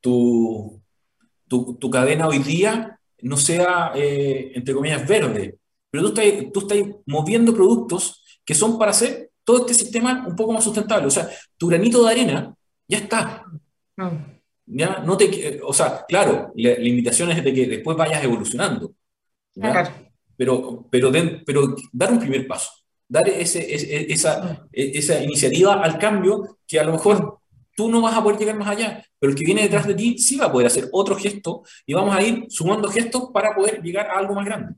tu, 0.00 0.80
tu, 1.48 1.74
tu, 1.76 1.90
cadena 1.90 2.28
hoy 2.28 2.38
día 2.38 2.98
no 3.22 3.36
sea, 3.36 3.92
entre 3.94 4.74
comillas, 4.74 5.06
verde 5.06 5.58
pero 5.94 6.10
tú 6.10 6.20
estás, 6.20 6.52
tú 6.52 6.60
estás 6.60 6.78
moviendo 7.06 7.54
productos 7.54 8.20
que 8.44 8.52
son 8.52 8.76
para 8.78 8.90
hacer 8.90 9.30
todo 9.44 9.58
este 9.58 9.74
sistema 9.74 10.24
un 10.26 10.34
poco 10.34 10.52
más 10.52 10.64
sustentable. 10.64 11.06
O 11.06 11.10
sea, 11.10 11.30
tu 11.56 11.68
granito 11.68 12.04
de 12.04 12.10
arena 12.10 12.52
ya 12.88 12.98
está. 12.98 13.44
Ah. 13.96 14.33
Ya 14.66 15.02
no 15.04 15.16
te, 15.16 15.60
o 15.62 15.72
sea, 15.72 16.04
claro, 16.08 16.52
la, 16.54 16.78
invitación 16.80 17.30
es 17.30 17.44
de 17.44 17.52
que 17.52 17.66
después 17.66 17.96
vayas 17.96 18.24
evolucionando. 18.24 18.94
Pero, 20.36 20.88
pero, 20.90 21.12
pero 21.46 21.76
dar 21.92 22.12
un 22.12 22.18
primer 22.18 22.46
paso, 22.46 22.70
dar 23.06 23.28
ese, 23.28 24.12
esa, 24.12 24.42
ah. 24.42 24.66
esa 24.72 25.22
iniciativa 25.22 25.74
al 25.74 25.98
cambio 25.98 26.58
que 26.66 26.80
a 26.80 26.84
lo 26.84 26.92
mejor 26.92 27.38
tú 27.76 27.88
no 27.88 28.00
vas 28.00 28.16
a 28.16 28.22
poder 28.22 28.38
llegar 28.38 28.56
más 28.56 28.68
allá, 28.68 29.04
pero 29.18 29.32
el 29.32 29.38
que 29.38 29.44
viene 29.44 29.62
detrás 29.62 29.86
de 29.86 29.94
ti 29.94 30.18
sí 30.18 30.36
va 30.36 30.46
a 30.46 30.52
poder 30.52 30.66
hacer 30.66 30.88
otro 30.92 31.16
gesto 31.16 31.62
y 31.86 31.94
vamos 31.94 32.14
a 32.14 32.22
ir 32.22 32.46
sumando 32.48 32.88
gestos 32.88 33.30
para 33.32 33.54
poder 33.54 33.82
llegar 33.82 34.08
a 34.08 34.18
algo 34.18 34.34
más 34.34 34.44
grande. 34.44 34.74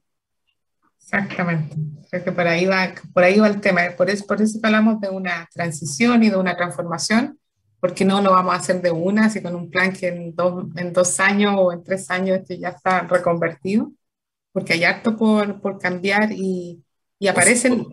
Exactamente. 0.99 1.77
Creo 2.11 2.25
que 2.25 2.33
por 2.33 2.47
ahí 2.47 2.67
va, 2.67 2.93
por 3.15 3.23
ahí 3.23 3.39
va 3.39 3.47
el 3.47 3.61
tema. 3.61 3.83
Por 3.97 4.11
eso, 4.11 4.27
por 4.27 4.43
eso 4.43 4.59
hablamos 4.63 5.01
de 5.01 5.09
una 5.09 5.49
transición 5.53 6.25
y 6.25 6.31
de 6.31 6.37
una 6.37 6.57
transformación, 6.57 7.39
porque 7.87 8.05
no 8.05 8.21
lo 8.21 8.33
vamos 8.33 8.53
a 8.53 8.57
hacer 8.57 8.83
de 8.83 8.91
una, 8.91 9.31
sino 9.31 9.51
con 9.51 9.61
un 9.61 9.71
plan 9.71 9.93
que 9.93 10.09
en 10.09 10.35
dos, 10.35 10.65
en 10.75 10.93
dos 10.93 11.21
años 11.21 11.55
o 11.57 11.73
en 11.73 11.85
tres 11.85 12.11
años 12.11 12.39
este 12.39 12.59
ya 12.59 12.71
está 12.71 13.03
reconvertido, 13.03 13.93
porque 14.51 14.73
hay 14.73 14.83
harto 14.83 15.17
por, 15.17 15.61
por 15.61 15.79
cambiar 15.79 16.33
y, 16.33 16.83
y 17.21 17.29
aparecen 17.29 17.87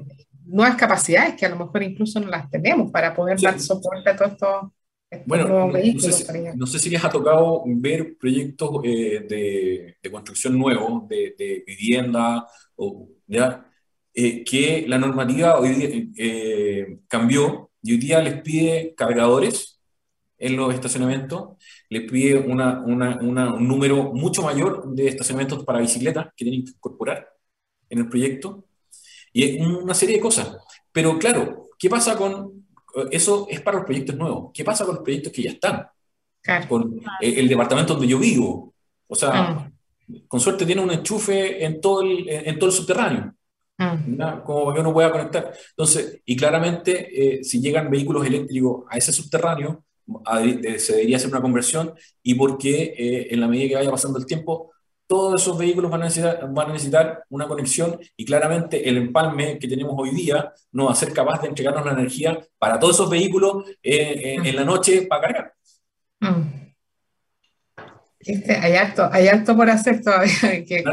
nuevas 0.45 0.77
capacidades 0.77 1.35
que 1.35 1.45
a 1.45 1.49
lo 1.49 1.57
mejor 1.57 1.83
incluso 1.83 2.19
no 2.19 2.27
las 2.27 2.49
tenemos 2.49 2.91
para 2.91 3.13
poder 3.13 3.39
dar 3.39 3.59
soporte 3.59 4.09
a 4.09 4.15
todos 4.15 4.31
estos 4.31 4.63
bueno, 5.27 5.71
no 6.55 6.65
sé, 6.65 6.79
si, 6.79 6.89
les 6.89 7.05
ha 7.05 7.09
tocado 7.09 7.61
ver 7.67 8.17
proyectos 8.17 8.71
eh, 8.83 9.23
de, 9.29 9.95
de, 10.01 10.11
construcción 10.11 10.57
nuevos, 10.57 11.07
de, 11.07 11.35
de 11.37 11.63
vivienda 11.67 12.47
¿ya? 13.27 13.63
Eh, 14.11 14.43
que 14.43 14.85
la 14.87 14.97
normativa 14.97 15.59
hoy 15.59 15.69
día, 15.69 15.89
eh, 16.17 16.97
cambió 17.07 17.69
y 17.83 17.91
hoy 17.91 17.97
día 17.99 18.23
les 18.23 18.41
pide 18.41 18.95
cargadores 18.97 19.72
en 20.43 20.55
los 20.55 20.73
estacionamientos, 20.73 21.57
les 21.89 22.09
pide 22.09 22.37
una, 22.37 22.81
una, 22.81 23.17
un 23.19 23.67
número 23.67 24.13
mucho 24.13 24.43
mayor 24.43 24.93
de 24.93 25.07
estacionamientos 25.07 25.63
para 25.63 25.79
bicicletas 25.79 26.27
que 26.35 26.45
tienen 26.45 26.65
que 26.65 26.71
incorporar 26.71 27.27
en 27.89 27.99
el 27.99 28.09
proyecto 28.09 28.65
y 29.31 29.61
una 29.61 29.93
serie 29.93 30.15
de 30.15 30.21
cosas. 30.21 30.57
Pero 30.91 31.17
claro, 31.17 31.69
¿qué 31.77 31.89
pasa 31.89 32.15
con 32.15 32.65
eso? 33.11 33.47
Es 33.49 33.61
para 33.61 33.77
los 33.77 33.85
proyectos 33.85 34.15
nuevos. 34.15 34.51
¿Qué 34.53 34.63
pasa 34.63 34.85
con 34.85 34.95
los 34.95 35.03
proyectos 35.03 35.31
que 35.31 35.43
ya 35.43 35.51
están? 35.51 35.87
Con 36.67 37.01
el, 37.21 37.47
departamento 37.47 37.93
donde 37.93 38.07
yo 38.07 38.19
vivo. 38.19 38.73
O 39.07 39.15
sea, 39.15 39.31
ah 39.33 39.69
con 40.27 40.39
suerte 40.39 40.65
tiene 40.65 40.81
un 40.81 40.91
enchufe 40.91 41.63
en 41.63 41.79
todo 41.79 42.01
el, 42.01 42.27
en 42.29 42.59
todo 42.59 42.69
el 42.69 42.75
subterráneo. 42.75 43.33
Mm. 43.77 44.41
Como 44.45 44.75
yo 44.75 44.83
no 44.83 44.93
pueda 44.93 45.11
conectar. 45.11 45.51
Entonces, 45.69 46.21
y 46.25 46.35
claramente, 46.35 47.39
eh, 47.39 47.43
si 47.43 47.59
llegan 47.59 47.89
vehículos 47.89 48.25
eléctricos 48.25 48.85
a 48.89 48.97
ese 48.97 49.11
subterráneo, 49.11 49.83
se 50.77 50.93
debería 50.93 51.17
hacer 51.17 51.29
una 51.29 51.41
conversión 51.41 51.93
y 52.21 52.35
porque 52.35 52.93
eh, 52.97 53.27
en 53.31 53.39
la 53.39 53.47
medida 53.47 53.69
que 53.69 53.75
vaya 53.75 53.91
pasando 53.91 54.19
el 54.19 54.25
tiempo, 54.25 54.71
todos 55.07 55.41
esos 55.41 55.57
vehículos 55.57 55.91
van 55.91 56.01
a, 56.01 56.05
necesitar, 56.05 56.51
van 56.51 56.69
a 56.69 56.73
necesitar 56.73 57.23
una 57.29 57.47
conexión 57.47 57.99
y 58.15 58.25
claramente 58.25 58.87
el 58.87 58.97
empalme 58.97 59.59
que 59.59 59.67
tenemos 59.67 59.93
hoy 59.97 60.11
día 60.11 60.53
no 60.71 60.85
va 60.85 60.93
a 60.93 60.95
ser 60.95 61.13
capaz 61.13 61.41
de 61.41 61.49
entregarnos 61.49 61.85
la 61.85 61.91
energía 61.91 62.39
para 62.57 62.79
todos 62.79 62.95
esos 62.95 63.09
vehículos 63.09 63.65
eh, 63.81 64.37
en 64.43 64.55
la 64.55 64.63
noche 64.63 65.03
para 65.03 65.21
cargar. 65.21 65.53
Mm. 66.19 66.63
Este, 68.25 68.55
hay, 68.55 68.75
harto, 68.75 69.09
hay 69.11 69.27
harto 69.27 69.55
por 69.55 69.69
hacer 69.69 70.01
todavía. 70.01 70.33
Que, 70.67 70.83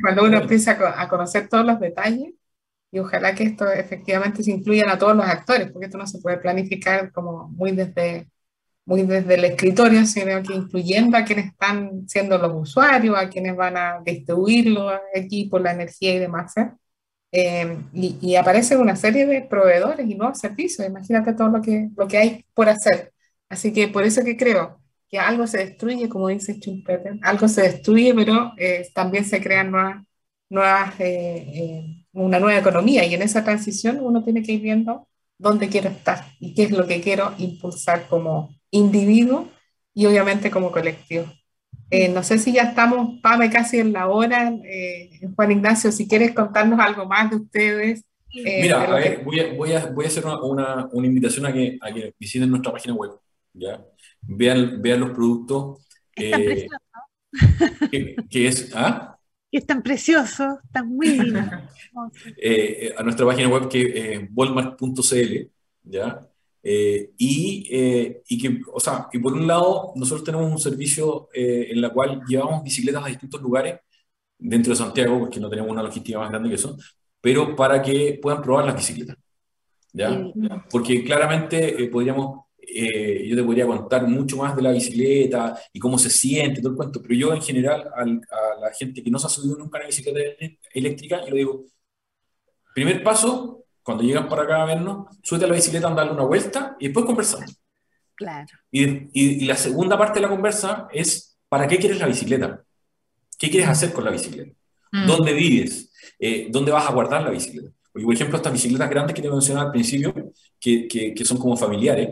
cuando 0.00 0.24
uno 0.24 0.38
empieza 0.38 0.76
a 0.96 1.08
conocer 1.08 1.48
todos 1.48 1.66
los 1.66 1.78
detalles, 1.78 2.34
y 2.90 2.98
ojalá 2.98 3.34
que 3.34 3.44
esto 3.44 3.70
efectivamente 3.70 4.42
se 4.42 4.50
incluyan 4.50 4.90
a 4.90 4.98
todos 4.98 5.16
los 5.16 5.24
actores, 5.24 5.70
porque 5.70 5.86
esto 5.86 5.98
no 5.98 6.06
se 6.06 6.18
puede 6.18 6.38
planificar 6.38 7.10
como 7.12 7.48
muy 7.48 7.72
desde, 7.72 8.28
muy 8.84 9.02
desde 9.02 9.34
el 9.34 9.44
escritorio, 9.44 10.04
sino 10.06 10.42
que 10.42 10.54
incluyendo 10.54 11.16
a 11.16 11.24
quienes 11.24 11.46
están 11.46 12.08
siendo 12.08 12.38
los 12.38 12.52
usuarios, 12.54 13.16
a 13.16 13.28
quienes 13.28 13.56
van 13.56 13.76
a 13.76 14.00
distribuir 14.04 14.68
los 14.68 14.92
equipos, 15.14 15.60
la 15.62 15.72
energía 15.72 16.14
y 16.14 16.18
demás. 16.18 16.54
Eh, 17.34 17.78
y, 17.94 18.18
y 18.20 18.36
aparecen 18.36 18.80
una 18.80 18.96
serie 18.96 19.26
de 19.26 19.42
proveedores 19.42 20.08
y 20.08 20.14
nuevos 20.14 20.38
servicios. 20.38 20.86
Imagínate 20.86 21.32
todo 21.34 21.48
lo 21.48 21.62
que, 21.62 21.88
lo 21.96 22.06
que 22.08 22.18
hay 22.18 22.44
por 22.54 22.68
hacer. 22.68 23.12
Así 23.48 23.72
que 23.72 23.88
por 23.88 24.04
eso 24.04 24.22
que 24.24 24.36
creo 24.36 24.82
que 25.12 25.18
algo 25.18 25.46
se 25.46 25.58
destruye, 25.58 26.08
como 26.08 26.28
dice 26.28 26.54
Schumpeter, 26.54 27.18
algo 27.22 27.46
se 27.48 27.62
destruye, 27.62 28.14
pero 28.14 28.52
eh, 28.56 28.88
también 28.94 29.26
se 29.26 29.42
crean 29.42 29.70
nuevas, 29.70 30.02
nuevas 30.48 30.98
eh, 31.00 31.44
eh, 31.54 32.06
una 32.12 32.40
nueva 32.40 32.58
economía 32.58 33.04
y 33.04 33.14
en 33.14 33.22
esa 33.22 33.44
transición 33.44 34.00
uno 34.00 34.24
tiene 34.24 34.42
que 34.42 34.52
ir 34.52 34.62
viendo 34.62 35.08
dónde 35.38 35.68
quiero 35.68 35.90
estar 35.90 36.26
y 36.40 36.54
qué 36.54 36.64
es 36.64 36.70
lo 36.70 36.86
que 36.86 37.00
quiero 37.02 37.34
impulsar 37.38 38.08
como 38.08 38.54
individuo 38.72 39.48
y 39.94 40.06
obviamente 40.06 40.50
como 40.50 40.72
colectivo. 40.72 41.26
no 42.10 42.22
sé 42.24 42.38
si 42.38 42.52
ya 42.52 42.62
estamos, 42.62 43.20
Pame, 43.22 43.48
casi 43.50 43.78
en 43.78 43.92
la 43.92 44.08
hora. 44.08 44.52
Juan 45.36 45.52
Ignacio, 45.52 45.92
si 45.92 46.08
quieres 46.08 46.32
contarnos 46.34 46.80
algo 46.80 47.06
más 47.06 47.30
de 47.30 47.36
ustedes. 47.36 48.04
Mira, 48.34 48.86
voy, 49.24 49.38
a, 49.38 49.52
voy, 49.54 49.72
a, 49.74 49.86
voy, 49.86 50.04
a, 50.04 50.08
hacer 50.08 50.24
una, 50.26 50.88
una, 50.90 51.06
invitación 51.06 51.46
a 51.46 51.52
que, 51.52 51.78
a 51.80 51.92
que 51.92 52.14
visiten 52.18 52.50
nuestra 52.50 52.72
página 52.72 52.94
web. 52.94 53.12
¿ya? 53.52 53.80
vean, 54.22 54.80
vean 54.80 55.00
los 55.00 55.10
productos. 55.10 55.86
Eh, 56.16 56.66
que, 58.30 58.46
es, 58.46 58.70
¿ah? 58.74 59.18
es 59.50 59.66
tan 59.66 59.82
precioso, 59.82 60.60
tan 60.72 60.88
muy 60.88 61.08
lindo. 61.08 61.40
Eh, 62.38 62.86
eh, 62.86 62.94
a 62.96 63.02
nuestra 63.02 63.26
página 63.26 63.48
web 63.48 63.68
que 63.68 63.82
es 63.82 63.94
eh, 63.94 64.28
walmart.cl, 64.34 65.50
¿ya? 65.82 66.26
Y, 66.62 68.20
y, 68.28 68.38
que, 68.38 68.60
o 68.72 68.78
sea, 68.78 69.08
que 69.10 69.18
por 69.18 69.32
un 69.32 69.46
lado 69.46 69.92
nosotros 69.96 70.24
tenemos 70.24 70.50
un 70.50 70.58
servicio 70.58 71.28
en 71.32 71.80
la 71.80 71.90
cual 71.90 72.22
llevamos 72.26 72.62
bicicletas 72.62 73.04
a 73.04 73.08
distintos 73.08 73.40
lugares 73.42 73.80
dentro 74.38 74.70
de 74.70 74.76
Santiago, 74.76 75.18
porque 75.18 75.40
no 75.40 75.50
tenemos 75.50 75.70
una 75.70 75.82
logística 75.82 76.18
más 76.18 76.30
grande 76.30 76.48
que 76.48 76.54
eso, 76.54 76.76
pero 77.20 77.56
para 77.56 77.82
que 77.82 78.18
puedan 78.22 78.42
probar 78.42 78.66
las 78.66 78.76
bicicletas. 78.76 79.16
¿ya? 79.92 80.24
Porque 80.70 81.04
claramente 81.04 81.88
podríamos 81.88 82.42
eh, 82.64 83.26
yo 83.28 83.36
te 83.36 83.42
podría 83.42 83.66
contar 83.66 84.06
mucho 84.06 84.36
más 84.36 84.54
de 84.54 84.62
la 84.62 84.70
bicicleta 84.70 85.58
y 85.72 85.80
cómo 85.80 85.98
se 85.98 86.08
siente, 86.08 86.60
todo 86.60 86.70
el 86.70 86.76
cuento, 86.76 87.02
pero 87.02 87.14
yo 87.14 87.34
en 87.34 87.42
general 87.42 87.90
a 87.94 88.04
la 88.60 88.72
gente 88.72 89.02
que 89.02 89.10
no 89.10 89.18
se 89.18 89.26
ha 89.26 89.30
subido 89.30 89.56
nunca 89.58 89.78
a 89.78 89.80
una 89.80 89.88
bicicleta 89.88 90.20
eléctrica, 90.72 91.22
yo 91.24 91.30
le 91.30 91.38
digo, 91.38 91.64
primer 92.74 93.02
paso, 93.02 93.61
cuando 93.82 94.04
llegan 94.04 94.28
para 94.28 94.42
acá 94.42 94.62
a 94.62 94.66
vernos, 94.66 95.06
súbete 95.22 95.44
a 95.44 95.48
la 95.48 95.54
bicicleta, 95.54 95.90
darle 95.90 96.12
una 96.12 96.24
vuelta 96.24 96.76
y 96.78 96.86
después 96.86 97.06
conversamos. 97.06 97.58
Claro. 98.14 98.46
Y, 98.70 99.42
y, 99.42 99.46
la 99.46 99.56
segunda 99.56 99.98
parte 99.98 100.20
de 100.20 100.22
la 100.22 100.28
conversa 100.28 100.86
es, 100.92 101.36
¿para 101.48 101.66
qué 101.66 101.78
quieres 101.78 101.98
la 101.98 102.06
bicicleta? 102.06 102.62
¿Qué 103.38 103.50
quieres 103.50 103.68
hacer 103.68 103.92
con 103.92 104.04
la 104.04 104.10
bicicleta? 104.10 104.52
Mm. 104.92 105.06
¿Dónde 105.06 105.32
vives? 105.32 105.90
Eh, 106.18 106.48
¿Dónde 106.50 106.70
vas 106.70 106.88
a 106.88 106.92
guardar 106.92 107.22
la 107.22 107.30
bicicleta? 107.30 107.70
Porque, 107.92 108.04
por 108.04 108.14
ejemplo, 108.14 108.36
estas 108.36 108.52
bicicletas 108.52 108.88
grandes 108.88 109.14
que 109.14 109.22
te 109.22 109.30
mencionaba 109.30 109.66
al 109.66 109.72
principio, 109.72 110.14
que, 110.60 110.86
que, 110.86 111.12
que 111.12 111.24
son 111.24 111.38
como 111.38 111.56
familiares, 111.56 112.10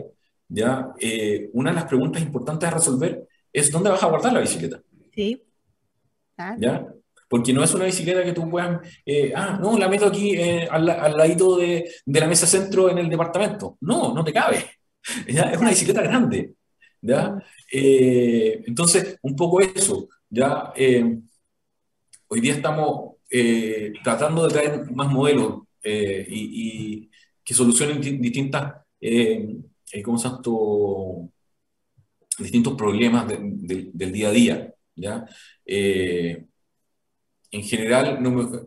¿ya? 0.49 0.89
Eh, 0.99 1.49
una 1.53 1.69
de 1.69 1.75
las 1.77 1.85
preguntas 1.85 2.21
importantes 2.21 2.67
a 2.67 2.73
resolver 2.73 3.27
es 3.53 3.71
dónde 3.71 3.89
vas 3.89 4.03
a 4.03 4.07
guardar 4.07 4.33
la 4.33 4.41
bicicleta. 4.41 4.81
Sí. 5.13 5.41
¿Ya? 6.57 6.87
Porque 7.31 7.53
no 7.53 7.63
es 7.63 7.73
una 7.73 7.85
bicicleta 7.85 8.25
que 8.25 8.33
tú 8.33 8.49
puedas, 8.49 8.85
eh, 9.05 9.31
ah, 9.33 9.57
no, 9.57 9.77
la 9.77 9.87
meto 9.87 10.07
aquí 10.07 10.35
eh, 10.35 10.67
al, 10.69 10.89
al, 10.89 11.15
ladito 11.15 11.55
de, 11.55 11.89
de, 12.05 12.19
la 12.19 12.27
mesa 12.27 12.45
centro 12.45 12.89
en 12.89 12.97
el 12.97 13.07
departamento. 13.07 13.77
No, 13.79 14.13
no 14.13 14.21
te 14.21 14.33
cabe. 14.33 14.65
Es 15.25 15.57
una 15.57 15.69
bicicleta 15.69 16.01
grande. 16.01 16.55
¿ya? 16.99 17.41
Eh, 17.71 18.61
entonces, 18.67 19.17
un 19.21 19.33
poco 19.33 19.61
eso. 19.61 20.09
¿ya? 20.29 20.73
hoy 22.27 22.41
día 22.41 22.55
estamos 22.55 23.15
tratando 24.03 24.45
de 24.45 24.53
traer 24.53 24.91
más 24.91 25.09
modelos 25.09 25.61
y, 25.85 27.09
que 27.45 27.53
solucionen 27.53 28.01
distintas, 28.01 28.73
¿cómo 30.03 30.17
se 30.17 30.27
distintos 32.39 32.73
problemas 32.73 33.25
de, 33.25 33.37
de, 33.39 33.89
del 33.93 34.11
día 34.11 34.27
a 34.27 34.31
día. 34.31 34.73
¿ya? 34.95 35.25
En 37.51 37.63
general, 37.63 38.21
no 38.21 38.31
me, 38.31 38.59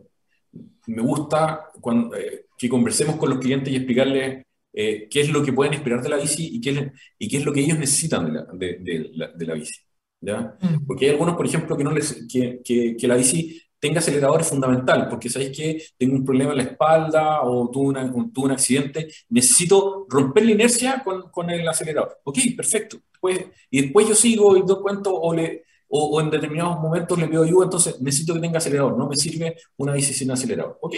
me 0.87 1.01
gusta 1.01 1.71
cuando, 1.81 2.15
eh, 2.15 2.45
que 2.57 2.69
conversemos 2.69 3.17
con 3.17 3.29
los 3.29 3.39
clientes 3.39 3.73
y 3.73 3.77
explicarles 3.77 4.45
eh, 4.73 5.07
qué 5.09 5.21
es 5.21 5.29
lo 5.29 5.43
que 5.43 5.53
pueden 5.53 5.73
esperar 5.73 6.01
de 6.01 6.09
la 6.09 6.17
bici 6.17 6.55
y 6.55 6.61
qué, 6.61 6.91
y 7.17 7.27
qué 7.27 7.37
es 7.37 7.45
lo 7.45 7.53
que 7.53 7.61
ellos 7.61 7.79
necesitan 7.79 8.25
de 8.25 8.31
la, 8.33 8.45
de, 8.53 8.77
de 8.79 9.09
la, 9.13 9.27
de 9.29 9.45
la 9.45 9.53
bici. 9.53 9.81
¿ya? 10.21 10.57
Mm. 10.61 10.85
Porque 10.85 11.05
hay 11.05 11.11
algunos, 11.11 11.35
por 11.35 11.45
ejemplo, 11.45 11.77
que, 11.77 11.83
no 11.83 11.91
les, 11.91 12.27
que, 12.31 12.61
que, 12.63 12.95
que 12.97 13.07
la 13.07 13.15
bici 13.15 13.61
tenga 13.79 13.99
acelerador 13.99 14.41
es 14.41 14.47
fundamental, 14.47 15.07
porque 15.09 15.29
sabéis 15.29 15.55
que 15.55 15.83
tengo 15.97 16.15
un 16.15 16.25
problema 16.25 16.51
en 16.51 16.57
la 16.57 16.63
espalda 16.63 17.41
o 17.43 17.69
tuve, 17.69 17.89
una, 17.89 18.11
tuve 18.11 18.45
un 18.45 18.51
accidente, 18.51 19.07
necesito 19.29 20.07
romper 20.09 20.45
la 20.45 20.51
inercia 20.51 21.03
con, 21.03 21.29
con 21.29 21.49
el 21.49 21.67
acelerador. 21.67 22.19
Ok, 22.23 22.39
perfecto. 22.55 22.97
Pues, 23.19 23.45
y 23.69 23.81
después 23.81 24.07
yo 24.07 24.15
sigo 24.15 24.57
y 24.57 24.63
doy 24.63 24.81
cuento 24.81 25.13
o, 25.13 25.33
le, 25.33 25.65
o, 25.87 26.17
o, 26.17 26.21
en 26.21 26.29
determinados 26.29 26.79
momentos 26.79 27.17
le 27.17 27.27
pido 27.27 27.43
ayuda, 27.43 27.65
entonces 27.65 28.01
necesito 28.01 28.33
que 28.33 28.39
tenga 28.39 28.57
acelerador, 28.57 28.97
no 28.97 29.07
me 29.07 29.15
sirve 29.15 29.55
una 29.77 29.93
bici 29.93 30.13
sin 30.13 30.31
acelerador. 30.31 30.77
Ok. 30.81 30.95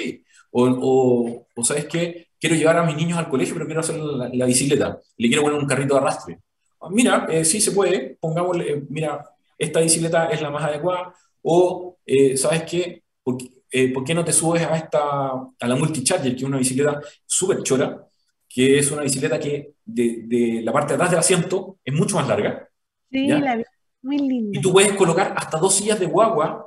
O, 0.51 0.63
o, 0.65 1.47
o 1.55 1.63
¿sabes 1.63 1.85
qué? 1.85 2.27
Quiero 2.39 2.55
llevar 2.55 2.77
a 2.77 2.83
mis 2.83 2.95
niños 2.95 3.17
al 3.17 3.29
colegio, 3.29 3.53
pero 3.55 3.65
quiero 3.65 3.81
hacer 3.81 3.97
la, 3.97 4.29
la 4.31 4.45
bicicleta. 4.45 4.99
Le 5.17 5.27
quiero 5.27 5.43
poner 5.43 5.59
un 5.59 5.67
carrito 5.67 5.95
de 5.95 5.99
arrastre. 5.99 6.39
Ah, 6.79 6.89
mira, 6.91 7.27
eh, 7.29 7.43
sí 7.43 7.59
se 7.59 7.71
puede, 7.71 8.17
pongámosle, 8.19 8.83
mira, 8.89 9.23
esta 9.57 9.79
bicicleta 9.79 10.27
es 10.27 10.41
la 10.41 10.51
más 10.51 10.63
adecuada, 10.63 11.13
o, 11.41 11.97
eh, 12.05 12.37
¿sabes 12.37 12.63
qué? 12.63 13.03
¿Por, 13.23 13.37
eh, 13.71 13.91
¿Por, 13.93 14.03
qué 14.03 14.13
no 14.13 14.23
te 14.23 14.31
subes 14.33 14.63
a, 14.63 14.77
esta, 14.77 15.31
a 15.59 15.67
la 15.67 15.75
Multicharger, 15.75 16.31
que 16.33 16.37
es 16.37 16.43
una 16.43 16.57
bicicleta 16.57 17.01
súper 17.25 17.63
chora, 17.63 18.07
que 18.47 18.79
es 18.79 18.91
una 18.91 19.01
bicicleta 19.01 19.39
que 19.39 19.73
de, 19.83 20.23
de, 20.25 20.61
la 20.63 20.71
parte 20.71 20.89
de 20.89 20.95
atrás 20.95 21.11
del 21.11 21.19
asiento 21.19 21.79
es 21.83 21.93
mucho 21.93 22.15
más 22.17 22.27
larga? 22.27 22.69
Sí, 23.09 23.27
¿ya? 23.27 23.39
la 23.39 23.63
muy 24.07 24.17
linda. 24.17 24.57
Y 24.57 24.61
tú 24.61 24.71
puedes 24.71 24.93
colocar 24.93 25.33
hasta 25.37 25.57
dos 25.57 25.75
sillas 25.75 25.99
de 25.99 26.07
guagua 26.07 26.65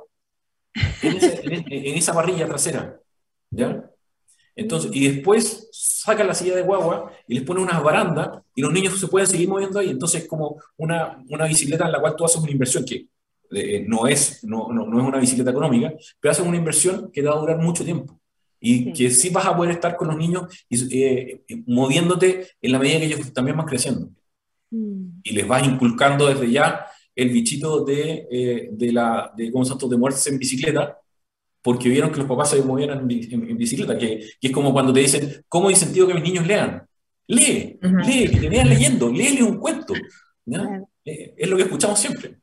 en, 1.01 1.17
ese, 1.17 1.41
en, 1.43 1.65
en 1.67 1.97
esa 1.97 2.13
parrilla 2.13 2.47
trasera. 2.47 2.99
¿Ya? 3.49 3.91
Entonces, 4.55 4.91
y 4.93 5.07
después 5.07 5.69
sacan 5.71 6.27
la 6.27 6.33
silla 6.33 6.55
de 6.55 6.63
guagua 6.63 7.11
y 7.27 7.35
les 7.35 7.43
ponen 7.43 7.63
unas 7.63 7.81
barandas 7.83 8.41
y 8.53 8.61
los 8.61 8.71
niños 8.71 8.99
se 8.99 9.07
pueden 9.07 9.27
seguir 9.27 9.47
moviendo 9.47 9.79
ahí. 9.79 9.89
Entonces, 9.89 10.23
es 10.23 10.27
como 10.27 10.61
una, 10.77 11.23
una 11.29 11.45
bicicleta 11.45 11.85
en 11.85 11.91
la 11.91 11.99
cual 11.99 12.15
tú 12.15 12.25
haces 12.25 12.41
una 12.41 12.51
inversión 12.51 12.85
que 12.85 13.07
eh, 13.51 13.85
no, 13.87 14.07
es, 14.07 14.43
no, 14.43 14.69
no, 14.71 14.85
no, 14.85 14.99
es 14.99 15.07
una 15.07 15.19
bicicleta 15.19 15.51
económica, 15.51 15.93
pero 16.19 16.31
haces 16.31 16.45
una 16.45 16.57
inversión 16.57 17.11
que 17.11 17.21
te 17.21 17.27
va 17.27 17.35
a 17.35 17.39
durar 17.39 17.57
mucho 17.57 17.83
tiempo. 17.83 18.19
Y 18.59 18.83
sí. 18.83 18.93
que 18.93 19.09
sí 19.09 19.29
vas 19.29 19.45
a 19.45 19.55
poder 19.55 19.71
estar 19.71 19.95
con 19.95 20.09
los 20.09 20.17
niños 20.17 20.43
y, 20.69 21.03
eh, 21.03 21.43
moviéndote 21.65 22.47
en 22.61 22.71
la 22.71 22.79
medida 22.79 22.99
que 22.99 23.05
ellos 23.05 23.33
también 23.33 23.57
van 23.57 23.65
creciendo. 23.65 24.09
Mm. 24.69 25.21
Y 25.23 25.31
les 25.33 25.47
vas 25.47 25.65
inculcando 25.65 26.27
desde 26.27 26.51
ya 26.51 26.85
el 27.15 27.29
bichito 27.29 27.83
de, 27.83 28.27
eh, 28.31 28.69
de, 28.71 28.91
la, 28.91 29.31
de, 29.35 29.51
¿cómo 29.51 29.65
de 29.65 29.97
muertes 29.97 30.25
en 30.27 30.37
bicicleta, 30.37 30.97
porque 31.61 31.89
vieron 31.89 32.11
que 32.11 32.17
los 32.19 32.27
papás 32.27 32.49
se 32.51 32.61
movían 32.61 32.91
en, 32.91 33.11
en, 33.11 33.49
en 33.49 33.57
bicicleta, 33.57 33.97
que, 33.97 34.19
que, 34.39 34.47
es 34.47 34.51
como 34.51 34.73
cuando 34.73 34.93
te 34.93 35.01
dicen, 35.01 35.43
¿cómo 35.47 35.69
incentivo 35.69 36.07
que 36.07 36.13
mis 36.15 36.23
niños 36.23 36.47
lean? 36.47 36.83
Lee, 37.27 37.79
uh 37.81 37.87
-huh. 37.87 38.05
lee, 38.05 38.29
que 38.29 38.39
te 38.39 38.49
vean 38.49 38.69
leyendo, 38.69 39.11
léele 39.11 39.43
un 39.43 39.57
cuento. 39.57 39.93
Eh, 41.05 41.33
es 41.37 41.49
lo 41.49 41.55
que 41.57 41.63
escuchamos 41.63 41.99
siempre. 41.99 42.37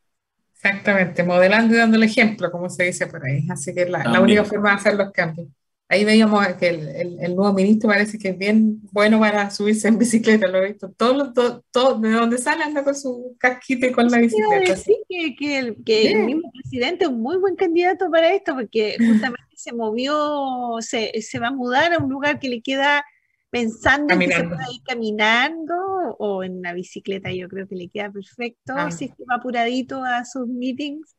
Exactamente, 0.54 1.22
modelando 1.22 1.74
y 1.74 1.78
dando 1.78 1.96
el 1.96 2.02
ejemplo, 2.02 2.50
como 2.50 2.68
se 2.68 2.84
dice 2.84 3.06
por 3.06 3.24
ahí. 3.24 3.46
Así 3.48 3.74
que 3.74 3.86
la, 3.86 4.04
la 4.04 4.20
única 4.20 4.44
forma 4.44 4.70
de 4.70 4.76
hacer 4.76 4.94
los 4.94 5.12
cambios. 5.12 5.48
Ahí 5.90 6.04
veíamos 6.04 6.46
que 6.58 6.68
el, 6.68 6.88
el, 6.88 7.18
el, 7.18 7.34
nuevo 7.34 7.54
ministro 7.54 7.88
parece 7.88 8.18
que 8.18 8.28
es 8.28 8.38
bien 8.38 8.80
bueno 8.92 9.18
para 9.20 9.50
subirse 9.50 9.88
en 9.88 9.98
bicicleta, 9.98 10.46
lo 10.46 10.58
he 10.58 10.68
visto. 10.68 10.90
Todo, 10.90 11.32
todo, 11.32 11.64
todo 11.70 11.98
de 11.98 12.10
donde 12.10 12.36
sale 12.36 12.62
anda 12.62 12.84
con 12.84 12.94
su 12.94 13.36
casquito 13.38 13.86
y 13.86 13.92
con 13.92 14.10
la 14.10 14.18
bicicleta. 14.18 14.76
Sí, 14.76 14.98
que, 15.08 15.34
que, 15.34 15.58
el, 15.58 15.84
que 15.84 16.12
el 16.12 16.24
mismo 16.26 16.52
presidente 16.52 17.04
es 17.04 17.10
un 17.10 17.22
muy 17.22 17.38
buen 17.38 17.56
candidato 17.56 18.10
para 18.10 18.34
esto, 18.34 18.54
porque 18.54 18.96
justamente 18.98 19.48
se 19.56 19.72
movió, 19.72 20.76
se, 20.80 21.10
se 21.22 21.38
va 21.38 21.48
a 21.48 21.52
mudar 21.52 21.94
a 21.94 21.98
un 21.98 22.10
lugar 22.10 22.38
que 22.38 22.50
le 22.50 22.60
queda 22.60 23.02
pensando 23.50 24.08
caminando. 24.08 24.44
en 24.44 24.50
que 24.50 24.56
se 24.56 24.56
pueda 24.56 24.72
ir 24.74 24.82
caminando 24.84 25.74
o 26.18 26.42
en 26.44 26.58
una 26.58 26.74
bicicleta, 26.74 27.32
yo 27.32 27.48
creo 27.48 27.66
que 27.66 27.76
le 27.76 27.88
queda 27.88 28.10
perfecto, 28.10 28.74
ah. 28.76 28.90
si 28.90 29.06
es 29.06 29.10
que 29.12 29.24
va 29.24 29.36
apuradito 29.36 30.04
a 30.04 30.24
sus 30.26 30.46
meetings. 30.46 31.14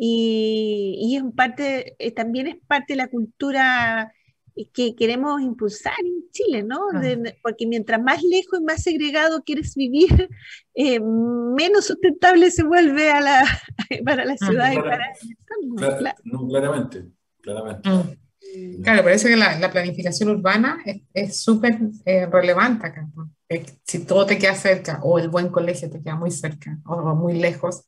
Y, 0.00 0.96
y 1.00 1.16
es 1.16 1.22
parte, 1.34 1.96
eh, 1.98 2.12
también 2.12 2.46
es 2.46 2.56
parte 2.66 2.92
de 2.92 2.98
la 2.98 3.08
cultura 3.08 4.12
que 4.72 4.94
queremos 4.94 5.40
impulsar 5.40 5.94
en 6.04 6.30
Chile, 6.30 6.62
¿no? 6.62 6.80
Ah. 6.92 7.00
De, 7.00 7.36
porque 7.42 7.66
mientras 7.66 8.02
más 8.02 8.22
lejos 8.22 8.60
y 8.60 8.64
más 8.64 8.82
segregado 8.82 9.42
quieres 9.42 9.74
vivir, 9.74 10.28
eh, 10.74 11.00
menos 11.00 11.86
sustentable 11.86 12.50
se 12.50 12.64
vuelve 12.64 13.10
a 13.10 13.20
la, 13.20 13.44
para 14.04 14.24
la 14.24 14.36
ciudad 14.36 14.66
ah, 14.66 14.74
y 14.74 14.76
para 14.78 15.06
el. 15.06 15.76
Claro, 15.76 16.18
no, 16.24 16.48
claramente, 16.48 17.04
claramente. 17.40 17.88
Mm. 17.88 18.82
Claro, 18.82 19.02
parece 19.02 19.28
que 19.28 19.36
la, 19.36 19.58
la 19.58 19.70
planificación 19.70 20.30
urbana 20.30 20.82
es 21.12 21.42
súper 21.42 21.78
eh, 22.06 22.26
relevante 22.26 22.86
acá. 22.86 23.06
¿no? 23.14 23.30
Si 23.84 24.06
todo 24.06 24.24
te 24.24 24.38
queda 24.38 24.54
cerca 24.54 25.00
o 25.02 25.18
el 25.18 25.28
buen 25.28 25.48
colegio 25.48 25.90
te 25.90 26.00
queda 26.00 26.16
muy 26.16 26.30
cerca 26.30 26.78
o 26.86 27.14
muy 27.14 27.34
lejos, 27.34 27.84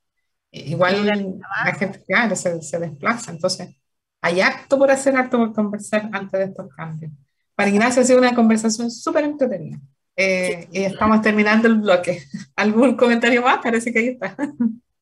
igual 0.53 1.07
la 1.07 1.75
gente 1.75 2.03
claro, 2.07 2.37
se, 2.37 2.61
se, 2.63 2.79
desplaza. 2.79 3.33
Entonces, 3.33 3.77
hay 4.21 4.41
acto 4.41 4.79
por 4.79 4.91
hacer, 4.91 5.17
acto 5.17 5.39
por 5.39 5.53
conversar 5.53 6.09
antes 6.13 6.39
de 6.39 6.45
estos 6.47 6.69
cambios. 6.75 7.13
Para 7.55 7.71
Ignacio 7.71 8.03
ha 8.03 8.05
sido 8.05 8.19
una 8.19 8.35
conversación 8.35 8.91
súper 8.91 9.25
entretenida. 9.25 9.79
Eh, 10.17 10.69
y 10.73 10.81
estamos 10.81 11.23
terminando 11.23 11.69
el 11.69 11.77
bloque. 11.77 12.23
¿Algún 12.57 12.97
comentario 12.97 13.43
más? 13.43 13.59
Parece 13.63 13.93
que 13.93 13.99
ahí 13.99 14.09
está. 14.09 14.37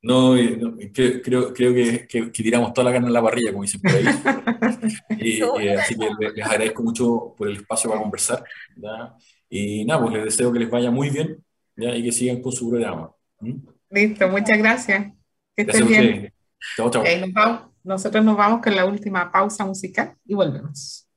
No, 0.01 0.37
no 0.37 0.77
creo, 0.93 1.23
creo, 1.23 1.53
creo 1.53 1.75
que, 1.75 2.07
que, 2.07 2.31
que, 2.31 2.43
tiramos 2.43 2.73
toda 2.73 2.85
la 2.85 2.93
carne 2.93 3.09
en 3.09 3.13
la 3.13 3.23
parrilla, 3.23 3.51
como 3.51 3.65
dicen 3.65 3.81
por 3.81 3.91
ahí. 3.91 4.05
y, 5.19 5.43
y, 5.43 5.69
así 5.71 5.97
que 5.97 6.09
les 6.35 6.47
agradezco 6.47 6.83
mucho 6.85 7.35
por 7.37 7.49
el 7.49 7.57
espacio 7.57 7.91
para 7.91 8.03
conversar. 8.03 8.45
¿ya? 8.77 9.17
Y 9.51 9.85
nada, 9.85 10.03
pues 10.03 10.15
les 10.15 10.25
deseo 10.27 10.53
que 10.53 10.61
les 10.61 10.71
vaya 10.71 10.93
muy 10.93 11.11
bien 11.11 11.45
¿ya? 11.77 11.97
y 11.97 12.05
que 12.05 12.13
sigan 12.13 12.41
con 12.41 12.53
su 12.53 12.71
programa. 12.71 13.11
¿Mm? 13.41 13.55
Listo, 13.91 14.29
muchas 14.29 14.59
gracias. 14.59 15.18
Que 15.59 15.63
estén 15.63 15.89
bien. 15.89 16.33
Chao, 16.77 16.89
chao. 16.89 17.03
Okay, 17.03 17.21
nos 17.21 17.33
vamos, 17.33 17.63
nosotros 17.83 18.25
nos 18.25 18.37
vamos 18.37 18.63
con 18.63 18.77
la 18.77 18.85
última 18.85 19.33
pausa 19.33 19.65
musical 19.65 20.15
y 20.25 20.35
volvemos. 20.35 21.09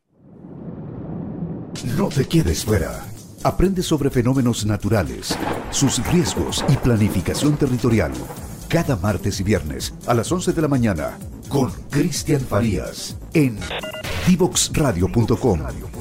No 1.95 2.09
te 2.09 2.25
quedes 2.25 2.65
fuera. 2.65 3.05
Aprende 3.43 3.83
sobre 3.83 4.09
fenómenos 4.09 4.65
naturales, 4.65 5.37
sus 5.69 6.03
riesgos 6.11 6.65
y 6.69 6.75
planificación 6.77 7.55
territorial 7.55 8.11
cada 8.67 8.95
martes 8.95 9.39
y 9.41 9.43
viernes 9.43 9.93
a 10.07 10.13
las 10.13 10.31
11 10.31 10.53
de 10.53 10.61
la 10.61 10.69
mañana 10.69 11.19
con 11.49 11.69
Cristian 11.89 12.39
Farías 12.39 13.17
en 13.33 13.59
divoxradio.com. 14.25 16.00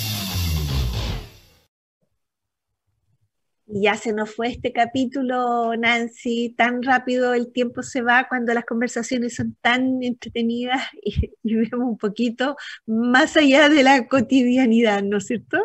Ya 3.81 3.95
se 3.95 4.13
nos 4.13 4.35
fue 4.35 4.49
este 4.49 4.71
capítulo, 4.71 5.75
Nancy. 5.75 6.53
Tan 6.55 6.83
rápido 6.83 7.33
el 7.33 7.51
tiempo 7.51 7.81
se 7.81 8.03
va 8.03 8.27
cuando 8.29 8.53
las 8.53 8.65
conversaciones 8.65 9.35
son 9.35 9.57
tan 9.59 10.03
entretenidas 10.03 10.83
y, 11.03 11.31
y 11.43 11.55
vemos 11.55 11.87
un 11.89 11.97
poquito 11.97 12.55
más 12.85 13.35
allá 13.37 13.69
de 13.69 13.81
la 13.81 14.07
cotidianidad, 14.07 15.01
¿no 15.01 15.17
es 15.17 15.25
cierto? 15.25 15.57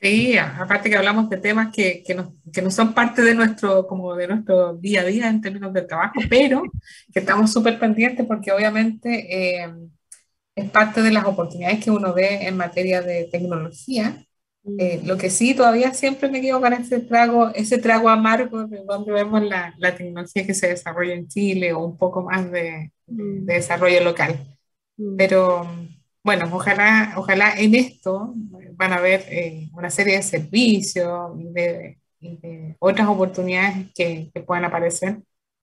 Sí, 0.00 0.36
aparte 0.36 0.90
que 0.90 0.96
hablamos 0.96 1.28
de 1.28 1.38
temas 1.38 1.74
que, 1.74 2.04
que, 2.06 2.14
no, 2.14 2.36
que, 2.52 2.62
no, 2.62 2.70
son 2.70 2.94
parte 2.94 3.22
de 3.22 3.34
nuestro, 3.34 3.86
como 3.86 4.14
de 4.14 4.28
nuestro 4.28 4.74
día 4.74 5.00
a 5.00 5.04
día 5.04 5.28
en 5.28 5.40
términos 5.40 5.72
del 5.72 5.88
trabajo, 5.88 6.20
pero 6.28 6.62
que 7.12 7.18
estamos 7.18 7.52
súper 7.52 7.80
pendientes 7.80 8.24
porque 8.26 8.52
obviamente 8.52 9.64
eh, 9.64 9.72
es 10.54 10.70
parte 10.70 11.02
de 11.02 11.10
las 11.10 11.24
oportunidades 11.24 11.82
que 11.82 11.90
uno 11.90 12.12
ve 12.14 12.46
en 12.46 12.56
materia 12.56 13.00
de 13.02 13.28
tecnología. 13.32 14.24
Eh, 14.78 15.00
lo 15.04 15.16
que 15.16 15.30
sí, 15.30 15.54
todavía 15.54 15.94
siempre 15.94 16.30
me 16.30 16.40
quedo 16.40 16.60
con 16.60 16.72
ese 16.72 17.00
trago, 17.00 17.48
ese 17.54 17.78
trago 17.78 18.08
amargo 18.08 18.66
de 18.66 18.84
donde 18.84 19.12
vemos 19.12 19.42
la, 19.42 19.74
la 19.78 19.94
tecnología 19.94 20.46
que 20.46 20.54
se 20.54 20.68
desarrolla 20.68 21.14
en 21.14 21.28
Chile 21.28 21.72
o 21.72 21.84
un 21.84 21.96
poco 21.96 22.22
más 22.22 22.50
de, 22.50 22.92
de 23.06 23.54
desarrollo 23.54 24.02
local. 24.02 24.38
Pero 25.16 25.66
bueno, 26.24 26.48
ojalá, 26.52 27.14
ojalá 27.16 27.54
en 27.56 27.74
esto 27.74 28.34
van 28.74 28.92
a 28.92 28.96
haber 28.96 29.24
eh, 29.28 29.70
una 29.74 29.90
serie 29.90 30.16
de 30.16 30.22
servicios 30.22 31.32
y 31.40 31.52
de, 31.52 31.98
otras 32.80 33.08
oportunidades 33.08 33.92
que, 33.94 34.30
que, 34.34 34.40
puedan 34.40 34.64
aparecer, 34.64 35.22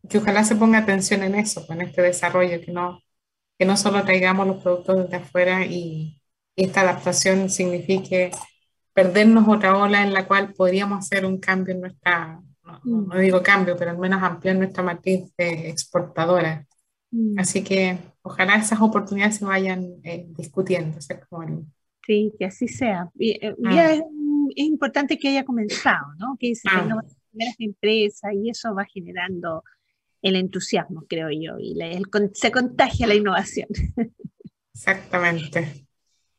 que 0.10 0.18
ojalá 0.20 0.44
se 0.46 0.56
ponga 0.56 0.80
atención 0.80 1.22
en 1.24 1.36
eso, 1.36 1.66
en 1.70 1.82
este 1.82 2.02
desarrollo, 2.02 2.62
que 2.62 2.72
no, 2.72 3.02
que 3.58 3.66
no 3.66 3.78
solo 3.78 4.04
traigamos 4.06 4.48
los 4.48 4.64
productos 4.64 5.04
desde 5.04 5.18
afuera 5.18 5.66
y, 5.66 6.22
esta 6.58 6.82
adaptación 6.82 7.50
signifique 7.50 8.32
perdernos 8.96 9.46
otra 9.50 9.78
ola 9.78 10.04
en 10.04 10.14
la 10.14 10.26
cual 10.26 10.54
podríamos 10.54 11.00
hacer 11.00 11.26
un 11.26 11.38
cambio 11.38 11.76
en 11.76 11.82
nuestra, 11.82 12.42
no, 12.64 13.02
no 13.02 13.20
digo 13.20 13.44
cambio, 13.44 13.76
pero 13.78 13.92
al 13.92 13.98
menos 13.98 14.24
ampliar 14.24 14.56
nuestra 14.56 14.84
matriz 14.84 15.36
de 15.38 15.70
exportadora. 15.70 16.66
Mm. 17.12 17.38
Así 17.38 17.62
que 17.62 17.98
ojalá 18.22 18.56
esas 18.56 18.80
oportunidades 18.80 19.36
se 19.36 19.46
vayan 19.46 19.96
eh, 20.04 20.26
discutiendo. 20.30 20.98
Sí, 22.08 22.34
que 22.40 22.46
así 22.46 22.70
sea. 22.70 23.10
Y, 23.16 23.32
eh, 23.32 23.54
ah. 23.66 23.94
es, 23.94 24.02
importante 24.56 25.20
que 25.20 25.28
haya 25.28 25.44
comenzado, 25.44 26.14
¿no? 26.18 26.38
Que 26.40 26.56
se 26.56 26.70
ah. 26.72 26.88
las 26.88 27.18
primeras 27.32 27.56
empresas 27.60 28.32
y 28.34 28.50
eso 28.50 28.74
va 28.74 28.86
generando 28.86 29.62
el 30.22 30.38
entusiasmo, 30.38 31.04
creo 31.10 31.30
yo, 31.32 31.60
y 31.60 31.78
se 32.34 32.50
contagia 32.50 33.08
la 33.08 33.16
innovación. 33.16 33.68
Exactamente. 34.74 35.86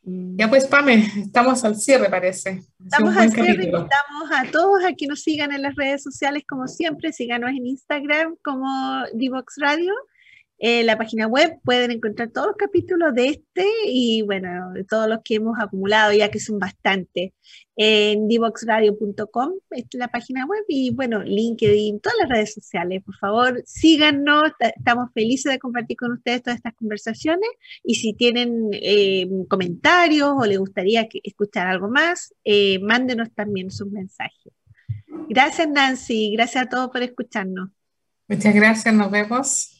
Ya 0.08 0.48
pues, 0.48 0.66
Pame, 0.66 1.04
estamos 1.16 1.64
al 1.64 1.74
cierre, 1.74 2.08
parece. 2.08 2.62
Estamos 2.78 3.16
al 3.16 3.32
cierre, 3.32 3.64
invitamos 3.64 4.30
a 4.32 4.48
todos 4.52 4.84
a 4.84 4.92
que 4.92 5.08
nos 5.08 5.20
sigan 5.20 5.50
en 5.50 5.62
las 5.62 5.74
redes 5.74 6.04
sociales, 6.04 6.44
como 6.48 6.68
siempre, 6.68 7.12
síganos 7.12 7.50
en 7.50 7.66
Instagram 7.66 8.36
como 8.44 8.68
Divox 9.14 9.54
Radio 9.58 9.92
en 10.58 10.86
la 10.86 10.96
página 10.96 11.26
web 11.26 11.58
pueden 11.64 11.90
encontrar 11.90 12.30
todos 12.30 12.48
los 12.48 12.56
capítulos 12.56 13.14
de 13.14 13.28
este 13.28 13.66
y 13.86 14.22
bueno, 14.22 14.72
de 14.72 14.84
todos 14.84 15.08
los 15.08 15.20
que 15.22 15.34
hemos 15.34 15.58
acumulado, 15.60 16.12
ya 16.12 16.30
que 16.30 16.40
son 16.40 16.58
bastantes. 16.58 17.32
En 17.78 18.26
divoxradio.com 18.26 19.52
es 19.70 19.84
la 19.92 20.08
página 20.08 20.46
web 20.46 20.64
y 20.66 20.94
bueno, 20.94 21.22
LinkedIn, 21.22 22.00
todas 22.00 22.16
las 22.20 22.30
redes 22.30 22.54
sociales. 22.54 23.02
Por 23.04 23.16
favor, 23.16 23.62
síganos. 23.66 24.44
Estamos 24.58 25.10
felices 25.12 25.52
de 25.52 25.58
compartir 25.58 25.98
con 25.98 26.12
ustedes 26.12 26.42
todas 26.42 26.56
estas 26.56 26.74
conversaciones 26.74 27.50
y 27.84 27.96
si 27.96 28.14
tienen 28.14 28.70
eh, 28.72 29.28
comentarios 29.48 30.32
o 30.38 30.46
les 30.46 30.58
gustaría 30.58 31.06
escuchar 31.22 31.66
algo 31.66 31.90
más, 31.90 32.34
eh, 32.44 32.78
mándenos 32.78 33.30
también 33.34 33.70
sus 33.70 33.90
mensajes. 33.90 34.52
Gracias 35.28 35.68
Nancy, 35.68 36.32
gracias 36.32 36.64
a 36.64 36.68
todos 36.68 36.90
por 36.90 37.02
escucharnos. 37.02 37.68
Muchas 38.28 38.54
gracias, 38.54 38.94
nos 38.94 39.10
vemos. 39.10 39.75